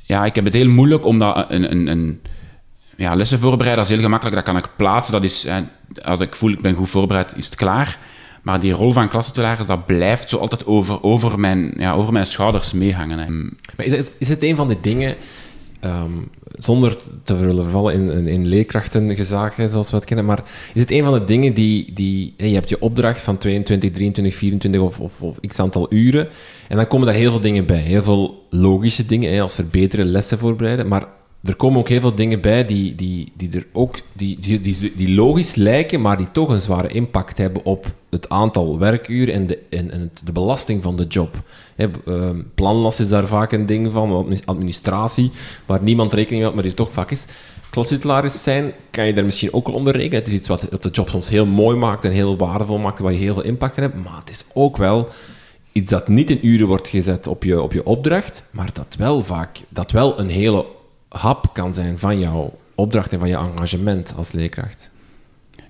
Ja, 0.01 0.25
ik 0.25 0.35
heb 0.35 0.45
het 0.45 0.53
heel 0.53 0.69
moeilijk 0.69 1.05
om 1.05 1.19
dat 1.19 1.45
een, 1.49 1.71
een, 1.71 1.87
een 1.87 2.21
ja, 2.97 3.15
lessen 3.15 3.39
voorbereiden, 3.39 3.77
dat 3.77 3.85
is 3.85 3.93
heel 3.93 4.03
gemakkelijk. 4.03 4.35
Dat 4.35 4.45
kan 4.45 4.57
ik 4.57 4.69
plaatsen. 4.75 5.13
Dat 5.13 5.23
is, 5.23 5.47
als 6.03 6.19
ik 6.19 6.35
voel 6.35 6.51
ik 6.51 6.61
ben 6.61 6.73
goed 6.73 6.89
voorbereid, 6.89 7.33
is 7.35 7.45
het 7.45 7.55
klaar. 7.55 7.97
Maar 8.41 8.59
die 8.59 8.71
rol 8.71 8.91
van 8.91 9.09
klassentularis, 9.09 9.67
dat 9.67 9.85
blijft 9.85 10.29
zo 10.29 10.37
altijd 10.37 10.65
over, 10.65 11.03
over, 11.03 11.39
mijn, 11.39 11.73
ja, 11.77 11.93
over 11.93 12.13
mijn 12.13 12.27
schouders 12.27 12.73
meehangen. 12.73 13.19
Hè. 13.19 13.83
Is 13.83 13.91
het, 13.91 14.11
is 14.17 14.29
het 14.29 14.43
een 14.43 14.55
van 14.55 14.67
de 14.67 14.77
dingen, 14.81 15.15
ehm, 15.79 16.11
zonder 16.57 16.97
te 17.23 17.35
vervallen 17.35 17.93
in, 17.93 18.11
in, 18.11 18.27
in 18.27 18.47
leerkrachtengezagen, 18.47 19.69
zoals 19.69 19.89
we 19.89 19.95
het 19.95 20.05
kennen, 20.05 20.25
maar 20.25 20.43
is 20.73 20.81
het 20.81 20.91
een 20.91 21.03
van 21.03 21.13
de 21.13 21.23
dingen 21.23 21.53
die, 21.53 21.93
die 21.93 22.33
je 22.37 22.53
hebt 22.53 22.69
je 22.69 22.81
opdracht 22.81 23.21
van 23.21 23.37
22, 23.37 23.91
23, 23.91 24.35
24 24.35 24.81
of, 24.81 24.99
of, 25.19 25.39
x 25.47 25.59
aantal 25.59 25.93
uren, 25.93 26.27
en 26.67 26.75
dan 26.75 26.87
komen 26.87 27.07
daar 27.07 27.15
heel 27.15 27.31
veel 27.31 27.41
dingen 27.41 27.65
bij. 27.65 27.81
Heel 27.81 28.03
veel 28.03 28.47
logische 28.49 29.05
dingen, 29.05 29.41
als 29.41 29.53
verbeteren, 29.53 30.05
lessen 30.05 30.37
voorbereiden, 30.37 30.87
maar 30.87 31.07
er 31.43 31.55
komen 31.55 31.79
ook 31.79 31.89
heel 31.89 32.01
veel 32.01 32.15
dingen 32.15 32.41
bij 32.41 32.65
die, 32.65 32.95
die, 32.95 33.31
die 33.35 33.51
er 33.51 33.67
ook 33.71 33.99
die, 34.13 34.39
die, 34.39 34.61
die, 34.61 34.93
die 34.95 35.13
logisch 35.15 35.55
lijken, 35.55 36.01
maar 36.01 36.17
die 36.17 36.31
toch 36.31 36.49
een 36.49 36.61
zware 36.61 36.87
impact 36.87 37.37
hebben 37.37 37.65
op 37.65 37.93
het 38.09 38.29
aantal 38.29 38.79
werkuren 38.79 39.33
en 39.33 39.47
de, 39.47 39.59
en, 39.69 39.91
en 39.91 40.11
de 40.23 40.31
belasting 40.31 40.83
van 40.83 40.97
de 40.97 41.07
job. 41.07 41.35
Hè, 41.75 41.87
ehm, 42.05 42.41
planlast 42.55 42.99
is 42.99 43.09
daar 43.09 43.27
vaak 43.27 43.51
een 43.51 43.65
ding 43.65 43.91
van, 43.91 44.11
admi- 44.11 44.41
administratie, 44.45 45.31
waar 45.65 45.81
niemand 45.81 46.13
rekening 46.13 46.43
mee 46.43 46.53
maar 46.53 46.63
die 46.63 46.73
toch 46.73 46.91
vaak 46.91 47.11
is. 47.11 47.25
Klassitularis 47.69 48.43
zijn 48.43 48.73
kan 48.89 49.05
je 49.07 49.13
daar 49.13 49.25
misschien 49.25 49.53
ook 49.53 49.67
wel 49.67 49.75
onder 49.75 49.95
rekenen. 49.95 50.19
Het 50.19 50.27
is 50.27 50.33
iets 50.33 50.47
wat 50.47 50.67
wat 50.69 50.83
de 50.83 50.89
job 50.89 51.09
soms 51.09 51.29
heel 51.29 51.45
mooi 51.45 51.77
maakt 51.77 52.05
en 52.05 52.11
heel 52.11 52.37
waardevol 52.37 52.77
maakt, 52.77 52.99
waar 52.99 53.11
je 53.11 53.17
heel 53.17 53.33
veel 53.33 53.43
impact 53.43 53.73
kan 53.73 53.83
hebben. 53.83 54.01
Maar 54.01 54.19
het 54.19 54.29
is 54.29 54.45
ook 54.53 54.77
wel 54.77 55.09
iets 55.71 55.89
dat 55.89 56.07
niet 56.07 56.29
in 56.29 56.47
uren 56.47 56.67
wordt 56.67 56.87
gezet 56.87 57.27
op 57.27 57.43
je, 57.43 57.61
op 57.61 57.73
je 57.73 57.85
opdracht, 57.85 58.43
maar 58.51 58.69
dat 58.73 58.95
wel 58.97 59.23
vaak 59.23 59.59
dat 59.69 59.91
wel 59.91 60.19
een 60.19 60.29
hele 60.29 60.65
hap 61.09 61.53
kan 61.53 61.73
zijn 61.73 61.99
van 61.99 62.19
jouw 62.19 62.59
opdracht 62.75 63.13
en 63.13 63.19
van 63.19 63.29
je 63.29 63.37
engagement 63.37 64.13
als 64.17 64.31
leerkracht. 64.31 64.89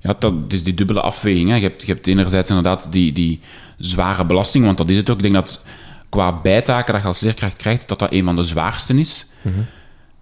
Ja, 0.02 0.16
dat 0.20 0.34
is 0.48 0.64
die 0.64 0.74
dubbele 0.74 1.02
afweging. 1.02 1.50
Hè. 1.50 1.56
Je, 1.56 1.62
hebt, 1.62 1.82
je 1.82 1.94
hebt 1.94 2.08
enerzijds 2.08 2.50
inderdaad 2.50 2.92
die, 2.92 3.12
die 3.14 3.40
zware 3.78 4.26
belasting, 4.26 4.66
want 4.66 4.78
dat 4.78 4.90
is 4.90 4.98
het 4.98 5.10
ook. 5.10 5.16
Ik 5.16 5.22
denk 5.22 5.34
dat 5.34 5.66
qua 6.10 6.42
bijtaken 6.42 6.94
dat 6.94 7.02
je 7.02 7.08
als 7.08 7.20
leerkracht 7.20 7.58
krijgt, 7.58 7.88
dat 7.88 8.00
dat 8.00 8.12
een 8.12 8.26
van 8.26 8.36
de 8.36 8.44
zwaarste 8.44 9.00
is. 9.00 9.26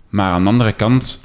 Maar 0.09 0.32
aan 0.32 0.43
de 0.43 0.49
andere 0.49 0.74
kant, 0.74 1.22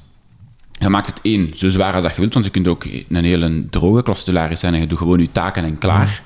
je 0.78 0.88
maakt 0.88 1.07
het 1.07 1.20
één 1.22 1.53
zo 1.55 1.68
zwaar 1.68 1.95
als 1.95 2.03
dat 2.03 2.14
je 2.14 2.20
wilt, 2.20 2.32
want 2.32 2.45
je 2.45 2.51
kunt 2.51 2.68
ook 2.68 2.84
een 3.09 3.24
hele 3.24 3.66
droge 3.70 4.03
klassitularis 4.03 4.61
zijn 4.61 4.74
en 4.74 4.80
je 4.80 4.86
doet 4.86 4.99
gewoon 4.99 5.18
je 5.18 5.32
taken 5.32 5.64
en 5.64 5.78
klaar. 5.78 6.22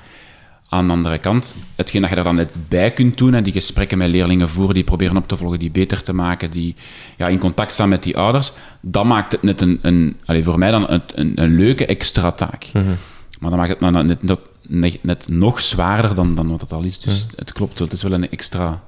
Aan 0.69 0.85
de 0.85 0.91
andere 0.91 1.17
kant, 1.17 1.55
hetgeen 1.75 2.01
dat 2.01 2.09
je 2.09 2.15
er 2.15 2.23
dan 2.23 2.35
net 2.35 2.57
bij 2.67 2.91
kunt 2.91 3.17
doen, 3.17 3.33
en 3.33 3.43
die 3.43 3.53
gesprekken 3.53 3.97
met 3.97 4.09
leerlingen 4.09 4.49
voeren, 4.49 4.75
die 4.75 4.83
proberen 4.83 5.17
op 5.17 5.27
te 5.27 5.37
volgen, 5.37 5.59
die 5.59 5.71
beter 5.71 6.01
te 6.01 6.13
maken, 6.13 6.51
die 6.51 6.75
ja, 7.17 7.27
in 7.27 7.39
contact 7.39 7.73
staan 7.73 7.89
met 7.89 8.03
die 8.03 8.17
ouders, 8.17 8.51
dat 8.81 9.05
maakt 9.05 9.31
het 9.31 9.43
net 9.43 9.61
een, 9.61 9.79
een 9.81 10.17
allez, 10.25 10.45
voor 10.45 10.57
mij 10.59 10.71
dan 10.71 10.89
een, 10.89 11.01
een, 11.15 11.41
een 11.41 11.55
leuke 11.55 11.85
extra 11.85 12.31
taak. 12.31 12.65
Maar 13.39 13.49
dat 13.49 13.59
maakt 13.59 13.69
het 13.69 13.79
dan 13.79 14.05
net, 14.05 14.21
net, 14.67 15.03
net, 15.03 15.27
nog 15.29 15.59
zwaarder 15.59 16.15
dan, 16.15 16.35
dan 16.35 16.49
wat 16.49 16.61
het 16.61 16.73
al 16.73 16.83
is. 16.83 16.99
Dus 16.99 17.27
het 17.35 17.51
klopt 17.51 17.79
wel, 17.79 17.87
het 17.87 17.97
is 17.97 18.03
wel 18.03 18.13
een 18.13 18.29
extra 18.29 18.83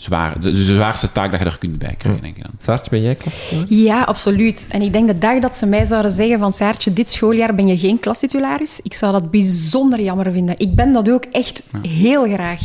zwaar, 0.00 0.40
de, 0.40 0.50
de 0.50 0.64
zwaarste 0.64 1.12
taak 1.12 1.30
dat 1.30 1.40
je 1.40 1.46
er 1.46 1.58
kunt 1.58 1.78
bij 1.78 1.94
krijgen, 1.98 2.22
denk 2.22 2.36
ik 2.36 2.42
dan. 2.42 2.52
Saartje, 2.58 2.90
ben 2.90 3.02
jij 3.02 3.14
klassitularis? 3.14 3.78
Ja, 3.78 4.02
absoluut. 4.02 4.66
En 4.70 4.82
ik 4.82 4.92
denk 4.92 5.06
de 5.06 5.18
dag 5.18 5.38
dat 5.38 5.56
ze 5.56 5.66
mij 5.66 5.86
zouden 5.86 6.10
zeggen 6.10 6.38
van 6.38 6.52
Saartje, 6.52 6.92
dit 6.92 7.08
schooljaar 7.08 7.54
ben 7.54 7.66
je 7.66 7.78
geen 7.78 7.98
klastitularis, 7.98 8.80
ik 8.82 8.94
zou 8.94 9.12
dat 9.12 9.30
bijzonder 9.30 10.00
jammer 10.00 10.32
vinden. 10.32 10.58
Ik 10.58 10.74
ben 10.74 10.92
dat 10.92 11.10
ook 11.10 11.24
echt 11.24 11.62
heel 11.88 12.24
graag. 12.24 12.60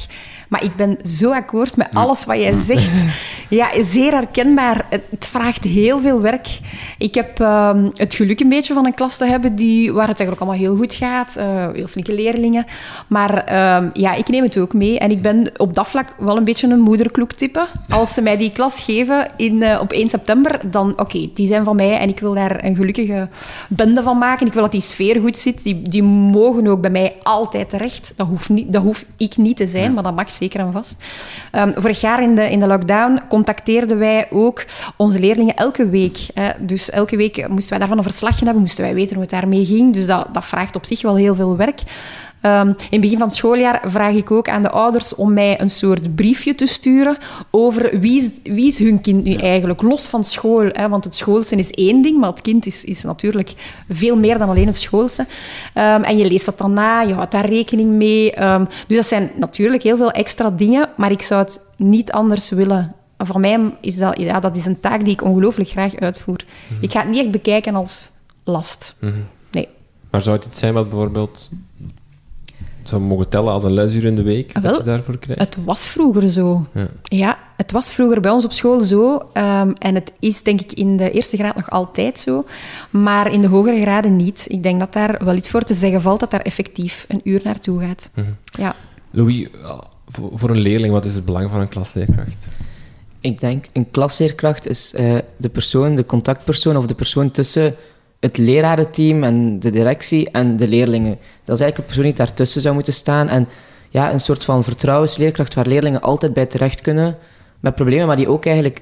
Maar 0.53 0.63
ik 0.63 0.75
ben 0.75 0.97
zo 1.03 1.31
akkoord 1.31 1.77
met 1.77 1.87
alles 1.93 2.25
wat 2.25 2.37
jij 2.37 2.55
zegt. 2.55 3.05
Ja, 3.49 3.67
zeer 3.83 4.11
herkenbaar. 4.11 4.85
Het 4.89 5.27
vraagt 5.31 5.63
heel 5.63 6.01
veel 6.01 6.21
werk. 6.21 6.47
Ik 6.97 7.15
heb 7.15 7.39
ehm, 7.39 7.89
het 7.93 8.13
geluk 8.13 8.39
een 8.39 8.49
beetje 8.49 8.73
van 8.73 8.85
een 8.85 8.93
klas 8.93 9.17
te 9.17 9.25
hebben 9.25 9.55
die, 9.55 9.93
waar 9.93 10.07
het 10.07 10.19
eigenlijk 10.19 10.39
allemaal 10.41 10.67
heel 10.67 10.75
goed 10.77 10.93
gaat. 10.93 11.35
eh, 11.35 11.67
heel 11.73 11.87
flinke 11.87 12.13
leerlingen. 12.15 12.65
Maar 13.07 13.37
ehm, 13.43 13.89
ja, 13.93 14.13
ik 14.13 14.27
neem 14.27 14.43
het 14.43 14.57
ook 14.57 14.73
mee. 14.73 14.99
En 14.99 15.11
ik 15.11 15.21
ben 15.21 15.51
op 15.57 15.73
dat 15.75 15.87
vlak 15.87 16.15
wel 16.19 16.37
een 16.37 16.43
beetje 16.43 16.67
een 16.67 16.79
moederkloek-type. 16.79 17.65
Als 17.89 18.13
ze 18.13 18.21
mij 18.21 18.37
die 18.37 18.51
klas 18.51 18.81
geven 18.83 19.25
in, 19.37 19.61
eh, 19.61 19.79
op 19.81 19.91
1 19.91 20.09
september, 20.09 20.59
dan 20.71 20.99
oké, 20.99 21.29
die 21.33 21.47
zijn 21.47 21.63
van 21.63 21.75
mij 21.75 21.97
en 21.97 22.09
ik 22.09 22.19
wil 22.19 22.33
daar 22.33 22.63
een 22.63 22.75
gelukkige 22.75 23.29
bende 23.69 24.03
van 24.03 24.17
maken. 24.17 24.47
Ik 24.47 24.53
wil 24.53 24.61
dat 24.61 24.71
die 24.71 24.81
sfeer 24.81 25.19
goed 25.21 25.37
zit. 25.37 25.63
Die, 25.63 25.81
die 25.81 26.03
mogen 26.03 26.67
ook 26.67 26.81
bij 26.81 26.91
mij 26.91 27.15
altijd 27.23 27.69
terecht. 27.69 28.13
Dat, 28.15 28.27
hoeft 28.27 28.49
niet, 28.49 28.73
dat 28.73 28.81
hoef 28.81 29.05
ik 29.17 29.37
niet 29.37 29.57
te 29.57 29.67
zijn, 29.67 29.93
maar 29.93 30.03
dat 30.03 30.15
mag 30.15 30.31
zeker 30.43 30.59
en 30.59 30.71
vast. 30.71 30.95
Ehm, 31.51 31.71
vorig 31.75 32.01
jaar 32.01 32.21
in 32.21 32.35
de, 32.35 32.51
in 32.51 32.59
de 32.59 32.67
lockdown 32.67 33.21
contacteerden 33.29 33.97
wij 33.97 34.27
ook 34.29 34.65
onze 34.97 35.19
leerlingen 35.19 35.55
elke 35.55 35.89
week. 35.89 36.17
Hè. 36.33 36.51
Dus 36.59 36.89
elke 36.89 37.17
week 37.17 37.47
moesten 37.47 37.69
wij 37.69 37.79
daarvan 37.79 37.97
een 37.97 38.03
verslagje 38.03 38.43
hebben, 38.45 38.61
moesten 38.61 38.83
wij 38.83 38.93
weten 38.93 39.13
hoe 39.13 39.21
het 39.21 39.31
daarmee 39.31 39.65
ging. 39.65 39.93
Dus 39.93 40.05
dat, 40.05 40.27
dat 40.31 40.45
vraagt 40.45 40.75
op 40.75 40.85
zich 40.85 41.01
wel 41.01 41.15
heel 41.15 41.35
veel 41.35 41.57
werk. 41.57 41.81
Ehm, 42.43 42.67
in 42.67 42.75
het 42.89 43.01
begin 43.01 43.17
van 43.17 43.27
het 43.27 43.35
schooljaar 43.35 43.81
vraag 43.85 44.13
ik 44.13 44.31
ook 44.31 44.49
aan 44.49 44.61
de 44.61 44.69
ouders 44.69 45.15
om 45.15 45.33
mij 45.33 45.61
een 45.61 45.69
soort 45.69 46.15
briefje 46.15 46.55
te 46.55 46.65
sturen 46.65 47.17
over 47.49 47.99
wie 47.99 48.21
is, 48.21 48.31
wie 48.43 48.65
is 48.65 48.79
hun 48.79 49.01
kind 49.01 49.23
nu 49.23 49.33
eigenlijk, 49.33 49.81
los 49.81 50.05
van 50.05 50.23
school. 50.23 50.69
Hè? 50.71 50.89
Want 50.89 51.03
het 51.03 51.15
schoolse 51.15 51.55
is 51.55 51.69
één 51.69 52.01
ding, 52.01 52.19
maar 52.19 52.29
het 52.29 52.41
kind 52.41 52.65
is, 52.65 52.83
is 52.83 53.03
natuurlijk 53.03 53.53
veel 53.89 54.17
meer 54.17 54.37
dan 54.37 54.49
alleen 54.49 54.65
het 54.65 54.75
schoolse. 54.75 55.25
Ehm, 55.73 56.01
en 56.01 56.17
je 56.17 56.25
leest 56.25 56.45
dat 56.45 56.57
dan 56.57 56.73
na, 56.73 57.01
je 57.01 57.13
houdt 57.13 57.31
daar 57.31 57.45
rekening 57.45 57.89
mee. 57.89 58.31
Ehm, 58.31 58.65
dus 58.87 58.97
dat 58.97 59.05
zijn 59.05 59.31
natuurlijk 59.39 59.83
heel 59.83 59.97
veel 59.97 60.11
extra 60.11 60.49
dingen, 60.49 60.89
maar 60.97 61.11
ik 61.11 61.21
zou 61.21 61.41
het 61.41 61.61
niet 61.77 62.11
anders 62.11 62.49
willen. 62.49 62.95
Voor 63.17 63.39
mij 63.39 63.73
is 63.81 63.97
dat, 63.97 64.19
ja, 64.19 64.39
dat 64.39 64.55
is 64.55 64.65
een 64.65 64.79
taak 64.79 65.03
die 65.03 65.13
ik 65.13 65.23
ongelooflijk 65.23 65.69
graag 65.69 65.95
uitvoer. 65.95 66.45
Ik 66.81 66.91
ga 66.91 66.99
het 66.99 67.09
niet 67.09 67.19
echt 67.19 67.31
bekijken 67.31 67.75
als 67.75 68.09
last. 68.43 68.95
Nee. 69.51 69.67
Maar 70.09 70.21
zou 70.21 70.35
het 70.35 70.45
iets 70.45 70.59
zijn 70.59 70.73
wat 70.73 70.89
bijvoorbeeld 70.89 71.49
zou 72.89 73.01
mogen 73.01 73.29
tellen 73.29 73.51
als 73.51 73.63
een 73.63 73.73
lesuur 73.73 74.05
in 74.05 74.15
de 74.15 74.21
week, 74.21 74.53
dat 74.53 74.63
wel, 74.63 74.77
je 74.77 74.83
daarvoor 74.83 75.17
krijgt? 75.17 75.41
Het 75.41 75.65
was 75.65 75.87
vroeger 75.87 76.27
zo. 76.27 76.67
Ja. 76.73 76.87
Ja, 77.03 77.37
het 77.57 77.71
was 77.71 77.93
vroeger 77.93 78.21
bij 78.21 78.31
ons 78.31 78.45
op 78.45 78.51
school 78.51 78.81
zo. 78.81 79.29
ehm, 79.33 79.71
en 79.77 79.95
het 79.95 80.13
is 80.19 80.43
denk 80.43 80.61
ik 80.61 80.71
in 80.71 80.97
de 80.97 81.11
eerste 81.11 81.37
graad 81.37 81.55
nog 81.55 81.69
altijd 81.69 82.19
zo. 82.19 82.45
Maar 82.89 83.31
in 83.31 83.41
de 83.41 83.47
hogere 83.47 83.81
graden 83.81 84.15
niet. 84.15 84.45
Ik 84.47 84.63
denk 84.63 84.79
dat 84.79 84.93
daar 84.93 85.21
wel 85.23 85.35
iets 85.35 85.49
voor 85.49 85.63
te 85.63 85.73
zeggen 85.73 86.01
valt 86.01 86.19
dat 86.19 86.31
daar 86.31 86.41
effectief 86.41 87.05
een 87.07 87.21
uur 87.23 87.41
naartoe 87.43 87.79
gaat. 87.79 88.09
Ja. 88.43 88.75
Louis, 89.11 89.47
eh, 89.63 89.79
voor, 90.09 90.29
voor 90.33 90.49
een 90.49 90.59
leerling, 90.59 90.93
wat 90.93 91.05
is 91.05 91.15
het 91.15 91.25
belang 91.25 91.49
van 91.49 91.59
een 91.59 91.69
klasleerkracht? 91.69 92.45
Ik 93.19 93.39
denk, 93.39 93.65
een 93.73 93.91
klasleerkracht 93.91 94.67
is 94.67 94.93
eh, 94.93 95.17
de 95.37 95.49
persoon, 95.49 95.95
de 95.95 96.05
contactpersoon 96.05 96.77
of 96.77 96.85
de 96.85 96.95
persoon 96.95 97.31
tussen 97.31 97.75
het 98.23 98.37
lerarenteam 98.37 99.23
en 99.23 99.59
de 99.59 99.69
directie 99.69 100.29
en 100.31 100.57
de 100.57 100.67
leerlingen. 100.67 101.17
Dat 101.45 101.55
is 101.55 101.61
eigenlijk 101.61 101.77
een 101.77 101.85
persoon 101.85 102.03
die 102.03 102.13
daartussen 102.13 102.61
zou 102.61 102.73
moeten 102.73 102.93
staan. 102.93 103.27
En 103.27 103.47
ja, 103.89 104.11
een 104.11 104.19
soort 104.19 104.43
van 104.43 104.63
vertrouwensleerkracht 104.63 105.53
waar 105.53 105.67
leerlingen 105.67 106.01
altijd 106.01 106.33
bij 106.33 106.45
terecht 106.45 106.81
kunnen 106.81 107.17
met 107.59 107.75
problemen, 107.75 108.07
maar 108.07 108.15
die 108.15 108.27
ook 108.27 108.45
eigenlijk 108.45 108.81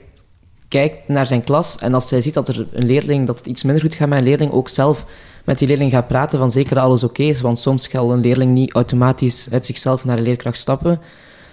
kijkt 0.67 1.07
naar 1.07 1.27
zijn 1.27 1.43
klas 1.43 1.77
en 1.77 1.93
als 1.93 2.07
zij 2.07 2.21
ziet 2.21 2.33
dat 2.33 2.47
er 2.47 2.67
een 2.73 2.85
leerling, 2.85 3.27
dat 3.27 3.37
het 3.37 3.47
iets 3.47 3.63
minder 3.63 3.81
goed 3.81 3.95
gaat 3.95 4.09
met 4.09 4.17
een 4.17 4.23
leerling, 4.23 4.51
ook 4.51 4.69
zelf 4.69 5.05
met 5.45 5.59
die 5.59 5.67
leerling 5.67 5.91
gaat 5.91 6.07
praten 6.07 6.39
van 6.39 6.51
zeker 6.51 6.75
dat 6.75 6.83
alles 6.83 7.03
oké 7.03 7.23
is, 7.23 7.41
want 7.41 7.59
soms 7.59 7.89
zal 7.89 8.11
een 8.11 8.19
leerling 8.19 8.51
niet 8.51 8.73
automatisch 8.73 9.47
uit 9.51 9.65
zichzelf 9.65 10.05
naar 10.05 10.15
de 10.15 10.21
leerkracht 10.21 10.57
stappen. 10.57 10.99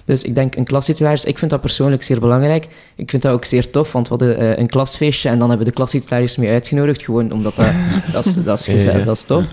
Dus 0.08 0.22
ik 0.22 0.34
denk 0.34 0.56
een 0.56 0.64
klassitularis, 0.64 1.24
ik 1.24 1.38
vind 1.38 1.50
dat 1.50 1.60
persoonlijk 1.60 2.02
zeer 2.02 2.20
belangrijk. 2.20 2.66
Ik 2.96 3.10
vind 3.10 3.22
dat 3.22 3.32
ook 3.32 3.44
zeer 3.44 3.70
tof, 3.70 3.92
want 3.92 4.08
we 4.08 4.14
hadden 4.14 4.38
eh, 4.38 4.58
een 4.58 4.66
klasfeestje 4.66 5.28
en 5.28 5.38
dan 5.38 5.48
hebben 5.48 5.66
we 5.66 5.72
de 5.72 5.76
klassitularis 5.76 6.36
mee 6.36 6.50
uitgenodigd, 6.50 7.02
gewoon 7.02 7.32
omdat 7.32 7.56
dat, 7.56 7.66
dat, 8.12 8.26
is, 8.26 8.34
dat, 8.34 8.58
is 8.58 8.64
gezellig, 8.66 9.04
dat 9.04 9.16
is 9.16 9.24
tof. 9.24 9.44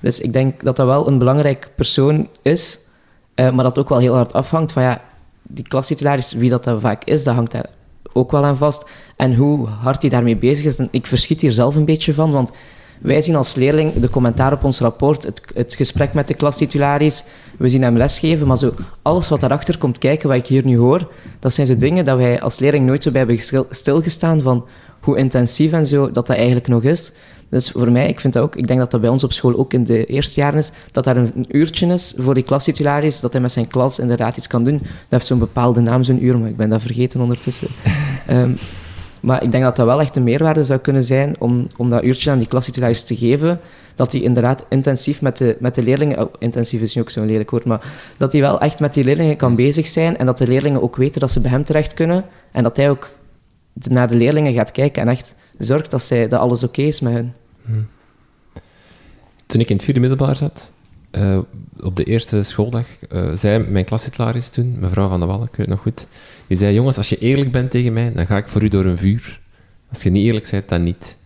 Dus 0.00 0.20
ik 0.20 0.32
denk 0.32 0.62
dat 0.64 0.76
dat 0.76 0.86
wel 0.86 1.08
een 1.08 1.18
belangrijk 1.18 1.70
persoon 1.76 2.28
is, 2.42 2.78
eh, 3.34 3.50
maar 3.52 3.64
dat 3.64 3.78
ook 3.78 3.88
wel 3.88 3.98
heel 3.98 4.14
hard 4.14 4.32
afhangt 4.32 4.72
van 4.72 4.82
ja, 4.82 5.00
die 5.42 5.68
klassitularis, 5.68 6.32
wie 6.32 6.50
dat 6.50 6.64
dan 6.64 6.80
vaak 6.80 7.04
is, 7.04 7.24
dat 7.24 7.34
hangt 7.34 7.52
daar 7.52 7.70
ook 8.12 8.30
wel 8.30 8.44
aan 8.44 8.56
vast. 8.56 8.90
En 9.16 9.34
hoe 9.34 9.68
hard 9.68 10.02
hij 10.02 10.10
daarmee 10.10 10.36
bezig 10.36 10.64
is. 10.66 10.78
En 10.78 10.88
ik 10.90 11.06
verschiet 11.06 11.40
hier 11.40 11.52
zelf 11.52 11.74
een 11.74 11.84
beetje 11.84 12.14
van, 12.14 12.30
want 12.30 12.50
wij 13.02 13.20
zien 13.20 13.36
als 13.36 13.54
leerling 13.54 13.94
de 13.94 14.10
commentaar 14.10 14.52
op 14.52 14.64
ons 14.64 14.80
rapport, 14.80 15.22
het, 15.22 15.42
het 15.54 15.74
gesprek 15.74 16.14
met 16.14 16.28
de 16.28 16.34
klastitularis, 16.34 17.24
we 17.58 17.68
zien 17.68 17.82
hem 17.82 17.96
lesgeven, 17.96 18.46
maar 18.46 18.58
zo 18.58 18.74
alles 19.02 19.28
wat 19.28 19.40
daarachter 19.40 19.78
komt 19.78 19.98
kijken, 19.98 20.28
wat 20.28 20.38
ik 20.38 20.46
hier 20.46 20.64
nu 20.64 20.76
hoor, 20.76 21.12
dat 21.38 21.52
zijn 21.52 21.66
zo 21.66 21.76
dingen 21.76 22.04
dat 22.04 22.16
wij 22.16 22.40
als 22.40 22.58
leerling 22.58 22.86
nooit 22.86 23.02
zo 23.02 23.10
bij 23.10 23.20
hebben 23.20 23.66
stilgestaan 23.70 24.40
van 24.40 24.66
hoe 25.00 25.18
intensief 25.18 25.72
en 25.72 25.86
zo 25.86 26.10
dat 26.10 26.26
dat 26.26 26.36
eigenlijk 26.36 26.68
nog 26.68 26.82
is. 26.82 27.12
Dus 27.48 27.70
voor 27.70 27.92
mij, 27.92 28.08
ik 28.08 28.20
vind 28.20 28.32
dat 28.32 28.42
ook, 28.42 28.56
ik 28.56 28.66
denk 28.66 28.78
dat 28.78 28.90
dat 28.90 29.00
bij 29.00 29.10
ons 29.10 29.24
op 29.24 29.32
school 29.32 29.58
ook 29.58 29.72
in 29.72 29.84
de 29.84 30.04
eerste 30.04 30.40
jaren 30.40 30.58
is, 30.58 30.72
dat 30.92 31.04
daar 31.04 31.16
een, 31.16 31.32
een 31.36 31.46
uurtje 31.48 31.86
is 31.86 32.14
voor 32.16 32.34
die 32.34 32.42
klastitularis, 32.42 33.20
dat 33.20 33.32
hij 33.32 33.40
met 33.40 33.52
zijn 33.52 33.68
klas 33.68 33.98
inderdaad 33.98 34.36
iets 34.36 34.46
kan 34.46 34.64
doen. 34.64 34.78
Dat 34.78 34.86
heeft 35.08 35.26
zo'n 35.26 35.38
bepaalde 35.38 35.80
naam, 35.80 36.02
zo'n 36.02 36.24
uur, 36.24 36.38
maar 36.38 36.48
ik 36.48 36.56
ben 36.56 36.68
dat 36.68 36.82
vergeten 36.82 37.20
ondertussen. 37.20 37.68
Ehm, 38.26 38.50
Maar 39.22 39.42
ik 39.42 39.50
denk 39.50 39.64
dat 39.64 39.76
dat 39.76 39.86
wel 39.86 40.00
echt 40.00 40.16
een 40.16 40.22
meerwaarde 40.22 40.64
zou 40.64 40.78
kunnen 40.78 41.04
zijn 41.04 41.34
om, 41.38 41.66
om 41.76 41.90
dat 41.90 42.04
uurtje 42.04 42.30
aan 42.30 42.38
die 42.38 42.46
klastitularis 42.46 43.04
te 43.04 43.16
geven. 43.16 43.60
Dat 43.94 44.10
die 44.10 44.22
inderdaad 44.22 44.64
intensief 44.68 45.22
met 45.22 45.36
de, 45.36 45.56
met 45.60 45.74
de 45.74 45.82
leerlingen... 45.82 46.20
Oh, 46.20 46.34
intensief 46.38 46.80
is 46.80 46.94
nu 46.94 47.00
ook 47.00 47.10
zo'n 47.10 47.26
lelijk 47.26 47.50
woord, 47.50 47.64
maar 47.64 47.92
dat 48.16 48.30
die 48.30 48.40
wel 48.40 48.60
echt 48.60 48.80
met 48.80 48.94
die 48.94 49.04
leerlingen 49.04 49.36
kan 49.36 49.54
bezig 49.54 49.86
zijn 49.86 50.16
en 50.16 50.26
dat 50.26 50.38
de 50.38 50.46
leerlingen 50.46 50.82
ook 50.82 50.96
weten 50.96 51.20
dat 51.20 51.30
ze 51.30 51.40
bij 51.40 51.50
hem 51.50 51.64
terecht 51.64 51.94
kunnen 51.94 52.24
en 52.52 52.62
dat 52.62 52.76
hij 52.76 52.90
ook 52.90 53.10
naar 53.72 54.08
de 54.08 54.16
leerlingen 54.16 54.52
gaat 54.52 54.70
kijken 54.70 55.02
en 55.02 55.08
echt 55.08 55.34
zorgt 55.58 55.90
dat, 55.90 56.02
zij, 56.02 56.28
dat 56.28 56.40
alles 56.40 56.62
oké 56.62 56.82
is 56.82 57.00
met 57.00 57.12
hen. 57.12 57.34
Toen 59.46 59.60
ik 59.60 59.68
in 59.68 59.76
het 59.76 59.84
vierde 59.84 60.00
middelbaar 60.00 60.36
zat, 60.36 60.70
eh, 61.12 61.38
op 61.80 61.96
de 61.96 62.04
eerste 62.04 62.42
schooldag, 62.42 62.86
eh, 63.10 63.30
zei 63.34 63.64
mijn 63.68 63.84
klastitularis 63.84 64.48
toen, 64.48 64.76
mevrouw 64.78 65.08
Van 65.08 65.18
der 65.18 65.28
Wallen, 65.28 65.46
ik 65.46 65.56
weet 65.56 65.66
het 65.66 65.68
nog 65.68 65.80
goed, 65.80 66.06
die 66.46 66.56
zei, 66.56 66.74
jongens, 66.74 66.96
als 66.96 67.08
je 67.08 67.18
eerlijk 67.18 67.52
bent 67.52 67.70
tegen 67.70 67.92
mij, 67.92 68.12
dan 68.12 68.26
ga 68.26 68.36
ik 68.36 68.48
voor 68.48 68.62
u 68.62 68.68
door 68.68 68.84
een 68.84 68.98
vuur. 68.98 69.40
Als 69.90 70.02
je 70.02 70.10
niet 70.10 70.24
eerlijk 70.24 70.50
bent, 70.50 70.68
dan 70.68 70.82
niet. 70.82 71.16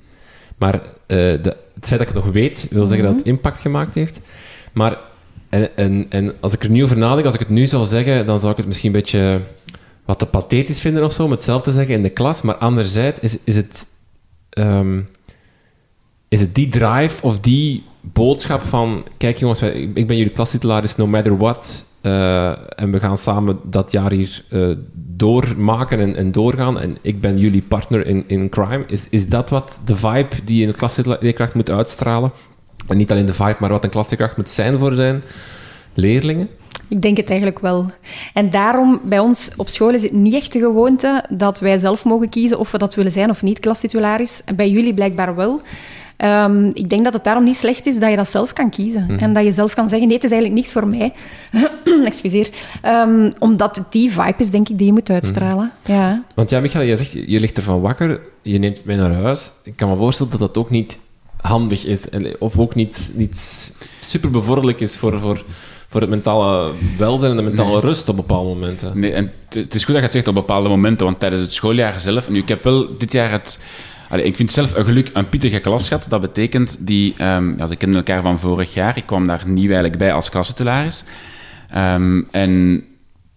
Maar 0.56 0.74
eh, 0.74 0.82
de, 1.16 1.56
het 1.74 1.86
feit 1.86 1.90
dat 1.90 2.00
ik 2.00 2.14
het 2.14 2.24
nog 2.24 2.32
weet, 2.32 2.66
wil 2.70 2.86
zeggen 2.86 3.06
dat 3.06 3.16
het 3.16 3.26
impact 3.26 3.60
gemaakt 3.60 3.94
heeft. 3.94 4.20
Maar, 4.72 4.98
en, 5.48 5.76
en, 5.76 6.06
en 6.08 6.34
als 6.40 6.54
ik 6.54 6.62
er 6.62 6.70
nu 6.70 6.84
over 6.84 6.98
nadenk, 6.98 7.24
als 7.24 7.34
ik 7.34 7.40
het 7.40 7.48
nu 7.48 7.66
zou 7.66 7.84
zeggen, 7.84 8.26
dan 8.26 8.40
zou 8.40 8.50
ik 8.52 8.58
het 8.58 8.66
misschien 8.66 8.94
een 8.94 9.00
beetje 9.00 9.40
wat 10.04 10.18
te 10.18 10.26
pathetisch 10.26 10.80
vinden 10.80 11.04
of 11.04 11.12
zo, 11.12 11.24
om 11.24 11.30
hetzelfde 11.30 11.70
te 11.70 11.76
zeggen 11.76 11.94
in 11.94 12.02
de 12.02 12.10
klas. 12.10 12.42
Maar 12.42 12.54
anderzijds 12.54 13.20
is, 13.20 13.38
is 13.44 13.56
het... 13.56 13.86
ehm, 14.50 15.00
is 16.28 16.40
het 16.40 16.54
die 16.54 16.68
drive 16.68 17.22
of 17.22 17.40
die 17.40 17.84
boodschap 18.12 18.62
van... 18.62 19.04
Kijk 19.16 19.36
jongens, 19.36 19.62
ik 19.62 20.06
ben 20.06 20.16
jullie 20.16 20.32
klastitularis 20.32 20.96
no 20.96 21.06
matter 21.06 21.36
what. 21.36 21.84
eh, 22.00 22.48
en 22.80 22.90
we 22.90 23.00
gaan 23.00 23.18
samen 23.18 23.58
dat 23.62 23.92
jaar 23.92 24.10
hier 24.10 24.44
eh, 24.50 24.68
doormaken 24.94 26.00
en, 26.00 26.16
en 26.16 26.32
doorgaan. 26.32 26.80
En 26.80 26.96
ik 27.02 27.20
ben 27.20 27.38
jullie 27.38 27.62
partner 27.62 28.06
in, 28.06 28.24
in 28.26 28.48
crime. 28.48 28.84
Is, 28.86 29.08
is 29.08 29.28
dat 29.28 29.50
wat 29.50 29.80
de 29.84 29.96
vibe 29.96 30.44
die 30.44 30.66
een 30.66 30.74
klasleerkracht 30.74 31.54
moet 31.54 31.70
uitstralen? 31.70 32.32
En 32.88 32.96
niet 32.96 33.10
alleen 33.10 33.26
de 33.26 33.34
vibe, 33.34 33.56
maar 33.58 33.70
wat 33.70 33.84
een 33.84 33.90
klasleerkracht 33.90 34.36
moet 34.36 34.48
zijn 34.48 34.78
voor 34.78 34.92
zijn 34.92 35.22
leerlingen? 35.94 36.48
Ik 36.88 37.02
denk 37.02 37.16
het 37.16 37.28
eigenlijk 37.28 37.58
wel. 37.58 37.90
En 38.32 38.50
daarom, 38.50 39.00
bij 39.04 39.18
ons 39.18 39.50
op 39.56 39.68
school 39.68 39.90
is 39.90 40.02
het 40.02 40.12
niet 40.12 40.34
echt 40.34 40.52
de 40.52 40.58
gewoonte 40.58 41.24
dat 41.30 41.60
wij 41.60 41.78
zelf 41.78 42.04
mogen 42.04 42.28
kiezen 42.28 42.58
of 42.58 42.70
we 42.70 42.78
dat 42.78 42.94
willen 42.94 43.12
zijn 43.12 43.30
of 43.30 43.42
niet, 43.42 43.60
klastitularis. 43.60 44.42
En 44.44 44.56
bij 44.56 44.70
jullie 44.70 44.94
blijkbaar 44.94 45.34
wel. 45.34 45.60
Ehm, 46.16 46.70
ik 46.74 46.90
denk 46.90 47.04
dat 47.04 47.12
het 47.12 47.24
daarom 47.24 47.44
niet 47.44 47.56
slecht 47.56 47.86
is 47.86 47.98
dat 47.98 48.10
je 48.10 48.16
dat 48.16 48.28
zelf 48.28 48.52
kan 48.52 48.70
kiezen. 48.70 49.18
En 49.18 49.32
dat 49.32 49.44
je 49.44 49.52
zelf 49.52 49.74
kan 49.74 49.88
zeggen, 49.88 50.06
nee, 50.08 50.16
het 50.16 50.24
is 50.24 50.32
eigenlijk 50.32 50.60
niks 50.60 50.72
voor 50.72 50.86
mij. 50.86 51.12
Excuseer. 52.04 52.48
Ehm, 52.82 53.30
omdat 53.38 53.76
het 53.76 53.92
die 53.92 54.10
vibe 54.10 54.34
is, 54.38 54.50
denk 54.50 54.68
ik, 54.68 54.78
die 54.78 54.86
je 54.86 54.92
moet 54.92 55.10
uitstralen. 55.10 55.72
Ja. 55.84 56.22
Want 56.34 56.50
ja, 56.50 56.60
Michael, 56.60 56.84
je 56.84 56.96
zegt, 56.96 57.12
je 57.12 57.40
ligt 57.40 57.56
ervan 57.56 57.80
wakker, 57.80 58.20
je 58.42 58.58
neemt 58.58 58.84
mee 58.84 58.96
naar 58.96 59.12
huis. 59.12 59.50
Ik 59.62 59.76
kan 59.76 59.88
me 59.88 59.96
voorstellen 59.96 60.32
dat 60.32 60.40
dat 60.40 60.56
ook 60.56 60.70
niet 60.70 60.98
handig 61.40 61.84
is. 61.84 62.00
Of 62.38 62.58
ook 62.58 62.74
niet, 62.74 63.10
niet 63.14 63.72
super 64.00 64.30
bevorderlijk 64.30 64.80
is 64.80 64.96
voor, 64.96 65.20
voor, 65.20 65.44
voor 65.96 66.04
het 66.04 66.14
mentale 66.14 66.72
welzijn 66.98 67.30
en 67.30 67.36
de 67.36 67.42
mentale 67.42 67.70
Nee. 67.70 67.80
rust 67.80 68.08
op 68.08 68.16
bepaalde 68.16 68.48
momenten. 68.48 68.98
Nee, 69.00 69.12
en 69.12 69.32
het- 69.48 69.74
is 69.74 69.84
goed 69.84 69.86
dat 69.86 69.96
je 69.96 70.02
het 70.02 70.12
zegt 70.12 70.28
op 70.28 70.34
bepaalde 70.34 70.68
momenten, 70.68 71.06
want 71.06 71.18
tijdens 71.18 71.42
het 71.42 71.52
schooljaar 71.52 72.00
zelf... 72.00 72.28
Nu, 72.28 72.38
ik 72.38 72.48
heb 72.48 72.64
wel 72.64 72.96
dit 72.98 73.12
jaar 73.12 73.30
het... 73.30 73.62
allee, 74.08 74.24
ik 74.24 74.36
vind 74.36 74.50
zelf 74.52 74.76
een 74.76 74.84
geluk 74.84 75.10
een 75.12 75.28
pittige 75.28 75.58
klas 75.58 75.88
gehad. 75.88 76.06
Dat 76.08 76.20
betekent, 76.20 76.86
die, 76.86 77.14
ehm, 77.16 77.58
ja, 77.58 77.66
ze 77.66 77.76
kenden 77.76 77.96
elkaar 77.98 78.22
van 78.22 78.38
vorig 78.38 78.74
jaar. 78.74 78.96
Ik 78.96 79.06
kwam 79.06 79.26
daar 79.26 79.42
nieuw 79.46 79.64
eigenlijk 79.64 79.98
bij 79.98 80.12
als 80.12 80.30
klassentularis. 80.30 81.04
Ehm, 81.68 82.22
en 82.30 82.82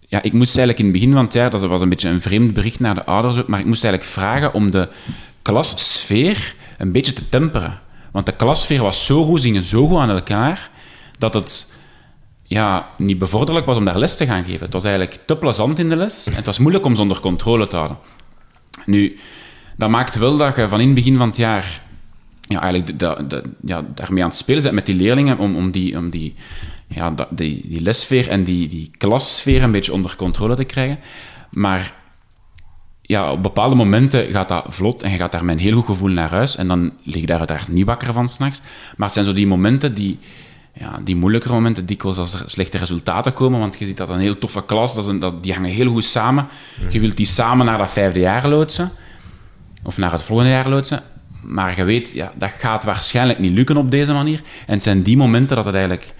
ja, 0.06 0.22
ik 0.22 0.32
moest 0.32 0.56
eigenlijk 0.56 0.78
in 0.78 0.84
het 0.84 0.94
begin 0.94 1.12
van 1.12 1.24
het 1.24 1.32
jaar, 1.32 1.50
dat 1.50 1.60
was 1.62 1.80
een 1.80 1.88
beetje 1.88 2.08
een 2.08 2.20
vreemd 2.20 2.52
bericht 2.54 2.80
naar 2.80 2.94
de 2.94 3.04
ouders 3.04 3.38
ook, 3.38 3.46
maar 3.48 3.60
ik 3.60 3.66
moest 3.66 3.84
eigenlijk 3.84 4.12
vragen 4.12 4.54
om 4.54 4.70
de 4.70 4.88
klassfeer 5.42 6.54
een 6.78 6.92
beetje 6.92 7.12
te 7.12 7.28
temperen. 7.28 7.78
Want 8.12 8.26
de 8.26 8.32
klassfeer 8.32 8.82
was 8.82 9.04
zo 9.06 9.24
goed, 9.24 9.40
zingen 9.40 9.62
zo 9.62 9.86
goed 9.86 9.98
aan 9.98 10.10
elkaar, 10.10 10.70
dat 11.18 11.34
het 11.34 11.78
ja, 12.50 12.88
niet 12.96 13.18
bevorderlijk 13.18 13.66
was 13.66 13.76
om 13.76 13.84
daar 13.84 13.98
les 13.98 14.16
te 14.16 14.26
gaan 14.26 14.44
geven. 14.44 14.60
Het 14.60 14.72
was 14.72 14.84
eigenlijk 14.84 15.18
te 15.26 15.36
plezant 15.36 15.78
in 15.78 15.88
de 15.88 15.96
les 15.96 16.26
en 16.26 16.34
het 16.34 16.46
was 16.46 16.58
moeilijk 16.58 16.84
om 16.84 16.94
ze 16.94 17.00
onder 17.00 17.20
controle 17.20 17.66
te 17.66 17.76
houden. 17.76 17.98
Nu, 18.86 19.18
dat 19.76 19.90
maakt 19.90 20.16
wel 20.16 20.36
dat 20.36 20.56
je 20.56 20.68
van 20.68 20.80
in 20.80 20.86
het 20.86 20.94
begin 20.94 21.16
van 21.16 21.26
het 21.26 21.36
jaar 21.36 21.82
ja, 22.40 22.60
eigenlijk 22.60 22.98
de, 22.98 23.24
de, 23.28 23.44
daarmee 23.94 24.22
aan 24.22 24.28
het 24.28 24.38
spelen 24.38 24.62
bent 24.62 24.74
met 24.74 24.86
die 24.86 24.94
leerlingen 24.94 25.38
om, 25.38 25.56
om, 25.56 25.70
die, 25.70 25.96
om 25.96 26.10
die, 26.10 26.34
ja, 26.86 27.14
die, 27.30 27.82
die 28.08 28.28
en 28.28 28.44
die, 28.44 28.68
die 28.68 28.90
klassfeer 28.98 29.62
een 29.62 29.72
beetje 29.72 29.92
onder 29.92 30.16
controle 30.16 30.54
te 30.54 30.64
krijgen. 30.64 30.98
Maar 31.50 31.94
ja, 33.02 33.32
op 33.32 33.42
bepaalde 33.42 33.74
momenten 33.74 34.30
gaat 34.30 34.48
dat 34.48 34.64
vlot 34.68 35.02
en 35.02 35.10
je 35.10 35.16
gaat 35.16 35.32
daar 35.32 35.44
met 35.44 35.54
een 35.54 35.62
heel 35.62 35.74
goed 35.74 35.84
gevoel 35.84 36.10
naar 36.10 36.30
huis 36.30 36.56
en 36.56 36.68
dan 36.68 36.92
lig 37.02 37.20
je 37.20 37.26
daar 37.26 37.38
uiteraard 37.38 37.68
niet 37.68 37.86
wakker 37.86 38.12
van 38.12 38.28
s'nachts. 38.28 38.60
Maar 38.96 39.06
het 39.06 39.12
zijn 39.12 39.24
zo 39.24 39.32
die 39.32 39.46
momenten 39.46 39.94
die, 39.94 40.18
ja, 40.80 41.00
die 41.04 41.16
moeilijkere 41.16 41.54
momenten, 41.54 41.86
dikwijls 41.86 42.18
als 42.18 42.34
er 42.34 42.42
slechte 42.46 42.78
resultaten 42.78 43.32
komen, 43.32 43.60
want 43.60 43.78
je 43.78 43.86
ziet 43.86 43.96
dat 43.96 44.08
een 44.08 44.20
heel 44.20 44.38
toffe 44.38 44.64
klas, 44.64 44.94
dat 44.94 45.04
is 45.04 45.10
een, 45.10 45.18
dat, 45.18 45.42
die 45.42 45.52
hangen 45.52 45.70
heel 45.70 45.92
goed 45.92 46.04
samen. 46.04 46.46
Je 46.88 47.00
wilt 47.00 47.16
die 47.16 47.26
samen 47.26 47.66
naar 47.66 47.78
dat 47.78 47.90
vijfde 47.90 48.20
jaar 48.20 48.48
loodsen, 48.48 48.90
of 49.82 49.96
naar 49.96 50.12
het 50.12 50.22
volgende 50.22 50.50
jaar 50.50 50.68
loodsen. 50.68 51.02
Maar 51.42 51.76
je 51.76 51.84
weet, 51.84 52.12
ja, 52.12 52.32
dat 52.36 52.50
gaat 52.50 52.84
waarschijnlijk 52.84 53.38
niet 53.38 53.52
lukken 53.52 53.76
op 53.76 53.90
deze 53.90 54.12
manier. 54.12 54.42
En 54.66 54.74
het 54.74 54.82
zijn 54.82 55.02
die 55.02 55.16
momenten 55.16 55.56
dat 55.56 55.64
het 55.64 55.74
eigenlijk 55.74 56.14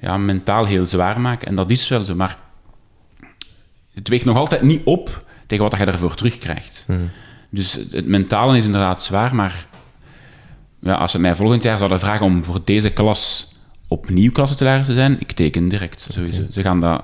ja, 0.00 0.16
mentaal 0.16 0.64
heel 0.64 0.86
zwaar 0.86 1.20
maakt. 1.20 1.44
En 1.44 1.54
dat 1.54 1.70
is 1.70 1.88
wel 1.88 2.04
zo. 2.04 2.14
Maar 2.14 2.38
het 3.94 4.08
weegt 4.08 4.24
nog 4.24 4.36
altijd 4.36 4.62
niet 4.62 4.84
op 4.84 5.24
tegen 5.46 5.64
wat 5.64 5.78
je 5.78 5.84
ervoor 5.84 6.14
terugkrijgt. 6.14 6.86
Dus 7.50 7.72
het, 7.72 7.92
het 7.92 8.06
mentale 8.06 8.56
is 8.56 8.64
inderdaad 8.64 9.02
zwaar, 9.02 9.34
maar 9.34 9.66
ja, 10.80 10.94
als 10.94 11.10
ze 11.10 11.18
mij 11.18 11.34
volgend 11.34 11.62
jaar 11.62 11.78
zouden 11.78 12.00
vragen 12.00 12.26
om 12.26 12.44
voor 12.44 12.60
deze 12.64 12.90
klas 12.90 13.52
opnieuw 13.88 14.32
klassentularis 14.32 14.86
te 14.86 14.94
zijn, 14.94 15.16
ik 15.20 15.32
teken 15.32 15.68
direct, 15.68 16.06
sowieso. 16.12 16.42
Ze 16.50 16.62
gaan 16.62 16.80
dat... 16.80 17.02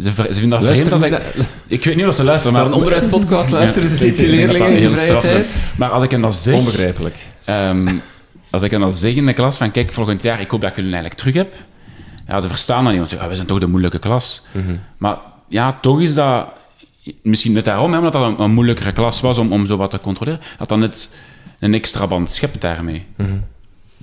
Ze, 0.00 0.12
ze 0.12 0.34
vinden 0.34 0.60
dat 0.60 0.68
vreemd 0.68 0.92
als 0.92 1.02
ik... 1.02 1.20
Ik 1.66 1.84
weet 1.84 1.96
niet 1.96 2.06
of 2.06 2.14
ze 2.14 2.24
luisteren, 2.24 2.56
Maar 2.56 2.66
een 2.66 2.72
onderwijspodcast 2.72 3.50
luisteren 3.50 3.88
ze 3.88 3.94
ik 3.94 4.00
niet 4.00 4.16
je 4.16 4.22
dat 4.22 4.30
dat 4.30 4.36
leerlingen 4.36 4.78
in 4.78 4.96
vrije 4.96 5.20
tijd? 5.20 5.60
Maar 5.76 5.90
als 5.90 6.04
ik 6.04 6.10
hen 6.10 6.20
dat 6.20 6.34
zeg... 6.34 6.54
Onbegrijpelijk. 6.54 7.16
Ehm, 7.44 7.88
als 8.50 8.62
ik 8.62 8.70
hen 8.70 8.80
dan 8.80 8.94
zeg 8.94 9.14
in 9.14 9.26
de 9.26 9.32
klas 9.32 9.56
van 9.56 9.70
kijk, 9.70 9.92
volgend 9.92 10.22
jaar, 10.22 10.40
ik 10.40 10.50
hoop 10.50 10.60
dat 10.60 10.70
ik 10.70 10.76
jullie 10.76 10.92
eigenlijk 10.92 11.20
terug 11.20 11.34
heb. 11.34 11.54
Ja, 12.26 12.40
ze 12.40 12.48
verstaan 12.48 12.84
dat 12.84 12.92
niet, 12.92 12.96
want 12.96 13.10
ze 13.10 13.16
zeggen, 13.16 13.24
ah, 13.24 13.28
we 13.28 13.34
zijn 13.34 13.46
toch 13.46 13.58
de 13.58 13.66
moeilijke 13.66 13.98
klas. 13.98 14.42
Maar 14.98 15.16
ja, 15.48 15.78
toch 15.80 16.00
is 16.00 16.14
dat... 16.14 16.46
Misschien 17.22 17.52
net 17.52 17.64
daarom, 17.64 17.92
hè, 17.92 17.98
omdat 17.98 18.12
dat 18.12 18.22
een, 18.22 18.40
een 18.40 18.52
moeilijkere 18.52 18.92
klas 18.92 19.20
was 19.20 19.38
om, 19.38 19.52
om 19.52 19.66
zo 19.66 19.76
wat 19.76 19.90
te 19.90 20.00
controleren, 20.00 20.40
dat 20.58 20.68
dan 20.68 20.78
net 20.78 21.14
een 21.58 21.74
extra 21.74 22.06
band 22.06 22.30
schept 22.30 22.60
daarmee. 22.60 23.06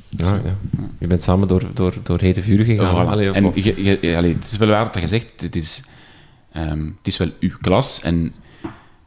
Ja, 0.09 0.33
ja. 0.45 0.55
Je 0.99 1.07
bent 1.07 1.23
samen 1.23 1.47
door, 1.47 1.63
door, 1.73 1.93
door 2.03 2.19
hete 2.19 2.41
vuur 2.43 2.65
gegaan. 2.65 3.07
Allee, 3.07 3.31
en 3.31 3.45
of- 3.45 3.55
je, 3.55 3.97
je- 4.01 4.15
allee, 4.17 4.33
het 4.33 4.43
is 4.51 4.57
wel 4.57 4.67
waar 4.67 4.91
dat 4.91 5.01
je 5.01 5.07
zegt, 5.07 5.41
het 5.41 5.55
is, 5.55 5.83
ehm, 6.51 6.85
het 6.97 7.07
is 7.07 7.17
wel 7.17 7.29
uw 7.39 7.51
klas 7.61 8.01
en 8.01 8.33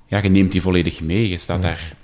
ja, 0.07 0.19
je 0.23 0.29
neemt 0.29 0.53
die 0.53 0.63
volledig 0.63 1.01
mee. 1.01 1.29
Je 1.29 1.39
staat 1.39 1.63
daar, 1.63 1.95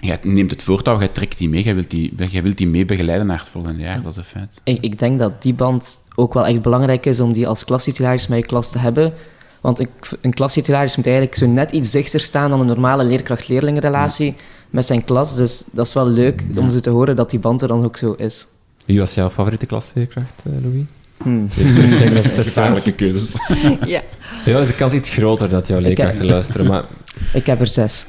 je 0.00 0.18
neemt 0.22 0.50
het 0.50 0.62
voortouw, 0.62 1.00
je 1.00 1.12
trekt 1.12 1.38
die 1.38 1.48
mee, 1.48 1.64
je 1.64 1.74
wilt 1.74 1.90
die, 1.90 2.12
je 2.30 2.42
wilt 2.42 2.56
die 2.58 2.66
mee 2.66 2.84
begeleiden 2.84 3.26
naar 3.26 3.38
het 3.38 3.48
volgende 3.48 3.82
jaar, 3.82 4.02
dat 4.02 4.12
is 4.12 4.16
een 4.18 4.24
feit. 4.24 4.60
Ik, 4.64 4.78
ik 4.80 4.98
denk 4.98 5.18
dat 5.18 5.42
die 5.42 5.54
band 5.54 5.98
ook 6.14 6.34
wel 6.34 6.46
echt 6.46 6.62
belangrijk 6.62 7.06
is 7.06 7.20
om 7.20 7.32
die 7.32 7.48
als 7.48 7.64
klastitularis 7.64 8.26
met 8.26 8.38
je 8.38 8.44
klas 8.46 8.70
te 8.70 8.78
hebben. 8.78 9.12
Want 9.60 9.78
een, 9.80 9.88
een 10.20 10.32
klastitularis 10.34 10.96
moet 10.96 11.06
eigenlijk 11.06 11.36
zo 11.36 11.46
net 11.46 11.72
iets 11.72 11.90
dichter 11.90 12.20
staan 12.20 12.50
dan 12.50 12.60
een 12.60 12.66
normale 12.66 13.04
leerkracht-leerlingenrelatie 13.04 14.34
met 14.72 14.86
zijn 14.86 15.04
klas. 15.04 15.36
Dus 15.36 15.62
dat 15.72 15.86
is 15.86 15.92
wel 15.92 16.06
leuk 16.08 16.44
om 16.56 16.70
zo 16.70 16.80
te 16.80 16.90
horen 16.90 17.16
dat 17.16 17.30
die 17.30 17.38
band 17.38 17.62
er 17.62 17.68
dan 17.68 17.84
ook 17.84 17.96
zo 17.96 18.12
is. 18.12 18.46
Wie 18.84 18.98
was 18.98 19.14
jouw 19.14 19.30
favoriete 19.30 19.66
klasleerkracht, 19.66 20.42
eh, 20.44 20.52
Louis? 20.62 20.84
Hmm. 21.22 21.46
Ik 21.54 21.76
denk 21.98 22.14
dat 22.22 22.32
zes 22.32 22.46
Gevaarlijke 22.52 22.92
keuzes. 22.92 23.34
ja. 23.86 24.00
Ja, 24.44 24.58
is 24.58 24.66
de 24.66 24.74
kans 24.74 24.92
iets 24.92 25.10
groter 25.10 25.48
dat 25.48 25.66
jouw 25.68 25.80
leerkrachten 25.80 26.26
luisteren, 26.26 26.66
maar 26.66 26.84
Ik 27.32 27.46
heb 27.46 27.60
er 27.60 27.66
zes. 27.66 28.06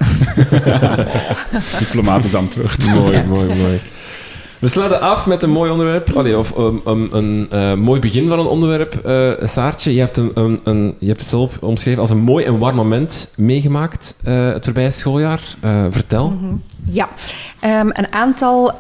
Diplomatisch 1.80 2.34
antwoord. 2.36 2.88
mooi, 2.88 3.24
mooi, 3.24 3.55
mooi. 3.55 3.80
We 4.64 4.70
sluiten 4.70 5.01
af 5.01 5.26
met 5.26 5.43
een 5.43 5.49
mooi 5.49 5.72
onderwerp, 5.72 6.16
of 6.16 6.57
um, 6.57 6.82
um, 6.88 7.07
een 7.11 7.47
eh, 7.51 7.74
mooi 7.74 7.99
begin 7.99 8.28
van 8.28 8.39
een 8.39 8.45
onderwerp. 8.45 8.95
eh, 8.95 9.47
Saartje, 9.47 9.93
je 9.93 9.99
hebt, 9.99 10.18
een, 10.18 10.32
een, 10.34 10.59
een- 10.64 10.95
je 10.99 11.07
hebt 11.07 11.20
het 11.20 11.30
zelf 11.30 11.57
omschreven 11.61 12.01
als 12.01 12.09
een 12.09 12.22
mooi 12.22 12.45
en 12.45 12.57
warm 12.57 12.76
moment 12.76 13.32
meegemaakt 13.36 14.16
eh, 14.24 14.47
het 14.53 14.64
voorbije 14.64 14.91
schooljaar. 14.91 15.41
Vertel. 15.89 16.34
Ja, 16.84 17.09
Ehm, 17.59 17.88
een 17.91 18.14
aantal 18.14 18.72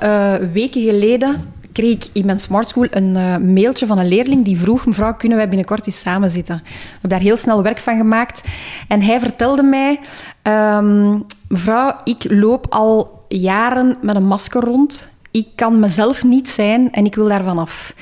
weken 0.53 0.81
geleden 0.81 1.35
kreeg 1.71 1.91
ik 1.91 2.05
in 2.13 2.25
mijn 2.25 2.39
Smart 2.39 2.67
School 2.67 2.87
een 2.89 3.11
mailtje 3.53 3.85
van 3.85 3.97
een 3.97 4.07
leerling 4.07 4.45
die 4.45 4.59
vroeg, 4.59 4.85
mevrouw, 4.85 5.13
kunnen 5.15 5.37
wij 5.37 5.47
binnenkort 5.47 5.85
eens 5.85 5.99
samen 5.99 6.29
zitten? 6.29 6.61
We 6.63 6.69
hebben 6.91 7.09
daar 7.09 7.19
heel 7.19 7.37
snel 7.37 7.63
werk 7.63 7.79
van 7.79 7.97
gemaakt. 7.97 8.41
En 8.87 9.01
hij 9.01 9.19
vertelde 9.19 9.63
mij, 9.63 9.99
ehm, 10.41 11.17
mevrouw, 11.47 11.95
ik 12.03 12.25
loop 12.29 12.65
al 12.69 13.21
jaren 13.27 13.97
met 14.01 14.15
een 14.15 14.27
masker 14.27 14.61
rond. 14.63 15.11
Ik 15.33 15.47
kan 15.55 15.79
mezelf 15.79 16.23
niet 16.23 16.49
zijn 16.49 16.91
en 16.91 17.05
ik 17.05 17.15
wil 17.15 17.27
daarvan 17.27 17.57
af. 17.57 17.93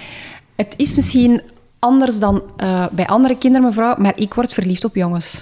Het 0.56 0.74
is 0.78 0.96
misschien 0.96 1.42
anders 1.82 2.20
dan 2.20 2.44
eh, 2.58 2.86
bij 2.92 3.08
andere 3.08 3.38
kinderen, 3.38 3.68
mevrouw, 3.68 3.96
maar 3.98 4.14
ik 4.16 4.34
word 4.34 4.54
verliefd 4.54 4.84
op 4.84 4.96
jongens. 4.96 5.42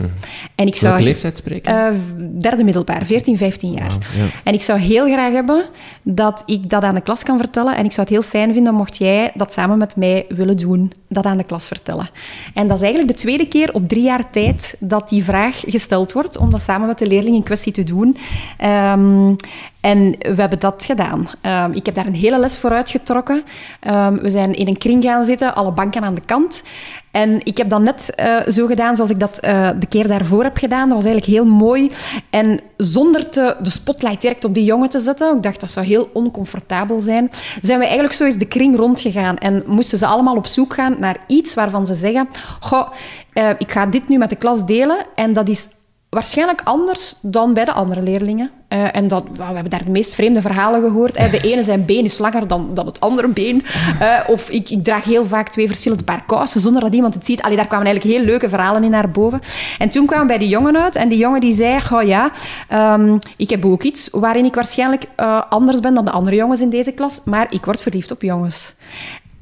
En 0.55 0.67
ik 0.67 0.75
zou... 0.75 0.93
Welke 0.93 1.07
leeftijd 1.07 1.37
spreken? 1.37 1.75
Eh, 1.75 1.95
derde 2.39 2.63
middelbaar, 2.63 3.05
14, 3.05 3.37
15 3.37 3.71
jaar. 3.71 3.91
ja. 3.91 4.25
En 4.43 4.53
ik 4.53 4.61
zou 4.61 4.79
heel 4.79 5.05
graag 5.05 5.33
hebben 5.33 5.63
dat 6.03 6.43
ik 6.45 6.69
dat 6.69 6.83
aan 6.83 6.95
de 6.95 7.01
klas 7.01 7.23
kan 7.23 7.37
vertellen. 7.37 7.75
En 7.75 7.85
ik 7.85 7.91
zou 7.91 8.01
het 8.01 8.09
heel 8.09 8.21
fijn 8.29 8.53
vinden 8.53 8.73
mocht 8.73 8.97
jij 8.97 9.31
dat 9.33 9.53
samen 9.53 9.77
met 9.77 9.95
mij 9.95 10.25
willen 10.29 10.57
doen, 10.57 10.91
dat 11.07 11.25
aan 11.25 11.37
de 11.37 11.45
klas 11.45 11.67
vertellen. 11.67 12.09
En 12.53 12.67
dat 12.67 12.77
is 12.77 12.83
eigenlijk 12.83 13.11
de 13.11 13.19
tweede 13.21 13.47
keer 13.47 13.73
op 13.73 13.87
drie 13.87 14.03
jaar 14.03 14.29
tijd 14.29 14.75
dat 14.79 15.09
die 15.09 15.23
vraag 15.23 15.59
gesteld 15.67 16.11
wordt, 16.11 16.37
om 16.37 16.51
dat 16.51 16.61
samen 16.61 16.87
met 16.87 16.97
de 16.97 17.07
leerling 17.07 17.35
in 17.35 17.43
kwestie 17.43 17.71
te 17.71 17.83
doen. 17.83 18.17
Ehm, 18.57 19.33
en 19.81 20.11
we 20.11 20.35
hebben 20.35 20.59
dat 20.59 20.83
gedaan. 20.85 21.27
Ehm, 21.41 21.71
ik 21.71 21.85
heb 21.85 21.95
daar 21.95 22.05
een 22.05 22.15
hele 22.15 22.39
les 22.39 22.57
voor 22.57 22.71
uitgetrokken. 22.71 23.43
Ehm, 23.79 24.15
we 24.15 24.29
zijn 24.29 24.53
in 24.53 24.67
een 24.67 24.77
kring 24.77 25.03
gaan 25.03 25.25
zitten, 25.25 25.55
alle 25.55 25.71
banken 25.71 26.01
aan 26.01 26.15
de 26.15 26.25
kant. 26.25 26.63
En 27.11 27.39
ik 27.43 27.57
heb 27.57 27.69
dat 27.69 27.81
net 27.81 28.15
eh, 28.15 28.37
zo 28.47 28.65
gedaan 28.65 28.95
zoals 28.95 29.11
ik 29.11 29.19
dat 29.19 29.39
eh, 29.39 29.69
de 29.79 29.85
keer 29.85 30.07
daarvoor 30.07 30.43
heb 30.43 30.57
gedaan. 30.57 30.89
Dat 30.89 30.97
was 30.97 31.05
eigenlijk 31.05 31.35
heel 31.35 31.45
mooi. 31.45 31.91
En 32.29 32.59
zonder 32.77 33.29
te, 33.29 33.55
de 33.61 33.69
spotlight 33.69 34.21
direct 34.21 34.45
op 34.45 34.53
die 34.53 34.63
jongen 34.63 34.89
te 34.89 34.99
zetten, 34.99 35.35
ik 35.35 35.43
dacht 35.43 35.59
dat 35.59 35.71
zou 35.71 35.85
heel 35.85 36.09
oncomfortabel 36.13 36.99
zijn, 36.99 37.29
zijn 37.61 37.79
we 37.79 37.85
eigenlijk 37.85 38.13
zo 38.13 38.25
eens 38.25 38.37
de 38.37 38.47
kring 38.47 38.75
rondgegaan. 38.75 39.37
En 39.37 39.63
moesten 39.65 39.97
ze 39.97 40.05
allemaal 40.05 40.35
op 40.35 40.47
zoek 40.47 40.73
gaan 40.73 40.95
naar 40.99 41.17
iets 41.27 41.53
waarvan 41.53 41.85
ze 41.85 41.93
zeggen: 41.93 42.27
Goh, 42.59 42.89
eh, 43.33 43.49
ik 43.57 43.71
ga 43.71 43.85
dit 43.85 44.07
nu 44.07 44.17
met 44.17 44.29
de 44.29 44.35
klas 44.35 44.65
delen. 44.65 44.97
En 45.15 45.33
dat 45.33 45.49
is 45.49 45.67
waarschijnlijk 46.09 46.61
anders 46.63 47.15
dan 47.21 47.53
bij 47.53 47.65
de 47.65 47.73
andere 47.73 48.01
leerlingen. 48.01 48.51
Eh, 48.67 48.95
en 48.95 49.07
dat, 49.07 49.23
well, 49.27 49.47
we 49.47 49.53
hebben 49.53 49.69
daar 49.69 49.85
de 49.85 49.91
meest 49.91 50.13
vreemde 50.13 50.41
verhalen 50.41 50.81
gehoord. 50.81 51.15
Eh, 51.15 51.31
de 51.31 51.41
ene 51.51 51.63
zijn 51.63 51.85
been 51.85 52.03
is 52.03 52.17
langer 52.17 52.47
dan, 52.47 52.69
dan 52.73 52.85
het 52.85 52.99
andere 52.99 53.27
been. 53.27 53.63
Eh, 53.99 54.19
of 54.27 54.49
ik, 54.49 54.69
ik 54.69 54.83
draag 54.83 55.03
heel 55.03 55.25
vaak 55.25 55.49
twee 55.49 55.67
verschillende 55.67 56.03
paar 56.03 56.23
kousen 56.25 56.61
zonder 56.61 56.81
dat 56.81 56.93
iemand 56.93 57.13
het 57.13 57.25
ziet. 57.25 57.41
Allee, 57.41 57.55
daar 57.55 57.67
kwamen 57.67 57.85
eigenlijk 57.85 58.15
heel 58.15 58.25
leuke 58.25 58.49
verhalen 58.49 58.83
in 58.83 58.91
naar 58.91 59.11
boven. 59.11 59.41
En 59.77 59.89
toen 59.89 60.05
kwamen 60.05 60.25
we 60.25 60.31
bij 60.31 60.41
die 60.41 60.49
jongen 60.49 60.77
uit. 60.77 60.95
En 60.95 61.09
die 61.09 61.17
jongen 61.17 61.41
die 61.41 61.53
zei, 61.53 61.79
oh 61.93 62.03
ja, 62.03 62.31
ehm, 62.67 63.17
ik 63.37 63.49
heb 63.49 63.65
ook 63.65 63.83
iets 63.83 64.09
waarin 64.11 64.45
ik 64.45 64.55
waarschijnlijk 64.55 65.05
eh, 65.15 65.41
anders 65.49 65.79
ben 65.79 65.93
dan 65.93 66.05
de 66.05 66.11
andere 66.11 66.35
jongens 66.35 66.61
in 66.61 66.69
deze 66.69 66.91
klas. 66.91 67.21
Maar 67.25 67.47
ik 67.49 67.65
word 67.65 67.81
verliefd 67.81 68.11
op 68.11 68.21
jongens. 68.21 68.73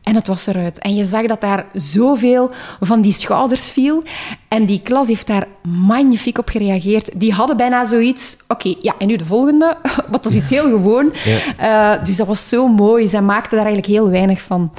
En 0.08 0.16
het 0.16 0.28
was 0.28 0.48
eruit. 0.48 0.80
En 0.80 0.96
je 0.96 1.06
zag 1.06 1.26
dat 1.26 1.42
daar 1.42 1.66
zoveel 1.74 2.52
van 2.80 3.02
die 3.02 3.12
schouders 3.12 3.70
viel. 3.70 4.04
En 4.48 4.66
die 4.66 4.82
klas 4.82 5.08
heeft 5.08 5.28
daar 5.28 5.48
magnifiek 5.64 6.38
op 6.38 6.50
gereageerd. 6.50 7.20
Die 7.20 7.34
hadden 7.34 7.58
bijna 7.58 7.86
zoiets... 7.86 8.38
Oké, 8.48 8.76
ja, 8.82 8.94
en 8.98 9.08
nu 9.08 9.16
de 9.16 9.26
volgende. 9.26 9.78
Wat 10.12 10.24
was 10.24 10.34
iets 10.34 10.50
heel 10.50 10.64
gewoon. 10.64 11.14
Eh, 11.58 12.04
dus 12.04 12.16
dat 12.16 12.28
was 12.28 12.50
zo 12.50 12.68
mooi. 12.68 13.08
Zij 13.08 13.22
maakten 13.22 13.58
daar 13.58 13.66
eigenlijk 13.66 13.96
heel 13.96 14.10
weinig 14.10 14.42
van. 14.42 14.74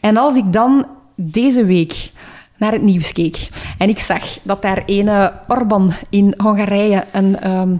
En 0.00 0.16
als 0.16 0.34
ik 0.36 0.52
dan 0.52 0.86
deze 1.14 1.64
week 1.64 2.10
naar 2.56 2.72
het 2.72 2.82
nieuws 2.82 3.12
keek 3.12 3.48
en 3.78 3.88
ik 3.88 3.98
zag 3.98 4.24
dat 4.42 4.62
daar 4.62 4.82
ene 4.86 5.32
Orban 5.48 5.92
in 6.10 6.34
Hongarije 6.36 7.04
een... 7.12 7.40
ehm, 7.40 7.76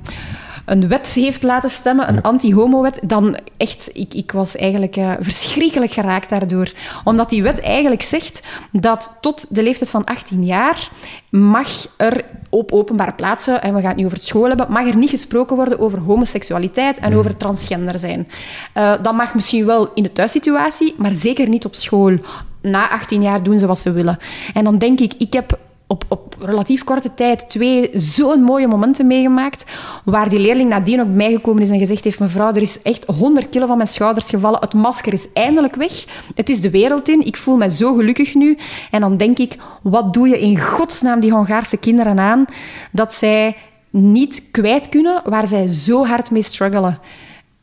een 0.66 0.88
wet 0.88 1.08
heeft 1.08 1.42
laten 1.42 1.70
stemmen, 1.70 2.08
een 2.08 2.22
anti-homo-wet, 2.22 2.98
dan 3.02 3.36
echt, 3.56 3.90
ik, 3.92 4.14
ik 4.14 4.32
was 4.32 4.56
eigenlijk 4.56 4.96
eh, 4.96 5.12
verschrikkelijk 5.20 5.92
geraakt 5.92 6.28
daardoor. 6.28 6.72
Omdat 7.04 7.30
die 7.30 7.42
wet 7.42 7.60
eigenlijk 7.60 8.02
zegt 8.02 8.42
dat 8.72 9.18
tot 9.20 9.46
de 9.48 9.62
leeftijd 9.62 9.90
van 9.90 10.04
18 10.04 10.44
jaar 10.44 10.88
mag 11.30 11.68
er 11.96 12.24
op 12.50 12.72
openbare 12.72 13.12
plaatsen, 13.12 13.62
en 13.62 13.74
we 13.74 13.80
gaan 13.80 13.88
het 13.88 13.96
nu 13.96 14.04
over 14.04 14.16
het 14.16 14.26
school 14.26 14.48
hebben, 14.48 14.66
mag 14.70 14.86
er 14.86 14.96
niet 14.96 15.10
gesproken 15.10 15.56
worden 15.56 15.78
over 15.78 15.98
homoseksualiteit 15.98 16.98
en 16.98 17.14
over 17.14 17.36
transgender 17.36 17.98
zijn. 17.98 18.28
Eh, 18.72 18.92
dat 19.02 19.14
mag 19.14 19.34
misschien 19.34 19.66
wel 19.66 19.90
in 19.94 20.02
de 20.02 20.12
thuissituatie, 20.12 20.94
maar 20.96 21.12
zeker 21.12 21.48
niet 21.48 21.64
op 21.64 21.74
school. 21.74 22.18
Na 22.62 22.90
18 22.90 23.22
jaar 23.22 23.42
doen 23.42 23.58
ze 23.58 23.66
wat 23.66 23.78
ze 23.78 23.92
willen. 23.92 24.18
En 24.54 24.64
dan 24.64 24.78
denk 24.78 25.00
ik, 25.00 25.14
ik 25.18 25.32
heb 25.32 25.58
op, 25.86 26.04
op 26.08 26.36
relatief 26.40 26.84
korte 26.84 27.14
tijd 27.14 27.48
twee 27.48 27.88
zo'n 27.92 28.42
mooie 28.42 28.66
momenten 28.66 29.06
meegemaakt, 29.06 29.64
waar 30.04 30.28
die 30.28 30.38
leerling 30.38 30.68
nadien 30.68 31.00
ook 31.00 31.08
mij 31.08 31.32
gekomen 31.32 31.62
is 31.62 31.70
en 31.70 31.78
gezegd 31.78 32.04
heeft, 32.04 32.18
mevrouw, 32.18 32.48
er 32.48 32.62
is 32.62 32.82
echt 32.82 33.04
100 33.04 33.48
kilo 33.48 33.66
van 33.66 33.76
mijn 33.76 33.88
schouders 33.88 34.30
gevallen, 34.30 34.60
het 34.60 34.74
masker 34.74 35.12
is 35.12 35.32
eindelijk 35.32 35.74
weg, 35.74 36.04
het 36.34 36.48
is 36.48 36.60
de 36.60 36.70
wereld 36.70 37.08
in, 37.08 37.26
ik 37.26 37.36
voel 37.36 37.56
me 37.56 37.70
zo 37.70 37.94
gelukkig 37.94 38.34
nu. 38.34 38.58
En 38.90 39.00
dan 39.00 39.16
denk 39.16 39.38
ik, 39.38 39.56
wat 39.82 40.14
doe 40.14 40.28
je 40.28 40.40
in 40.40 40.60
godsnaam 40.60 41.20
die 41.20 41.32
Hongaarse 41.32 41.76
kinderen 41.76 42.18
aan, 42.18 42.44
dat 42.92 43.14
zij 43.14 43.56
niet 43.90 44.48
kwijt 44.50 44.88
kunnen 44.88 45.22
waar 45.24 45.46
zij 45.46 45.66
zo 45.66 46.06
hard 46.06 46.30
mee 46.30 46.42
struggelen. 46.42 46.98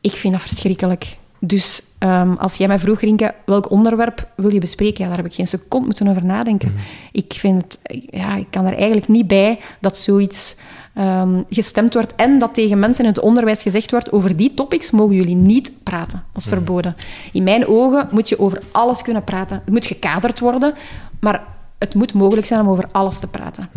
Ik 0.02 0.14
vind 0.14 0.34
dat 0.34 0.42
verschrikkelijk. 0.42 1.18
Dus 1.46 1.82
ehm, 1.98 2.34
als 2.34 2.56
jij 2.56 2.68
mij 2.68 2.80
vroeg, 2.80 3.00
Rinke, 3.00 3.34
welk 3.46 3.72
onderwerp 3.72 4.28
wil 4.36 4.54
je 4.54 4.60
bespreken? 4.60 5.04
Ja, 5.04 5.08
daar 5.08 5.18
heb 5.18 5.26
ik 5.26 5.34
geen 5.34 5.48
seconde 5.48 5.86
moeten 5.86 6.08
over 6.08 6.26
nadenken. 6.26 6.74
Ik 7.12 7.34
vind 7.34 7.62
het... 7.62 7.80
Ja, 8.10 8.36
ik 8.36 8.48
kan 8.50 8.66
er 8.66 8.74
eigenlijk 8.74 9.08
niet 9.08 9.28
bij 9.28 9.60
dat 9.80 9.98
zoiets 9.98 10.56
ehm, 10.94 11.42
gestemd 11.50 11.94
wordt 11.94 12.16
en 12.16 12.40
dat 12.40 12.54
tegen 12.54 12.80
mensen 12.80 13.04
in 13.04 13.10
het 13.10 13.20
onderwijs 13.20 13.62
gezegd 13.62 13.92
wordt 13.92 14.12
over 14.12 14.36
die 14.36 14.54
topics 14.54 14.92
mogen 14.92 15.16
jullie 15.16 15.36
niet 15.36 15.72
praten. 15.84 16.24
Dat 16.34 16.42
is 16.42 16.48
verboden. 16.48 16.96
In 17.32 17.44
mijn 17.44 17.68
ogen 17.68 18.08
moet 18.12 18.30
je 18.30 18.40
over 18.40 18.62
alles 18.72 19.02
kunnen 19.02 19.24
praten. 19.24 19.62
Het 19.66 19.74
moet 19.74 19.86
gekaderd 19.86 20.40
worden, 20.40 20.74
maar 21.20 21.44
het 21.80 21.96
moet 21.96 22.14
mogelijk 22.14 22.48
zijn 22.48 22.62
om 22.62 22.70
over 22.70 22.88
alles 22.92 23.20
te 23.20 23.28
praten. 23.28 23.70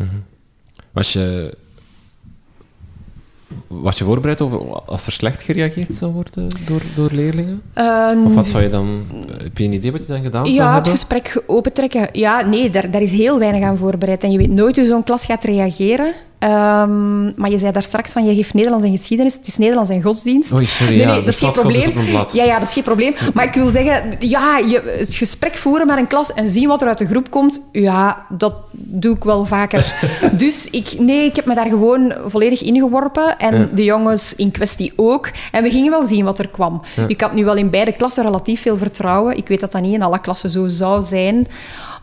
Was 0.92 1.12
je, 1.12 1.56
was 3.66 3.98
je 3.98 4.04
voorbereid 4.04 4.40
over 4.40 4.58
als 4.86 5.06
er 5.06 5.12
slecht 5.12 5.42
gereageerd 5.42 5.94
zou 5.94 6.12
worden 6.12 6.46
door, 6.66 6.82
door 6.94 7.10
leerlingen? 7.12 7.62
Ehm, 7.74 8.24
Of 8.26 8.34
wat 8.34 8.48
zou 8.48 8.62
je 8.62 8.68
dan... 8.70 9.04
Heb 9.42 9.58
je 9.58 9.64
een 9.64 9.72
idee 9.72 9.92
wat 9.92 10.00
je 10.00 10.06
dan 10.06 10.22
gedaan 10.22 10.44
zou 10.46 10.56
Ja, 10.56 10.64
het 10.64 10.74
hebben? 10.74 10.92
gesprek 10.92 11.42
opentrekken. 11.46 12.08
Ja, 12.12 12.46
nee, 12.46 12.70
daar, 12.70 12.90
daar 12.90 13.02
is 13.02 13.12
heel 13.12 13.38
weinig 13.38 13.62
aan 13.62 13.76
voorbereid. 13.78 14.24
En 14.24 14.30
je 14.32 14.38
weet 14.38 14.50
nooit 14.50 14.76
hoe 14.76 14.84
zo'n 14.86 15.04
klas 15.04 15.24
gaat 15.24 15.44
reageren. 15.44 16.12
Ehm, 16.38 17.24
maar 17.40 17.50
je 17.50 17.58
zei 17.58 17.72
daar 17.72 17.82
straks 17.82 18.12
van, 18.12 18.24
je 18.24 18.34
geeft 18.34 18.54
Nederlands 18.54 18.84
en 18.84 18.90
geschiedenis. 18.90 19.34
Het 19.34 19.46
is 19.46 19.56
Nederlands 19.56 19.90
en 19.90 20.02
godsdienst. 20.02 20.52
Oei, 20.52 20.66
sorry, 20.66 20.96
nee, 20.96 21.06
ja, 21.06 21.12
nee, 21.12 21.22
dat 21.22 21.34
is 21.34 21.38
geen 21.38 21.52
probleem. 21.52 21.92
Ja, 22.32 22.44
ja, 22.44 22.58
dat 22.58 22.68
is 22.68 22.74
geen 22.74 22.82
probleem. 22.82 23.14
Maar 23.34 23.44
ik 23.44 23.54
wil 23.54 23.70
zeggen, 23.70 24.12
ja, 24.18 24.58
je, 24.58 24.94
het 24.98 25.14
gesprek 25.14 25.54
voeren 25.54 25.86
met 25.86 25.98
een 25.98 26.06
klas 26.06 26.32
en 26.32 26.48
zien 26.50 26.68
wat 26.68 26.82
er 26.82 26.88
uit 26.88 26.98
de 26.98 27.06
groep 27.06 27.30
komt, 27.30 27.60
ja, 27.72 28.26
dat 28.28 28.54
doe 28.72 29.16
ik 29.16 29.24
wel 29.24 29.44
vaker. 29.44 29.94
dus 30.32 30.70
ik, 30.70 30.94
nee, 30.98 31.24
ik 31.24 31.36
heb 31.36 31.46
me 31.46 31.54
daar 31.54 31.68
gewoon 31.68 32.14
volledig 32.26 32.62
ingeworpen. 32.62 33.38
En 33.52 33.58
Ja. 33.58 33.68
de 33.74 33.84
jongens 33.84 34.34
in 34.34 34.50
kwestie 34.50 34.92
ook. 34.96 35.30
En 35.52 35.62
we 35.62 35.70
gingen 35.70 35.90
wel 35.90 36.02
zien 36.02 36.24
wat 36.24 36.38
er 36.38 36.48
kwam. 36.48 36.82
Ik 37.08 37.20
had 37.20 37.34
nu 37.34 37.44
wel 37.44 37.56
in 37.56 37.70
beide 37.70 37.92
klassen 37.92 38.24
relatief 38.24 38.60
veel 38.60 38.76
vertrouwen. 38.76 39.36
Ik 39.36 39.48
weet 39.48 39.60
dat 39.60 39.72
dat 39.72 39.82
niet 39.82 39.94
in 39.94 40.02
alle 40.02 40.20
klassen 40.20 40.50
zo 40.50 40.66
zou 40.66 41.02
zijn. 41.02 41.46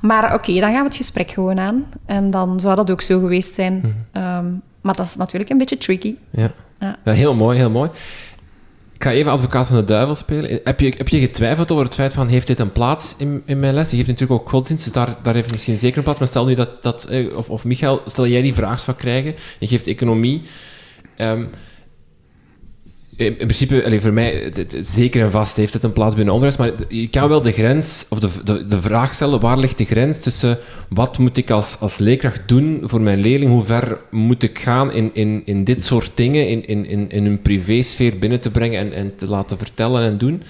Maar 0.02 0.34
oké, 0.34 0.54
dan 0.54 0.62
gaan 0.72 0.80
we 0.80 0.84
het 0.88 0.96
gesprek 0.96 1.32
gewoon 1.32 1.60
aan. 1.60 1.86
En 2.06 2.32
dan 2.32 2.60
zou 2.60 2.76
dat 2.76 2.92
ook 2.92 3.02
zo 3.02 3.20
geweest 3.20 3.54
zijn. 3.54 3.74
Mhm. 3.78 3.88
Ehm, 4.12 4.46
maar 4.82 4.96
dat 4.96 5.06
is 5.06 5.16
natuurlijk 5.16 5.52
een 5.52 5.58
beetje 5.58 5.78
tricky. 5.78 6.16
Ja. 6.30 6.52
Ja. 6.80 6.98
Ja, 7.06 7.12
heel 7.12 7.36
mooi, 7.36 7.58
heel 7.58 7.70
mooi. 7.70 7.90
Ik 8.94 9.10
ga 9.10 9.16
even 9.16 9.32
advocaat 9.32 9.68
van 9.68 9.76
de 9.76 9.86
duivel 9.86 10.16
spelen. 10.16 10.60
Heb 10.64 10.80
je, 10.80 10.94
heb 10.98 11.08
je 11.08 11.20
getwijfeld 11.20 11.72
over 11.72 11.86
het 11.86 11.94
feit 11.94 12.14
van, 12.14 12.28
heeft 12.28 12.48
dit 12.48 12.60
een 12.60 12.72
plaats 12.72 13.16
in, 13.18 13.42
in 13.46 13.60
mijn 13.60 13.74
les? 13.74 13.90
Je 13.90 13.96
geeft 13.96 14.08
natuurlijk 14.08 14.42
ook 14.42 14.50
godsdienst, 14.50 14.84
dus 14.84 14.94
daar, 14.94 15.16
daar 15.24 15.34
heeft 15.34 15.52
misschien 15.52 15.78
zeker 15.78 15.98
een 15.98 16.04
plaats. 16.04 16.20
Maar 16.20 16.28
stel 16.28 16.46
nu 16.46 16.54
dat, 16.54 16.84
dat 16.84 17.04
eh, 17.04 17.38
of, 17.38 17.50
of 17.50 17.64
Michael, 17.64 18.02
stel 18.06 18.28
jij 18.28 18.42
die 18.42 18.54
vraag 18.54 18.80
zou 18.80 18.98
krijgen, 18.98 19.36
je 19.60 19.68
geeft 19.68 19.88
economie. 19.88 20.42
Ehm, 21.16 21.44
in, 23.16 23.28
in 23.28 23.36
principe, 23.36 23.84
allee, 23.86 24.02
voor 24.02 24.14
mij, 24.14 24.54
zeker 24.82 25.24
en 25.24 25.32
vast 25.32 25.56
heeft 25.56 25.74
het 25.74 25.84
een 25.84 25.94
plaats 25.94 26.16
binnen 26.16 26.34
onderwijs, 26.34 26.60
maar 26.60 26.86
je 26.90 27.10
kan 27.10 27.30
wel 27.30 27.42
de 27.42 27.52
grens, 27.52 28.06
of 28.10 28.20
de, 28.20 28.30
de, 28.44 28.66
de 28.66 28.82
vraag 28.82 29.14
stellen, 29.14 29.40
waar 29.40 29.58
ligt 29.58 29.78
de 29.78 29.86
grens 29.86 30.18
tussen 30.18 30.58
wat 30.90 31.18
moet 31.18 31.38
ik 31.38 31.50
als, 31.50 31.80
als 31.80 31.98
leerkracht 31.98 32.42
doen 32.46 32.82
voor 32.84 33.02
mijn 33.02 33.20
leerling, 33.20 33.52
hoe 33.52 33.66
ver 33.66 34.00
moet 34.12 34.44
ik 34.44 34.60
gaan 34.60 34.92
in, 34.92 35.12
in, 35.14 35.42
in 35.46 35.64
dit 35.64 35.84
soort 35.84 36.12
dingen, 36.16 36.48
in, 36.48 36.68
in, 36.68 36.86
in, 36.86 37.10
in 37.10 37.26
hun 37.26 37.42
privésfeer 37.42 38.18
binnen 38.20 38.40
te 38.40 38.52
brengen 38.52 38.80
en, 38.80 38.94
en 38.94 39.16
te 39.16 39.28
laten 39.28 39.58
vertellen 39.58 40.04
en 40.04 40.18
doen. 40.18 40.44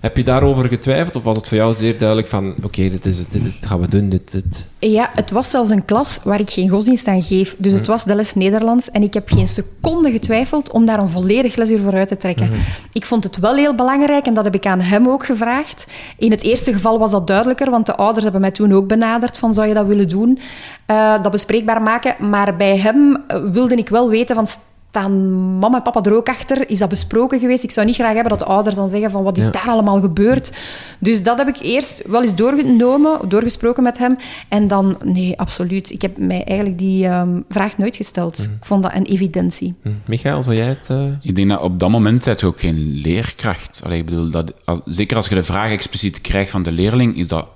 Heb 0.00 0.16
je 0.16 0.24
daarover 0.24 0.64
getwijfeld, 0.64 1.16
of 1.16 1.22
was 1.22 1.36
het 1.36 1.48
voor 1.48 1.56
jou 1.56 1.74
zeer 1.74 1.98
duidelijk 1.98 2.28
van, 2.28 2.54
oké, 2.62 2.90
dit, 2.90 3.06
is, 3.06 3.18
het, 3.18 3.30
dit 3.30 3.44
is, 3.44 3.54
het 3.54 3.66
gaan 3.66 3.80
we 3.80 3.88
doen, 3.88 4.08
dit, 4.08 4.32
dit... 4.32 4.64
Ja, 4.78 5.10
het 5.14 5.30
was 5.30 5.50
zelfs 5.50 5.70
een 5.70 5.84
klas 5.84 6.20
waar 6.24 6.40
ik 6.40 6.50
geen 6.50 6.68
godsdienst 6.68 7.06
aan 7.06 7.22
geef. 7.22 7.54
Dus 7.58 7.72
het 7.72 7.86
was 7.86 8.04
de 8.04 8.14
les 8.14 8.34
Nederlands. 8.34 8.90
En 8.90 9.02
ik 9.02 9.14
heb 9.14 9.28
geen 9.28 9.46
seconde 9.46 10.10
getwijfeld 10.10 10.70
om 10.70 10.84
daar 10.84 10.98
een 10.98 11.08
volledig 11.08 11.56
lesuur 11.56 11.80
voor 11.82 11.94
uit 11.94 12.08
te 12.08 12.16
trekken. 12.16 12.50
Ik 12.92 13.04
vond 13.04 13.24
het 13.24 13.38
wel 13.38 13.54
heel 13.54 13.74
belangrijk 13.74 14.26
en 14.26 14.34
dat 14.34 14.44
heb 14.44 14.54
ik 14.54 14.66
aan 14.66 14.80
hem 14.80 15.08
ook 15.08 15.24
gevraagd. 15.24 15.86
In 16.18 16.30
het 16.30 16.42
eerste 16.42 16.72
geval 16.72 16.98
was 16.98 17.10
dat 17.10 17.26
duidelijker, 17.26 17.70
want 17.70 17.86
de 17.86 17.96
ouders 17.96 18.22
hebben 18.22 18.40
mij 18.40 18.50
toen 18.50 18.72
ook 18.72 18.86
benaderd 18.86 19.38
van 19.38 19.54
zou 19.54 19.68
je 19.68 19.74
dat 19.74 19.86
willen 19.86 20.08
doen? 20.08 20.38
Eh, 20.86 21.22
dat 21.22 21.30
bespreekbaar 21.30 21.82
maken. 21.82 22.28
Maar 22.30 22.56
bij 22.56 22.78
hem 22.78 23.24
eh, 23.26 23.38
wilde 23.52 23.74
ik 23.74 23.88
wel 23.88 24.08
weten 24.10 24.36
van 24.36 24.46
staan 24.90 25.30
mama 25.58 25.76
en 25.76 25.82
papa 25.82 26.02
er 26.02 26.14
ook 26.16 26.28
achter? 26.28 26.70
Is 26.70 26.78
dat 26.78 26.88
besproken 26.88 27.40
geweest? 27.40 27.64
Ik 27.64 27.70
zou 27.70 27.86
niet 27.86 27.94
graag 27.94 28.12
hebben 28.12 28.28
dat 28.30 28.38
de 28.38 28.44
ouders 28.44 28.76
dan 28.76 28.88
zeggen 28.88 29.10
van 29.10 29.22
wat 29.22 29.36
is 29.36 29.44
Ja. 29.44 29.50
daar 29.50 29.68
allemaal 29.68 30.00
gebeurd? 30.00 30.52
Dus 30.98 31.22
dat 31.22 31.38
heb 31.38 31.48
ik 31.48 31.58
eerst 31.60 32.06
wel 32.06 32.22
eens 32.22 32.34
doorgenomen, 32.34 33.28
doorgesproken 33.28 33.82
met 33.82 33.98
hem. 33.98 34.16
En 34.48 34.68
dan, 34.68 34.96
nee, 35.04 35.38
absoluut. 35.38 35.90
Ik 35.90 36.02
heb 36.02 36.18
mij 36.18 36.44
eigenlijk 36.44 36.78
die 36.78 37.06
ehm, 37.06 37.40
vraag 37.48 37.78
nooit 37.78 37.96
gesteld. 37.96 38.38
Ik 38.38 38.48
vond 38.66 38.82
dat 38.82 38.94
een 38.94 39.04
evidentie. 39.06 39.74
Hm. 39.82 39.88
Michael, 40.06 40.42
zou 40.44 40.56
jij 40.56 40.66
het... 40.66 40.86
eh, 40.90 41.04
Ik 41.20 41.36
denk 41.36 41.48
dat 41.48 41.60
op 41.60 41.78
dat 41.80 41.90
moment 41.90 42.22
zijt 42.22 42.40
je 42.40 42.46
ook 42.46 42.60
geen 42.60 43.00
leerkracht. 43.02 43.80
Allee, 43.84 43.98
ik 43.98 44.06
bedoel, 44.06 44.30
dat, 44.30 44.52
als- 44.64 44.80
zeker 44.84 45.16
als 45.16 45.28
je 45.28 45.34
de 45.34 45.42
vraag 45.42 45.70
expliciet 45.70 46.20
krijgt 46.20 46.50
van 46.50 46.62
de 46.62 46.72
leerling, 46.72 47.16
is 47.16 47.28
dat 47.28 47.46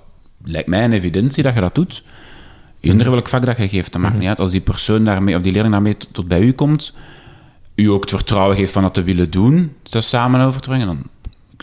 lijkt 0.43 0.67
mij 0.67 0.83
een 0.83 0.93
evidentie 0.93 1.43
dat 1.43 1.53
je 1.53 1.59
dat 1.61 1.75
doet. 1.75 2.03
Eender 2.79 3.11
welk 3.11 3.27
vak 3.27 3.45
dat 3.45 3.57
je 3.57 3.67
geeft, 3.67 3.91
dat 3.91 4.01
maakt 4.01 4.19
niet 4.19 4.27
uit. 4.27 4.39
Als 4.39 4.51
die 4.51 4.61
persoon 4.61 5.05
daarmee, 5.05 5.35
of 5.35 5.41
die 5.41 5.51
leerling 5.51 5.73
daarmee 5.73 5.97
tot, 5.97 6.13
tot 6.13 6.27
bij 6.27 6.39
u 6.41 6.51
komt, 6.51 6.93
u 7.75 7.89
ook 7.89 8.01
het 8.01 8.09
vertrouwen 8.09 8.55
geeft 8.55 8.71
van 8.71 8.81
dat 8.81 8.93
te 8.93 9.03
willen 9.03 9.31
doen, 9.31 9.73
ze 9.83 10.01
samen 10.01 10.41
over 10.41 10.61
te 10.61 10.67
brengen, 10.67 10.87
dan... 10.87 11.03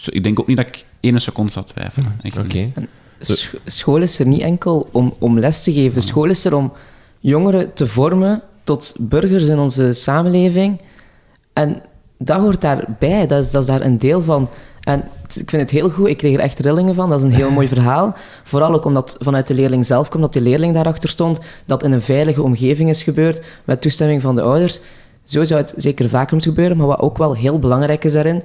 Ik, 0.04 0.22
denk 0.24 0.40
ook 0.40 0.46
niet 0.46 0.56
dat 0.56 0.66
ik 0.66 0.84
ene 1.00 1.18
seconde 1.18 1.52
zou 1.52 1.64
twijfelen. 1.64 2.20
Oké. 2.38 2.72
Sch- 3.20 3.54
school 3.64 4.02
is 4.02 4.18
er 4.18 4.26
niet 4.26 4.40
enkel 4.40 4.88
om, 4.92 5.14
om 5.18 5.38
les 5.38 5.62
te 5.62 5.72
geven. 5.72 6.02
School 6.02 6.28
is 6.28 6.44
er 6.44 6.54
om 6.54 6.72
jongeren 7.20 7.74
te 7.74 7.86
vormen 7.86 8.42
tot 8.64 8.94
burgers 8.98 9.44
in 9.44 9.58
onze 9.58 9.92
samenleving. 9.92 10.80
En 11.52 11.82
dat 12.18 12.40
hoort 12.40 12.60
daarbij. 12.60 13.26
Dat 13.26 13.42
is, 13.42 13.50
dat 13.50 13.62
is 13.62 13.68
daar 13.68 13.80
een 13.80 13.98
deel 13.98 14.22
van. 14.22 14.48
En 14.80 14.98
ik 15.34 15.50
vind 15.50 15.62
het 15.62 15.70
heel 15.70 15.90
goed. 15.90 16.08
Ik 16.08 16.16
kreeg 16.16 16.34
er 16.34 16.40
echt 16.40 16.58
rillingen 16.58 16.94
van. 16.94 17.10
Dat 17.10 17.18
is 17.18 17.24
een 17.24 17.32
heel 17.32 17.50
mooi 17.58 17.68
verhaal. 17.68 18.14
Vooral 18.42 18.74
ook 18.74 18.84
omdat 18.84 19.16
vanuit 19.20 19.46
de 19.46 19.54
leerling 19.54 19.86
zelf 19.86 20.08
komt, 20.08 20.22
dat 20.22 20.32
de 20.32 20.40
leerling 20.40 20.74
daarachter 20.74 21.08
stond. 21.08 21.40
Dat 21.64 21.82
in 21.82 21.92
een 21.92 22.02
veilige 22.02 22.42
omgeving 22.42 22.88
is 22.88 23.02
gebeurd, 23.02 23.42
met 23.64 23.80
toestemming 23.80 24.22
van 24.22 24.34
de 24.34 24.42
ouders. 24.42 24.80
Zo 25.24 25.44
zou 25.44 25.60
het 25.60 25.74
zeker 25.76 26.08
vaker 26.08 26.32
moeten 26.32 26.50
gebeuren. 26.50 26.76
Maar 26.76 26.86
wat 26.86 27.00
ook 27.00 27.18
wel 27.18 27.34
heel 27.36 27.58
belangrijk 27.58 28.04
is 28.04 28.12
daarin, 28.12 28.42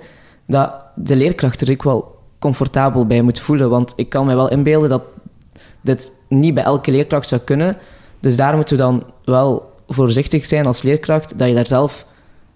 dat 0.47 0.71
de 0.95 1.15
leerkracht 1.15 1.61
er 1.61 1.71
ook 1.71 1.83
wel 1.83 2.15
comfortabel 2.39 3.05
bij 3.05 3.21
moet 3.21 3.39
voelen. 3.39 3.69
Want 3.69 3.93
ik 3.95 4.09
kan 4.09 4.25
mij 4.25 4.35
wel 4.35 4.49
inbeelden 4.49 4.89
dat 4.89 5.03
dit 5.81 6.11
niet 6.29 6.53
bij 6.53 6.63
elke 6.63 6.91
leerkracht 6.91 7.27
zou 7.27 7.41
kunnen. 7.41 7.77
Dus 8.19 8.35
daar 8.35 8.55
moeten 8.55 8.77
we 8.77 8.83
dan 8.83 9.03
wel 9.25 9.73
voorzichtig 9.87 10.45
zijn 10.45 10.65
als 10.65 10.81
leerkracht, 10.81 11.39
dat 11.39 11.47
je 11.47 11.55
daar 11.55 11.67
zelf 11.67 12.05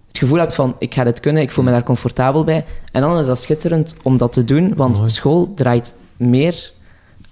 het 0.07 0.17
gevoel 0.17 0.39
hebt 0.39 0.55
van, 0.55 0.75
ik 0.79 0.93
ga 0.93 1.03
dit 1.03 1.19
kunnen, 1.19 1.41
ik 1.41 1.51
voel 1.51 1.63
me 1.63 1.71
daar 1.71 1.83
comfortabel 1.83 2.43
bij. 2.43 2.65
En 2.91 3.01
dan 3.01 3.19
is 3.19 3.25
dat 3.25 3.39
schitterend 3.41 3.95
om 4.03 4.17
dat 4.17 4.33
te 4.33 4.45
doen, 4.45 4.75
want 4.75 4.97
Mooi. 4.97 5.09
school 5.09 5.53
draait 5.55 5.95
meer 6.17 6.71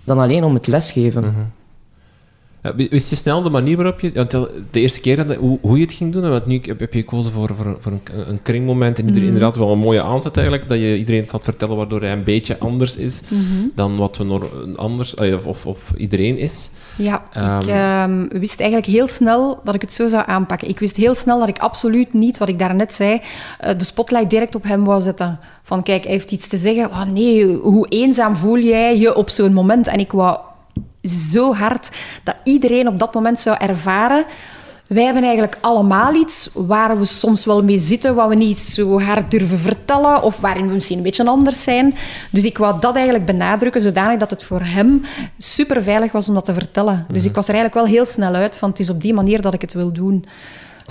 dan 0.03 0.19
alleen 0.19 0.43
om 0.43 0.53
het 0.53 0.67
lesgeven. 0.67 1.23
Wi- 1.23 1.29
wist 2.75 3.09
je 3.09 3.15
snel 3.15 3.43
de 3.43 3.49
manier 3.49 3.75
waarop 3.75 3.99
je... 3.99 4.11
Want 4.13 4.31
de 4.31 4.79
eerste 4.79 4.99
keer 4.99 5.27
dat, 5.27 5.35
hoe, 5.35 5.57
hoe 5.61 5.77
je 5.77 5.83
het 5.83 5.93
ging 5.93 6.11
doen, 6.13 6.29
want 6.29 6.45
nu 6.45 6.61
heb, 6.65 6.79
heb 6.79 6.93
je 6.93 6.99
gekozen 6.99 7.31
voor, 7.31 7.55
voor, 7.55 7.77
voor 7.79 7.91
een, 7.91 8.01
een 8.29 8.41
kringmoment 8.41 8.99
en 8.99 9.05
iedereen, 9.05 9.27
inderdaad 9.27 9.55
wel 9.55 9.71
een 9.71 9.79
mooie 9.79 10.01
aanzet 10.03 10.37
eigenlijk, 10.37 10.69
dat 10.69 10.77
je 10.77 10.97
iedereen 10.97 11.21
het 11.21 11.29
gaat 11.29 11.43
vertellen 11.43 11.75
waardoor 11.77 12.01
hij 12.01 12.11
een 12.11 12.23
beetje 12.23 12.57
anders 12.59 12.95
is 12.95 13.21
dan 13.75 13.97
wat 13.97 14.17
we 14.17 14.23
nor- 14.23 14.49
anders, 14.75 15.15
of, 15.45 15.65
of, 15.65 15.93
iedereen 15.97 16.37
is. 16.37 16.69
Ja, 16.97 17.23
Ehm. 17.33 17.59
ik 17.61 17.67
ehm, 17.67 18.39
wist 18.39 18.59
eigenlijk 18.59 18.91
heel 18.91 19.07
snel 19.07 19.59
dat 19.63 19.75
ik 19.75 19.81
het 19.81 19.93
zo 19.93 20.07
zou 20.07 20.23
aanpakken. 20.25 20.69
Ik 20.69 20.79
wist 20.79 20.95
heel 20.95 21.15
snel 21.15 21.39
dat 21.39 21.47
ik 21.47 21.59
absoluut 21.59 22.13
niet, 22.13 22.37
wat 22.37 22.49
ik 22.49 22.59
daarnet 22.59 22.93
zei, 22.93 23.19
eh, 23.59 23.77
de 23.77 23.83
spotlight 23.83 24.29
direct 24.29 24.55
op 24.55 24.63
hem 24.63 24.83
wou 24.85 25.01
zetten. 25.01 25.39
Van 25.63 25.83
kijk, 25.83 26.03
hij 26.03 26.11
heeft 26.11 26.31
iets 26.31 26.47
te 26.47 26.57
zeggen. 26.57 26.85
Oh 26.89 27.05
nee, 27.05 27.45
hoe 27.55 27.87
eenzaam 27.87 28.35
voel 28.35 28.59
jij 28.59 28.97
je 28.97 29.15
op 29.15 29.29
zo'n 29.29 29.53
moment? 29.53 29.87
En 29.87 29.99
ik 29.99 30.11
wou 30.11 30.37
zo 31.03 31.53
hard 31.53 31.89
dat 32.23 32.35
iedereen 32.43 32.87
op 32.87 32.99
dat 32.99 33.13
moment 33.13 33.39
zou 33.39 33.57
ervaren. 33.59 34.25
Wij 34.87 35.03
hebben 35.03 35.23
eigenlijk 35.23 35.57
allemaal 35.61 36.13
iets 36.13 36.49
waar 36.53 36.99
we 36.99 37.05
soms 37.05 37.45
wel 37.45 37.63
mee 37.63 37.77
zitten, 37.77 38.15
wat 38.15 38.27
we 38.27 38.35
niet 38.35 38.57
zo 38.57 39.01
hard 39.01 39.31
durven 39.31 39.59
vertellen, 39.59 40.23
of 40.23 40.39
waarin 40.39 40.67
we 40.67 40.73
misschien 40.73 40.97
een 40.97 41.03
beetje 41.03 41.25
anders 41.25 41.63
zijn. 41.63 41.95
Dus 42.31 42.43
ik 42.43 42.57
wou 42.57 42.79
dat 42.79 42.95
eigenlijk 42.95 43.25
benadrukken, 43.25 43.81
zodanig 43.81 44.19
dat 44.19 44.29
het 44.29 44.43
voor 44.43 44.61
hem 44.61 45.01
super 45.37 45.83
veilig 45.83 46.11
was 46.11 46.27
om 46.27 46.33
dat 46.33 46.45
te 46.45 46.53
vertellen. 46.53 47.05
Dus 47.11 47.25
ik 47.25 47.35
was 47.35 47.47
er 47.47 47.53
eigenlijk 47.53 47.85
wel 47.85 47.95
heel 47.95 48.05
snel 48.05 48.33
uit 48.33 48.57
van 48.57 48.69
het 48.69 48.79
is 48.79 48.89
op 48.89 49.01
die 49.01 49.13
manier 49.13 49.41
dat 49.41 49.53
ik 49.53 49.61
het 49.61 49.73
wil 49.73 49.93
doen. 49.93 50.25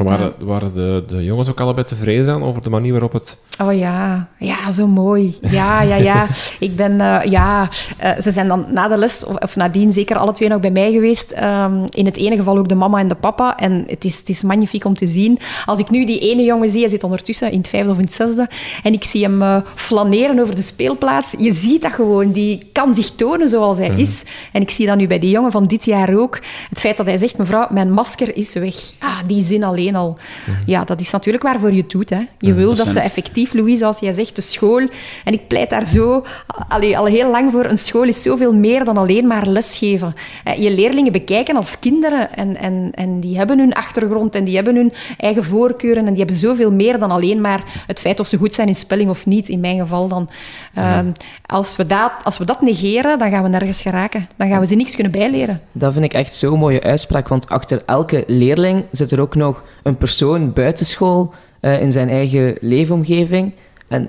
Waren, 0.05 0.33
waren 0.39 0.75
de, 0.75 1.05
de 1.07 1.25
jongens 1.25 1.49
ook 1.49 1.61
allebei 1.61 1.87
tevreden 1.87 2.35
aan 2.35 2.43
over 2.43 2.63
de 2.63 2.71
manier 2.71 2.93
waarop 2.93 3.13
het... 3.13 3.39
Oh 3.63 3.79
ja, 3.79 4.29
ja, 4.39 4.71
zo 4.71 4.87
mooi. 4.87 5.37
Ja, 5.41 5.83
ja, 5.83 5.97
ja. 5.97 6.27
Ik 6.59 6.77
ben, 6.77 7.01
eh, 7.01 7.31
ja, 7.31 7.69
eh, 7.97 8.11
ze 8.21 8.31
zijn 8.31 8.49
dan 8.49 8.67
na 8.73 8.89
de 8.89 8.97
les, 8.97 9.25
of, 9.25 9.37
of 9.37 9.57
nadien 9.57 9.93
zeker 9.93 10.17
alle 10.17 10.33
twee 10.33 10.49
nog 10.49 10.61
bij 10.61 10.71
mij 10.71 10.93
geweest. 10.93 11.31
Ehm, 11.31 11.85
in 11.91 12.05
het 12.05 12.17
ene 12.17 12.37
geval 12.37 12.59
ook 12.59 12.69
de 12.69 12.75
mama 12.75 12.99
en 12.99 13.09
de 13.09 13.15
papa. 13.15 13.57
En 13.59 13.85
het 13.87 14.05
is, 14.05 14.19
het 14.19 14.29
is 14.29 14.43
magnifiek 14.43 14.85
om 14.85 14.95
te 14.95 15.07
zien. 15.07 15.39
Als 15.65 15.79
ik 15.79 15.91
nu 15.91 16.05
die 16.05 16.19
ene 16.19 16.43
jongen 16.43 16.69
zie, 16.69 16.81
hij 16.81 16.89
zit 16.89 17.05
ondertussen 17.05 17.51
in 17.51 17.59
het 17.59 17.69
vijfde 17.69 17.91
of 17.91 17.97
in 17.97 18.05
het 18.05 18.13
zesde, 18.13 18.49
en 18.83 18.93
ik 18.93 19.05
zie 19.05 19.23
hem 19.23 19.43
eh, 19.43 19.57
flaneren 19.75 20.39
over 20.39 20.55
de 20.55 20.63
speelplaats. 20.63 21.35
Je 21.39 21.53
ziet 21.53 21.83
dat 21.83 21.93
gewoon. 21.93 22.33
Die 22.33 22.71
kan 22.73 22.95
zich 22.95 23.11
tonen 23.11 23.49
zoals 23.49 23.79
hij 23.79 23.93
is. 23.97 24.25
En 24.53 24.63
ik 24.63 24.71
zie 24.71 24.87
dat 24.87 24.97
nu 24.97 25.07
bij 25.07 25.19
die 25.19 25.31
jongen 25.31 25.53
van 25.53 25.65
dit 25.65 25.85
jaar 25.85 26.15
ook. 26.19 26.39
Het 26.69 26.81
feit 26.81 26.97
dat 26.97 27.07
hij 27.07 27.17
zegt, 27.17 27.39
mevrouw, 27.39 27.67
mijn 27.71 27.93
masker 27.93 28.37
is 28.37 28.55
weg. 28.55 28.75
Ah, 28.99 29.19
die 29.27 29.43
zin 29.43 29.65
alleen 29.65 29.88
al. 29.95 30.19
Ja, 30.67 30.85
dat 30.85 31.01
is 31.01 31.11
natuurlijk 31.11 31.45
waarvoor 31.45 31.71
je 31.73 31.81
het 31.81 31.91
doet. 31.91 32.11
Hè. 32.11 32.21
Je 32.39 32.55
wil 32.55 32.75
dat 32.75 32.89
ze 32.89 33.01
effectief, 33.01 33.55
Louise, 33.55 33.77
zoals 33.77 33.99
jij 33.99 34.13
zegt, 34.13 34.37
de 34.37 34.43
school. 34.43 34.89
En 35.25 35.33
ik 35.33 35.49
pleit 35.49 35.71
daar 35.71 35.85
zo 35.87 36.25
allee, 36.69 36.99
al 36.99 37.07
heel 37.07 37.31
lang 37.31 37.53
voor. 37.53 37.65
Een 37.65 37.79
school 37.79 38.03
is 38.03 38.23
zoveel 38.23 38.55
meer 38.55 38.85
dan 38.85 38.97
alleen 38.97 39.27
maar 39.27 39.47
lesgeven. 39.47 40.15
Eh, 40.45 40.63
Je 40.63 40.71
leerlingen 40.71 41.13
bekijken 41.13 41.57
als 41.57 41.79
kinderen. 41.79 42.35
En, 42.37 42.57
en, 42.57 42.91
en 42.95 43.21
die 43.21 43.37
hebben 43.37 43.59
hun 43.59 43.73
achtergrond 43.73 44.35
en 44.35 44.45
die 44.45 44.55
hebben 44.55 44.75
hun 44.77 44.93
eigen 45.17 45.45
voorkeuren. 45.45 46.07
En 46.07 46.09
die 46.09 46.19
hebben 46.19 46.37
zoveel 46.37 46.73
meer 46.73 46.99
dan 46.99 47.11
alleen 47.11 47.41
maar 47.41 47.63
het 47.87 48.01
feit 48.01 48.21
of 48.21 48.27
ze 48.27 48.37
goed 48.37 48.55
zijn 48.55 48.69
in 48.69 48.75
spelling 48.75 49.11
of 49.11 49.27
niet. 49.27 49.49
In 49.49 49.61
mijn 49.61 49.79
geval 49.79 50.09
dan. 50.09 50.29
Ehm, 50.75 51.07
als, 51.47 51.77
we 51.77 51.87
dat, 51.87 52.13
als 52.23 52.39
we 52.39 52.45
dat 52.45 52.61
negeren, 52.61 53.19
dan 53.19 53.31
gaan 53.31 53.43
we 53.43 53.49
nergens 53.49 53.83
geraken. 53.83 54.29
Dan 54.37 54.49
gaan 54.49 54.61
we 54.61 54.67
ze 54.67 54.75
niks 54.75 54.95
kunnen 54.95 55.13
bijleren. 55.13 55.61
Dat 55.73 55.93
vind 55.93 56.05
ik 56.05 56.13
echt 56.13 56.35
zo'n 56.35 56.59
mooie 56.59 56.83
uitspraak, 56.83 57.29
want 57.29 57.49
achter 57.49 57.83
elke 57.87 58.25
leerling 58.27 58.85
zit 58.91 59.11
er 59.11 59.21
ook 59.21 59.35
nog 59.35 59.63
een 59.83 59.97
persoon 59.97 60.53
buitenschool 60.53 61.33
eh 61.61 61.81
in 61.81 61.93
zijn 61.93 62.09
eigen 62.09 62.57
leefomgeving. 62.61 63.53
En 63.89 64.09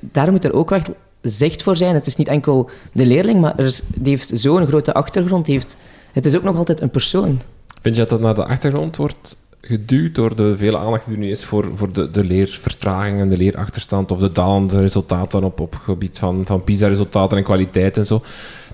daar 0.00 0.30
moet 0.30 0.44
er 0.44 0.54
ook 0.54 0.72
echt 0.72 0.90
zicht 1.20 1.62
voor 1.62 1.76
zijn. 1.76 1.94
Het 1.94 2.06
is 2.06 2.16
niet 2.16 2.28
enkel 2.28 2.70
de 2.92 3.06
leerling, 3.06 3.40
maar 3.40 3.58
er 3.58 3.64
is, 3.64 3.82
die 3.94 4.10
heeft 4.10 4.30
zo'n 4.34 4.66
grote 4.66 4.94
achtergrond. 4.94 5.46
Heeft, 5.46 5.76
het 6.12 6.26
is 6.26 6.36
ook 6.36 6.42
nog 6.42 6.56
altijd 6.56 6.80
een 6.80 6.90
persoon. 6.90 7.40
Vind 7.82 7.96
je 7.96 8.00
dat 8.00 8.10
dat 8.10 8.20
naar 8.20 8.34
de 8.34 8.44
achtergrond 8.44 8.96
wordt 8.96 9.36
geduwd 9.66 10.14
door 10.14 10.36
de 10.36 10.56
vele 10.56 10.78
aandacht 10.78 11.04
die 11.04 11.14
er 11.14 11.20
nu 11.20 11.30
is 11.30 11.44
voor, 11.44 11.70
voor 11.74 11.92
de, 11.92 12.10
de 12.10 12.24
leervertraging 12.24 13.20
en 13.20 13.28
de 13.28 13.36
leerachterstand 13.36 14.10
of 14.10 14.18
de 14.18 14.32
dalende 14.32 14.78
resultaten 14.78 15.44
op, 15.44 15.60
op 15.60 15.74
gebied 15.74 16.18
van, 16.18 16.42
van 16.46 16.64
PISA-resultaten 16.64 17.36
en 17.36 17.44
kwaliteit 17.44 17.96
en 17.96 18.06
zo? 18.06 18.22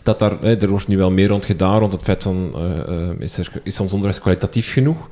Dat 0.02 0.18
daar, 0.18 0.42
er 0.42 0.68
wordt 0.68 0.88
nu 0.88 0.96
wel 0.96 1.10
meer 1.10 1.28
rond 1.28 1.44
gedaan, 1.44 1.78
rond 1.78 1.92
het 1.92 2.02
feit 2.02 2.22
van, 2.22 2.50
eh, 2.54 3.08
eh, 3.08 3.20
is, 3.20 3.38
er, 3.38 3.52
is 3.62 3.80
ons 3.80 3.92
onderwijs 3.92 4.20
kwalitatief 4.20 4.72
genoeg? 4.72 5.08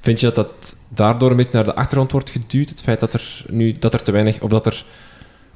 Vind 0.00 0.20
je 0.20 0.26
dat 0.26 0.34
dat 0.34 0.74
daardoor 0.88 1.30
een 1.30 1.36
beetje 1.36 1.52
naar 1.52 1.64
de 1.64 1.74
achtergrond 1.74 2.12
wordt 2.12 2.30
geduwd? 2.30 2.68
Het 2.68 2.80
feit 2.80 3.00
dat 3.00 3.12
er 3.12 3.44
nu 3.48 3.78
dat 3.78 3.94
er 3.94 4.02
te 4.02 4.12
weinig, 4.12 4.40
of 4.40 4.50
dat 4.50 4.66
er 4.66 4.84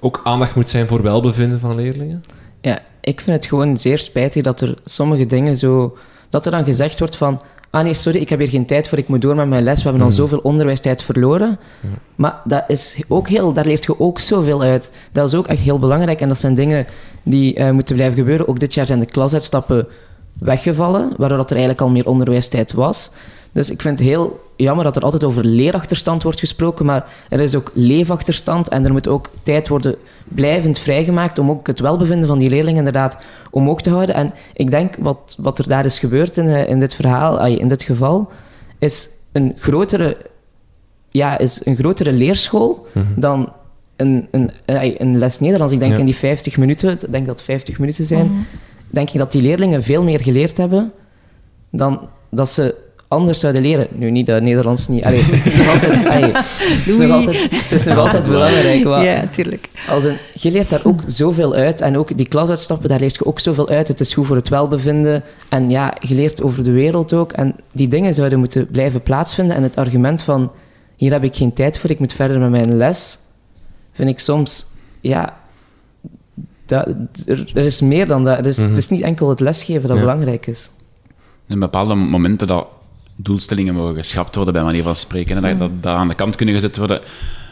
ook 0.00 0.20
aandacht 0.24 0.54
moet 0.54 0.68
zijn 0.68 0.86
voor 0.86 1.02
welbevinden 1.02 1.60
van 1.60 1.74
leerlingen? 1.74 2.22
Ja, 2.60 2.78
ik 3.00 3.20
vind 3.20 3.36
het 3.36 3.46
gewoon 3.46 3.76
zeer 3.76 3.98
spijtig 3.98 4.42
dat 4.42 4.60
er 4.60 4.74
sommige 4.84 5.26
dingen 5.26 5.56
zo... 5.56 5.96
Dat 6.30 6.44
er 6.44 6.50
dan 6.50 6.64
gezegd 6.64 6.98
wordt 6.98 7.16
van... 7.16 7.40
Ah 7.70 7.82
nee, 7.82 7.94
sorry, 7.94 8.18
ik 8.20 8.28
heb 8.28 8.38
hier 8.38 8.48
geen 8.48 8.66
tijd 8.66 8.88
voor, 8.88 8.98
ik 8.98 9.08
moet 9.08 9.22
door 9.22 9.36
met 9.36 9.48
mijn 9.48 9.62
les. 9.62 9.82
We 9.82 9.88
hebben 9.88 10.06
al 10.06 10.12
zoveel 10.12 10.38
onderwijstijd 10.38 11.02
verloren. 11.02 11.58
Maar 12.14 12.40
dat 12.44 12.64
is 12.66 13.02
ook 13.08 13.28
heel, 13.28 13.52
daar 13.52 13.64
leert 13.64 13.84
je 13.84 14.00
ook 14.00 14.20
zoveel 14.20 14.62
uit. 14.62 14.90
Dat 15.12 15.28
is 15.28 15.34
ook 15.34 15.46
echt 15.46 15.62
heel 15.62 15.78
belangrijk. 15.78 16.20
En 16.20 16.28
dat 16.28 16.38
zijn 16.38 16.54
dingen 16.54 16.86
die 17.22 17.54
eh, 17.54 17.70
moeten 17.70 17.94
blijven 17.94 18.18
gebeuren. 18.18 18.48
Ook 18.48 18.60
dit 18.60 18.74
jaar 18.74 18.86
zijn 18.86 19.00
de 19.00 19.06
klasuitstappen 19.06 19.86
weggevallen, 20.38 21.12
waardoor 21.16 21.38
dat 21.38 21.50
er 21.50 21.56
eigenlijk 21.56 21.86
al 21.86 21.90
meer 21.90 22.06
onderwijstijd 22.06 22.72
was. 22.72 23.10
Dus 23.54 23.70
ik 23.70 23.82
vind 23.82 23.98
het 23.98 24.08
heel 24.08 24.40
jammer 24.56 24.84
dat 24.84 24.96
er 24.96 25.02
altijd 25.02 25.24
over 25.24 25.44
leerachterstand 25.44 26.22
wordt 26.22 26.38
gesproken, 26.38 26.84
maar 26.84 27.06
er 27.28 27.40
is 27.40 27.54
ook 27.54 27.70
leefachterstand 27.74 28.68
en 28.68 28.84
er 28.84 28.92
moet 28.92 29.08
ook 29.08 29.30
tijd 29.42 29.68
worden 29.68 29.96
blijvend 30.24 30.78
vrijgemaakt 30.78 31.38
om 31.38 31.50
ook 31.50 31.66
het 31.66 31.80
welbevinden 31.80 32.28
van 32.28 32.38
die 32.38 32.50
leerlingen 32.50 32.78
inderdaad 32.78 33.18
omhoog 33.50 33.80
te 33.80 33.90
houden. 33.90 34.14
En 34.14 34.32
ik 34.52 34.70
denk 34.70 34.96
wat, 34.98 35.34
wat 35.38 35.58
er 35.58 35.68
daar 35.68 35.84
is 35.84 35.98
gebeurd 35.98 36.36
in, 36.36 36.48
eh, 36.48 36.68
in 36.68 36.78
dit 36.80 36.94
verhaal, 36.94 37.46
in 37.46 37.68
dit 37.68 37.82
geval, 37.82 38.30
is 38.78 39.08
een 39.32 39.54
grotere, 39.58 40.16
ja, 41.10 41.38
is 41.38 41.60
een 41.66 41.76
grotere 41.76 42.12
leerschool 42.12 42.86
dan 43.16 43.52
een, 43.96 44.28
een, 44.30 44.50
een 44.98 45.18
les 45.18 45.40
Nederlands. 45.40 45.72
Ik 45.72 45.78
denk 45.78 45.92
Ja. 45.92 45.98
in 45.98 46.04
die 46.04 46.14
50 46.14 46.56
minuten, 46.56 46.90
ik 46.92 47.12
denk 47.12 47.26
dat 47.26 47.34
het 47.36 47.44
50 47.44 47.78
minuten 47.78 48.06
zijn, 48.06 48.46
denk 48.90 49.10
ik 49.10 49.18
dat 49.18 49.32
die 49.32 49.42
leerlingen 49.42 49.82
veel 49.82 50.02
meer 50.02 50.20
geleerd 50.20 50.56
hebben 50.56 50.92
dan 51.70 52.00
dat 52.30 52.50
ze 52.50 52.74
anders 53.14 53.40
zouden 53.40 53.62
leren. 53.62 53.86
Nu, 53.92 54.10
niet 54.10 54.26
dat 54.26 54.42
Nederlands 54.42 54.88
niet... 54.88 55.04
Allee, 55.04 55.22
het 55.22 55.46
is 55.46 55.56
nog 55.56 55.68
altijd... 55.74 56.06
allee, 56.06 56.32
het 56.32 56.86
is 56.86 56.96
nog 56.96 57.10
altijd, 57.10 57.50
het 57.50 57.72
is 57.72 57.84
nog 57.84 57.98
altijd 57.98 58.22
belangrijk. 58.22 58.84
maar 58.84 59.04
Ja, 59.04 59.26
tuurlijk. 59.30 59.68
als 59.88 60.04
een, 60.04 60.16
je 60.32 60.50
leert 60.50 60.70
daar 60.70 60.80
ook 60.84 61.00
zoveel 61.06 61.54
uit. 61.54 61.80
En 61.80 61.96
ook 61.96 62.16
die 62.16 62.28
klasuitstappen, 62.28 62.88
daar 62.88 63.00
leert 63.00 63.14
je 63.14 63.26
ook 63.26 63.40
zoveel 63.40 63.68
uit. 63.68 63.88
Het 63.88 64.00
is 64.00 64.14
goed 64.14 64.26
voor 64.26 64.36
het 64.36 64.48
welbevinden. 64.48 65.22
En 65.48 65.70
ja, 65.70 65.94
je 66.00 66.14
leert 66.14 66.42
over 66.42 66.62
de 66.64 66.72
wereld 66.72 67.12
ook. 67.12 67.32
En 67.32 67.54
die 67.72 67.88
dingen 67.88 68.14
zouden 68.14 68.38
moeten 68.38 68.66
blijven 68.66 69.02
plaatsvinden. 69.02 69.56
En 69.56 69.62
het 69.62 69.76
argument 69.76 70.22
van, 70.22 70.50
hier 70.96 71.12
heb 71.12 71.24
ik 71.24 71.36
geen 71.36 71.52
tijd 71.52 71.78
voor, 71.78 71.90
ik 71.90 71.98
moet 71.98 72.12
verder 72.12 72.38
met 72.40 72.50
mijn 72.50 72.76
les, 72.76 73.18
vind 73.92 74.08
ik 74.08 74.18
soms, 74.18 74.66
ja... 75.00 75.42
Dat, 76.66 76.86
er, 77.26 77.50
er 77.54 77.64
is 77.64 77.80
meer 77.80 78.06
dan 78.06 78.24
dat. 78.24 78.46
Is, 78.46 78.56
Het 78.56 78.76
is 78.76 78.88
niet 78.88 79.00
enkel 79.00 79.28
het 79.28 79.40
lesgeven 79.40 79.88
dat 79.88 79.96
Ja. 79.96 80.02
belangrijk 80.02 80.46
is. 80.46 80.70
In 81.48 81.58
bepaalde 81.58 81.94
momenten 81.94 82.46
dat 82.46 82.66
doelstellingen 83.16 83.74
mogen 83.74 83.96
geschrapt 83.96 84.34
worden, 84.34 84.54
bij 84.54 84.62
manier 84.62 84.82
van 84.82 84.96
spreken. 84.96 85.36
En 85.36 85.42
dat, 85.42 85.58
dat, 85.58 85.82
dat 85.82 85.94
aan 85.94 86.08
de 86.08 86.14
kant 86.14 86.36
kunnen 86.36 86.54
gezet 86.54 86.76
worden 86.76 87.00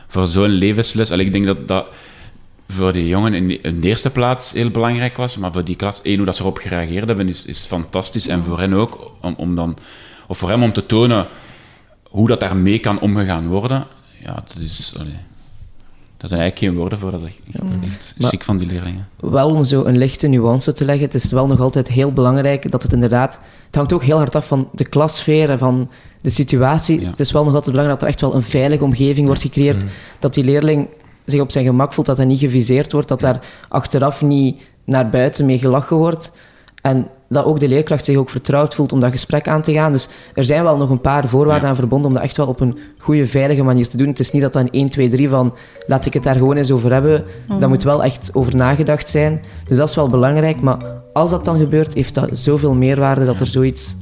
voor 0.09 0.27
zo'n 0.27 0.49
levensles. 0.49 1.11
Ik 1.11 1.33
denk 1.33 1.47
dat 1.47 1.69
dat 1.69 1.87
voor 2.69 2.93
die 2.93 3.09
jongen 3.09 3.35
in 3.35 3.49
de, 3.81 3.89
eerste 3.89 4.11
plaats 4.11 4.53
heel 4.53 4.71
belangrijk 4.71 5.17
was. 5.17 5.37
Maar 5.37 5.53
voor 5.53 5.65
die 5.65 5.77
klas, 5.77 6.03
één, 6.03 6.17
hoe 6.17 6.27
dat 6.27 6.37
ze 6.37 6.43
erop 6.43 6.59
gereageerd 6.59 7.07
hebben, 7.07 7.29
is, 7.29 7.47
is 7.47 7.65
fantastisch. 7.65 8.27
En 8.27 8.45
voor 8.45 8.59
hen 8.59 8.73
ook, 8.73 9.11
om, 9.21 9.35
om 9.37 9.55
dan, 9.55 9.77
of 10.27 10.39
voor 10.39 10.49
hem 10.49 10.63
om 10.63 10.73
te 10.73 10.87
tonen 10.87 11.27
hoe 12.03 12.29
dat 12.29 12.41
daarmee 12.41 12.79
kan 12.79 13.01
omgegaan 13.01 13.49
worden. 13.49 13.87
Ja, 14.25 14.35
dat 14.35 14.57
is... 14.63 14.95
daar 16.23 16.31
zijn 16.31 16.41
eigenlijk 16.41 16.73
geen 16.73 16.81
woorden 16.81 16.99
voor. 16.99 17.11
Dat 17.11 17.21
is 17.21 17.75
echt, 17.75 17.85
echt, 17.85 18.15
Maar- 18.19 18.31
chic 18.31 18.45
van 18.45 18.59
die 18.59 18.69
leerlingen. 18.69 19.09
Wel 19.21 19.51
om 19.51 19.65
zo 19.65 19.85
een 19.85 19.99
lichte 19.99 20.27
nuance 20.27 20.73
te 20.73 20.85
leggen, 20.85 21.05
het 21.05 21.15
is 21.15 21.31
wel 21.31 21.47
nog 21.47 21.61
altijd 21.61 21.89
heel 21.89 22.13
belangrijk 22.13 22.71
dat 22.71 22.83
het 22.83 22.93
inderdaad... 22.93 23.39
Het 23.67 23.75
hangt 23.75 23.93
ook 23.93 24.03
heel 24.03 24.17
hard 24.17 24.35
af 24.37 24.47
van 24.47 24.69
de 24.73 24.85
klassfeer 24.85 25.51
en 25.51 25.59
van 25.59 25.91
de 26.21 26.31
situatie. 26.31 27.01
Ja. 27.01 27.11
Het 27.11 27.21
is 27.21 27.33
wel 27.33 27.45
nog 27.45 27.55
altijd 27.55 27.71
belangrijk 27.75 28.01
dat 28.01 28.09
er 28.09 28.15
echt 28.15 28.25
wel 28.31 28.35
een 28.35 28.49
veilige 28.49 28.85
omgeving 28.85 29.27
wordt 29.27 29.43
gecreëerd. 29.43 29.85
Dat 30.19 30.35
die 30.35 30.45
leerling 30.45 30.89
zich 31.25 31.41
op 31.41 31.51
zijn 31.51 31.65
gemak 31.65 31.93
voelt, 31.93 32.07
dat 32.07 32.17
hij 32.17 32.27
niet 32.27 32.39
geviseerd 32.39 32.93
wordt, 32.93 33.09
dat 33.09 33.21
daar 33.21 33.41
achteraf 33.69 34.23
niet 34.23 34.63
naar 34.85 35.11
buiten 35.11 35.47
mee 35.47 35.59
gelachen 35.59 35.97
wordt. 35.97 36.33
En 36.83 37.09
dat 37.33 37.45
ook 37.45 37.61
de 37.61 37.69
leerkracht 37.69 38.05
zich 38.05 38.17
ook 38.17 38.31
vertrouwd 38.31 38.75
voelt 38.75 38.93
om 38.93 39.01
dat 39.01 39.11
gesprek 39.11 39.49
aan 39.49 39.63
te 39.63 39.73
gaan. 39.73 39.93
Dus 39.93 40.09
er 40.35 40.45
zijn 40.45 40.63
wel 40.63 40.77
nog 40.77 40.91
een 40.91 41.01
paar 41.01 41.29
voorwaarden 41.29 41.63
Ja. 41.63 41.69
aan 41.69 41.77
verbonden 41.77 42.09
om 42.09 42.15
dat 42.15 42.23
echt 42.23 42.37
wel 42.37 42.47
op 42.47 42.61
een 42.61 42.79
goede, 42.99 43.27
veilige 43.27 43.63
manier 43.63 43.89
te 43.89 43.97
doen. 43.97 44.09
Het 44.09 44.21
is 44.21 44.31
niet 44.31 44.43
dat 44.43 44.53
dan 44.53 44.69
1, 44.71 44.89
2, 44.89 45.09
3 45.09 45.29
van 45.29 45.55
laat 45.87 46.07
ik 46.07 46.15
het 46.15 46.23
daar 46.23 46.37
gewoon 46.37 46.57
eens 46.57 46.71
over 46.71 46.93
hebben. 46.93 47.25
Daar 47.59 47.69
moet 47.69 47.83
wel 47.83 48.05
echt 48.05 48.31
over 48.33 48.57
nagedacht 48.57 49.09
zijn. 49.09 49.41
Dus 49.69 49.77
dat 49.77 49.89
is 49.89 49.95
wel 49.95 50.09
belangrijk. 50.09 50.61
Maar 50.61 50.79
als 51.13 51.31
dat 51.31 51.45
dan 51.45 51.59
gebeurt, 51.59 51.95
heeft 51.95 52.15
dat 52.15 52.29
zoveel 52.33 52.75
meerwaarde 52.75 53.25
dat 53.25 53.41
er 53.41 53.47
zoiets 53.47 53.97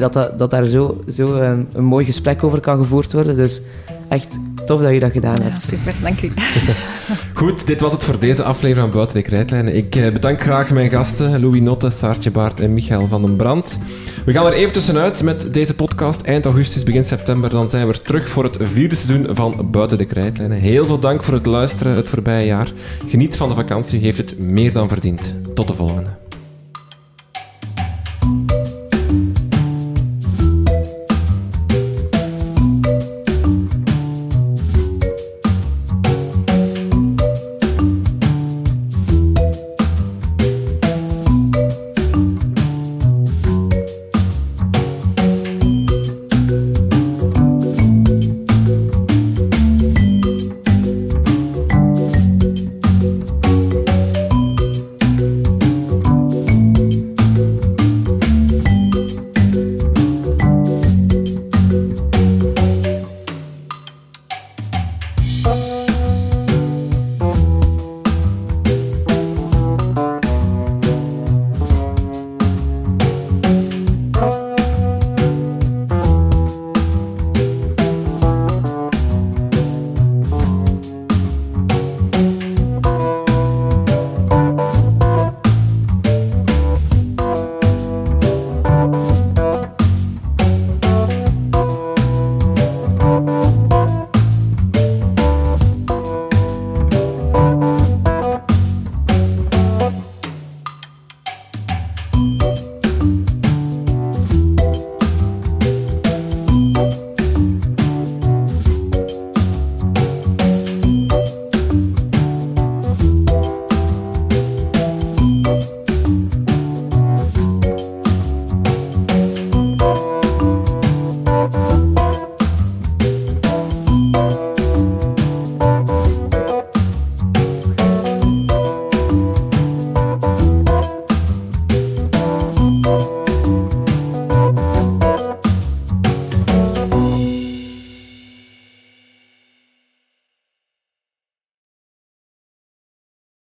Dat, 0.00 0.12
dat, 0.12 0.38
dat 0.38 0.50
daar 0.50 0.64
zo, 0.64 1.04
zo 1.08 1.34
ehm, 1.34 1.62
een 1.72 1.84
mooi 1.84 2.04
gesprek 2.04 2.44
over 2.44 2.60
kan 2.60 2.78
gevoerd 2.78 3.12
worden. 3.12 3.36
Dus 3.36 3.60
echt 4.08 4.38
tof 4.66 4.80
dat 4.80 4.92
je 4.92 5.00
dat 5.00 5.12
gedaan 5.12 5.42
hebt. 5.42 5.62
Ja, 5.62 5.68
super, 5.68 5.94
dank 6.02 6.22
u. 6.22 6.30
Goed, 7.40 7.66
dit 7.66 7.80
was 7.80 7.92
het 7.92 8.04
voor 8.04 8.18
deze 8.18 8.42
aflevering 8.42 8.86
van 8.86 8.96
Buiten 8.96 9.16
de 9.16 9.22
Krijtlijnen. 9.22 9.76
Ik 9.76 9.96
eh, 9.96 10.12
bedank 10.12 10.40
graag 10.40 10.70
mijn 10.70 10.90
gasten, 10.90 11.40
Louis 11.40 11.60
Notte, 11.60 11.90
Saartje 11.90 12.30
Baart 12.30 12.60
en 12.60 12.74
Michael 12.74 13.06
van 13.06 13.22
den 13.22 13.36
Brand. 13.36 13.78
We 14.24 14.32
gaan 14.32 14.46
er 14.46 14.52
even 14.52 14.72
tussenuit 14.72 15.22
met 15.22 15.54
deze 15.54 15.74
podcast. 15.74 16.22
Eind 16.22 16.44
augustus, 16.44 16.82
begin 16.82 17.04
september, 17.04 17.50
dan 17.50 17.68
zijn 17.68 17.86
we 17.86 17.92
er 17.92 18.02
terug 18.02 18.28
voor 18.28 18.44
het 18.44 18.56
vierde 18.60 18.94
seizoen 18.94 19.34
van 19.34 19.68
Buiten 19.70 19.98
de 19.98 20.04
Krijtlijnen. 20.04 20.58
Heel 20.58 20.86
veel 20.86 20.98
dank 20.98 21.24
voor 21.24 21.34
het 21.34 21.46
luisteren 21.46 21.96
het 21.96 22.08
voorbije 22.08 22.46
jaar. 22.46 22.72
Geniet 23.08 23.36
van 23.36 23.48
de 23.48 23.54
vakantie, 23.54 24.00
heeft 24.00 24.18
het 24.18 24.38
meer 24.38 24.72
dan 24.72 24.88
verdiend. 24.88 25.34
Tot 25.54 25.68
de 25.68 25.74
volgende. 25.74 26.29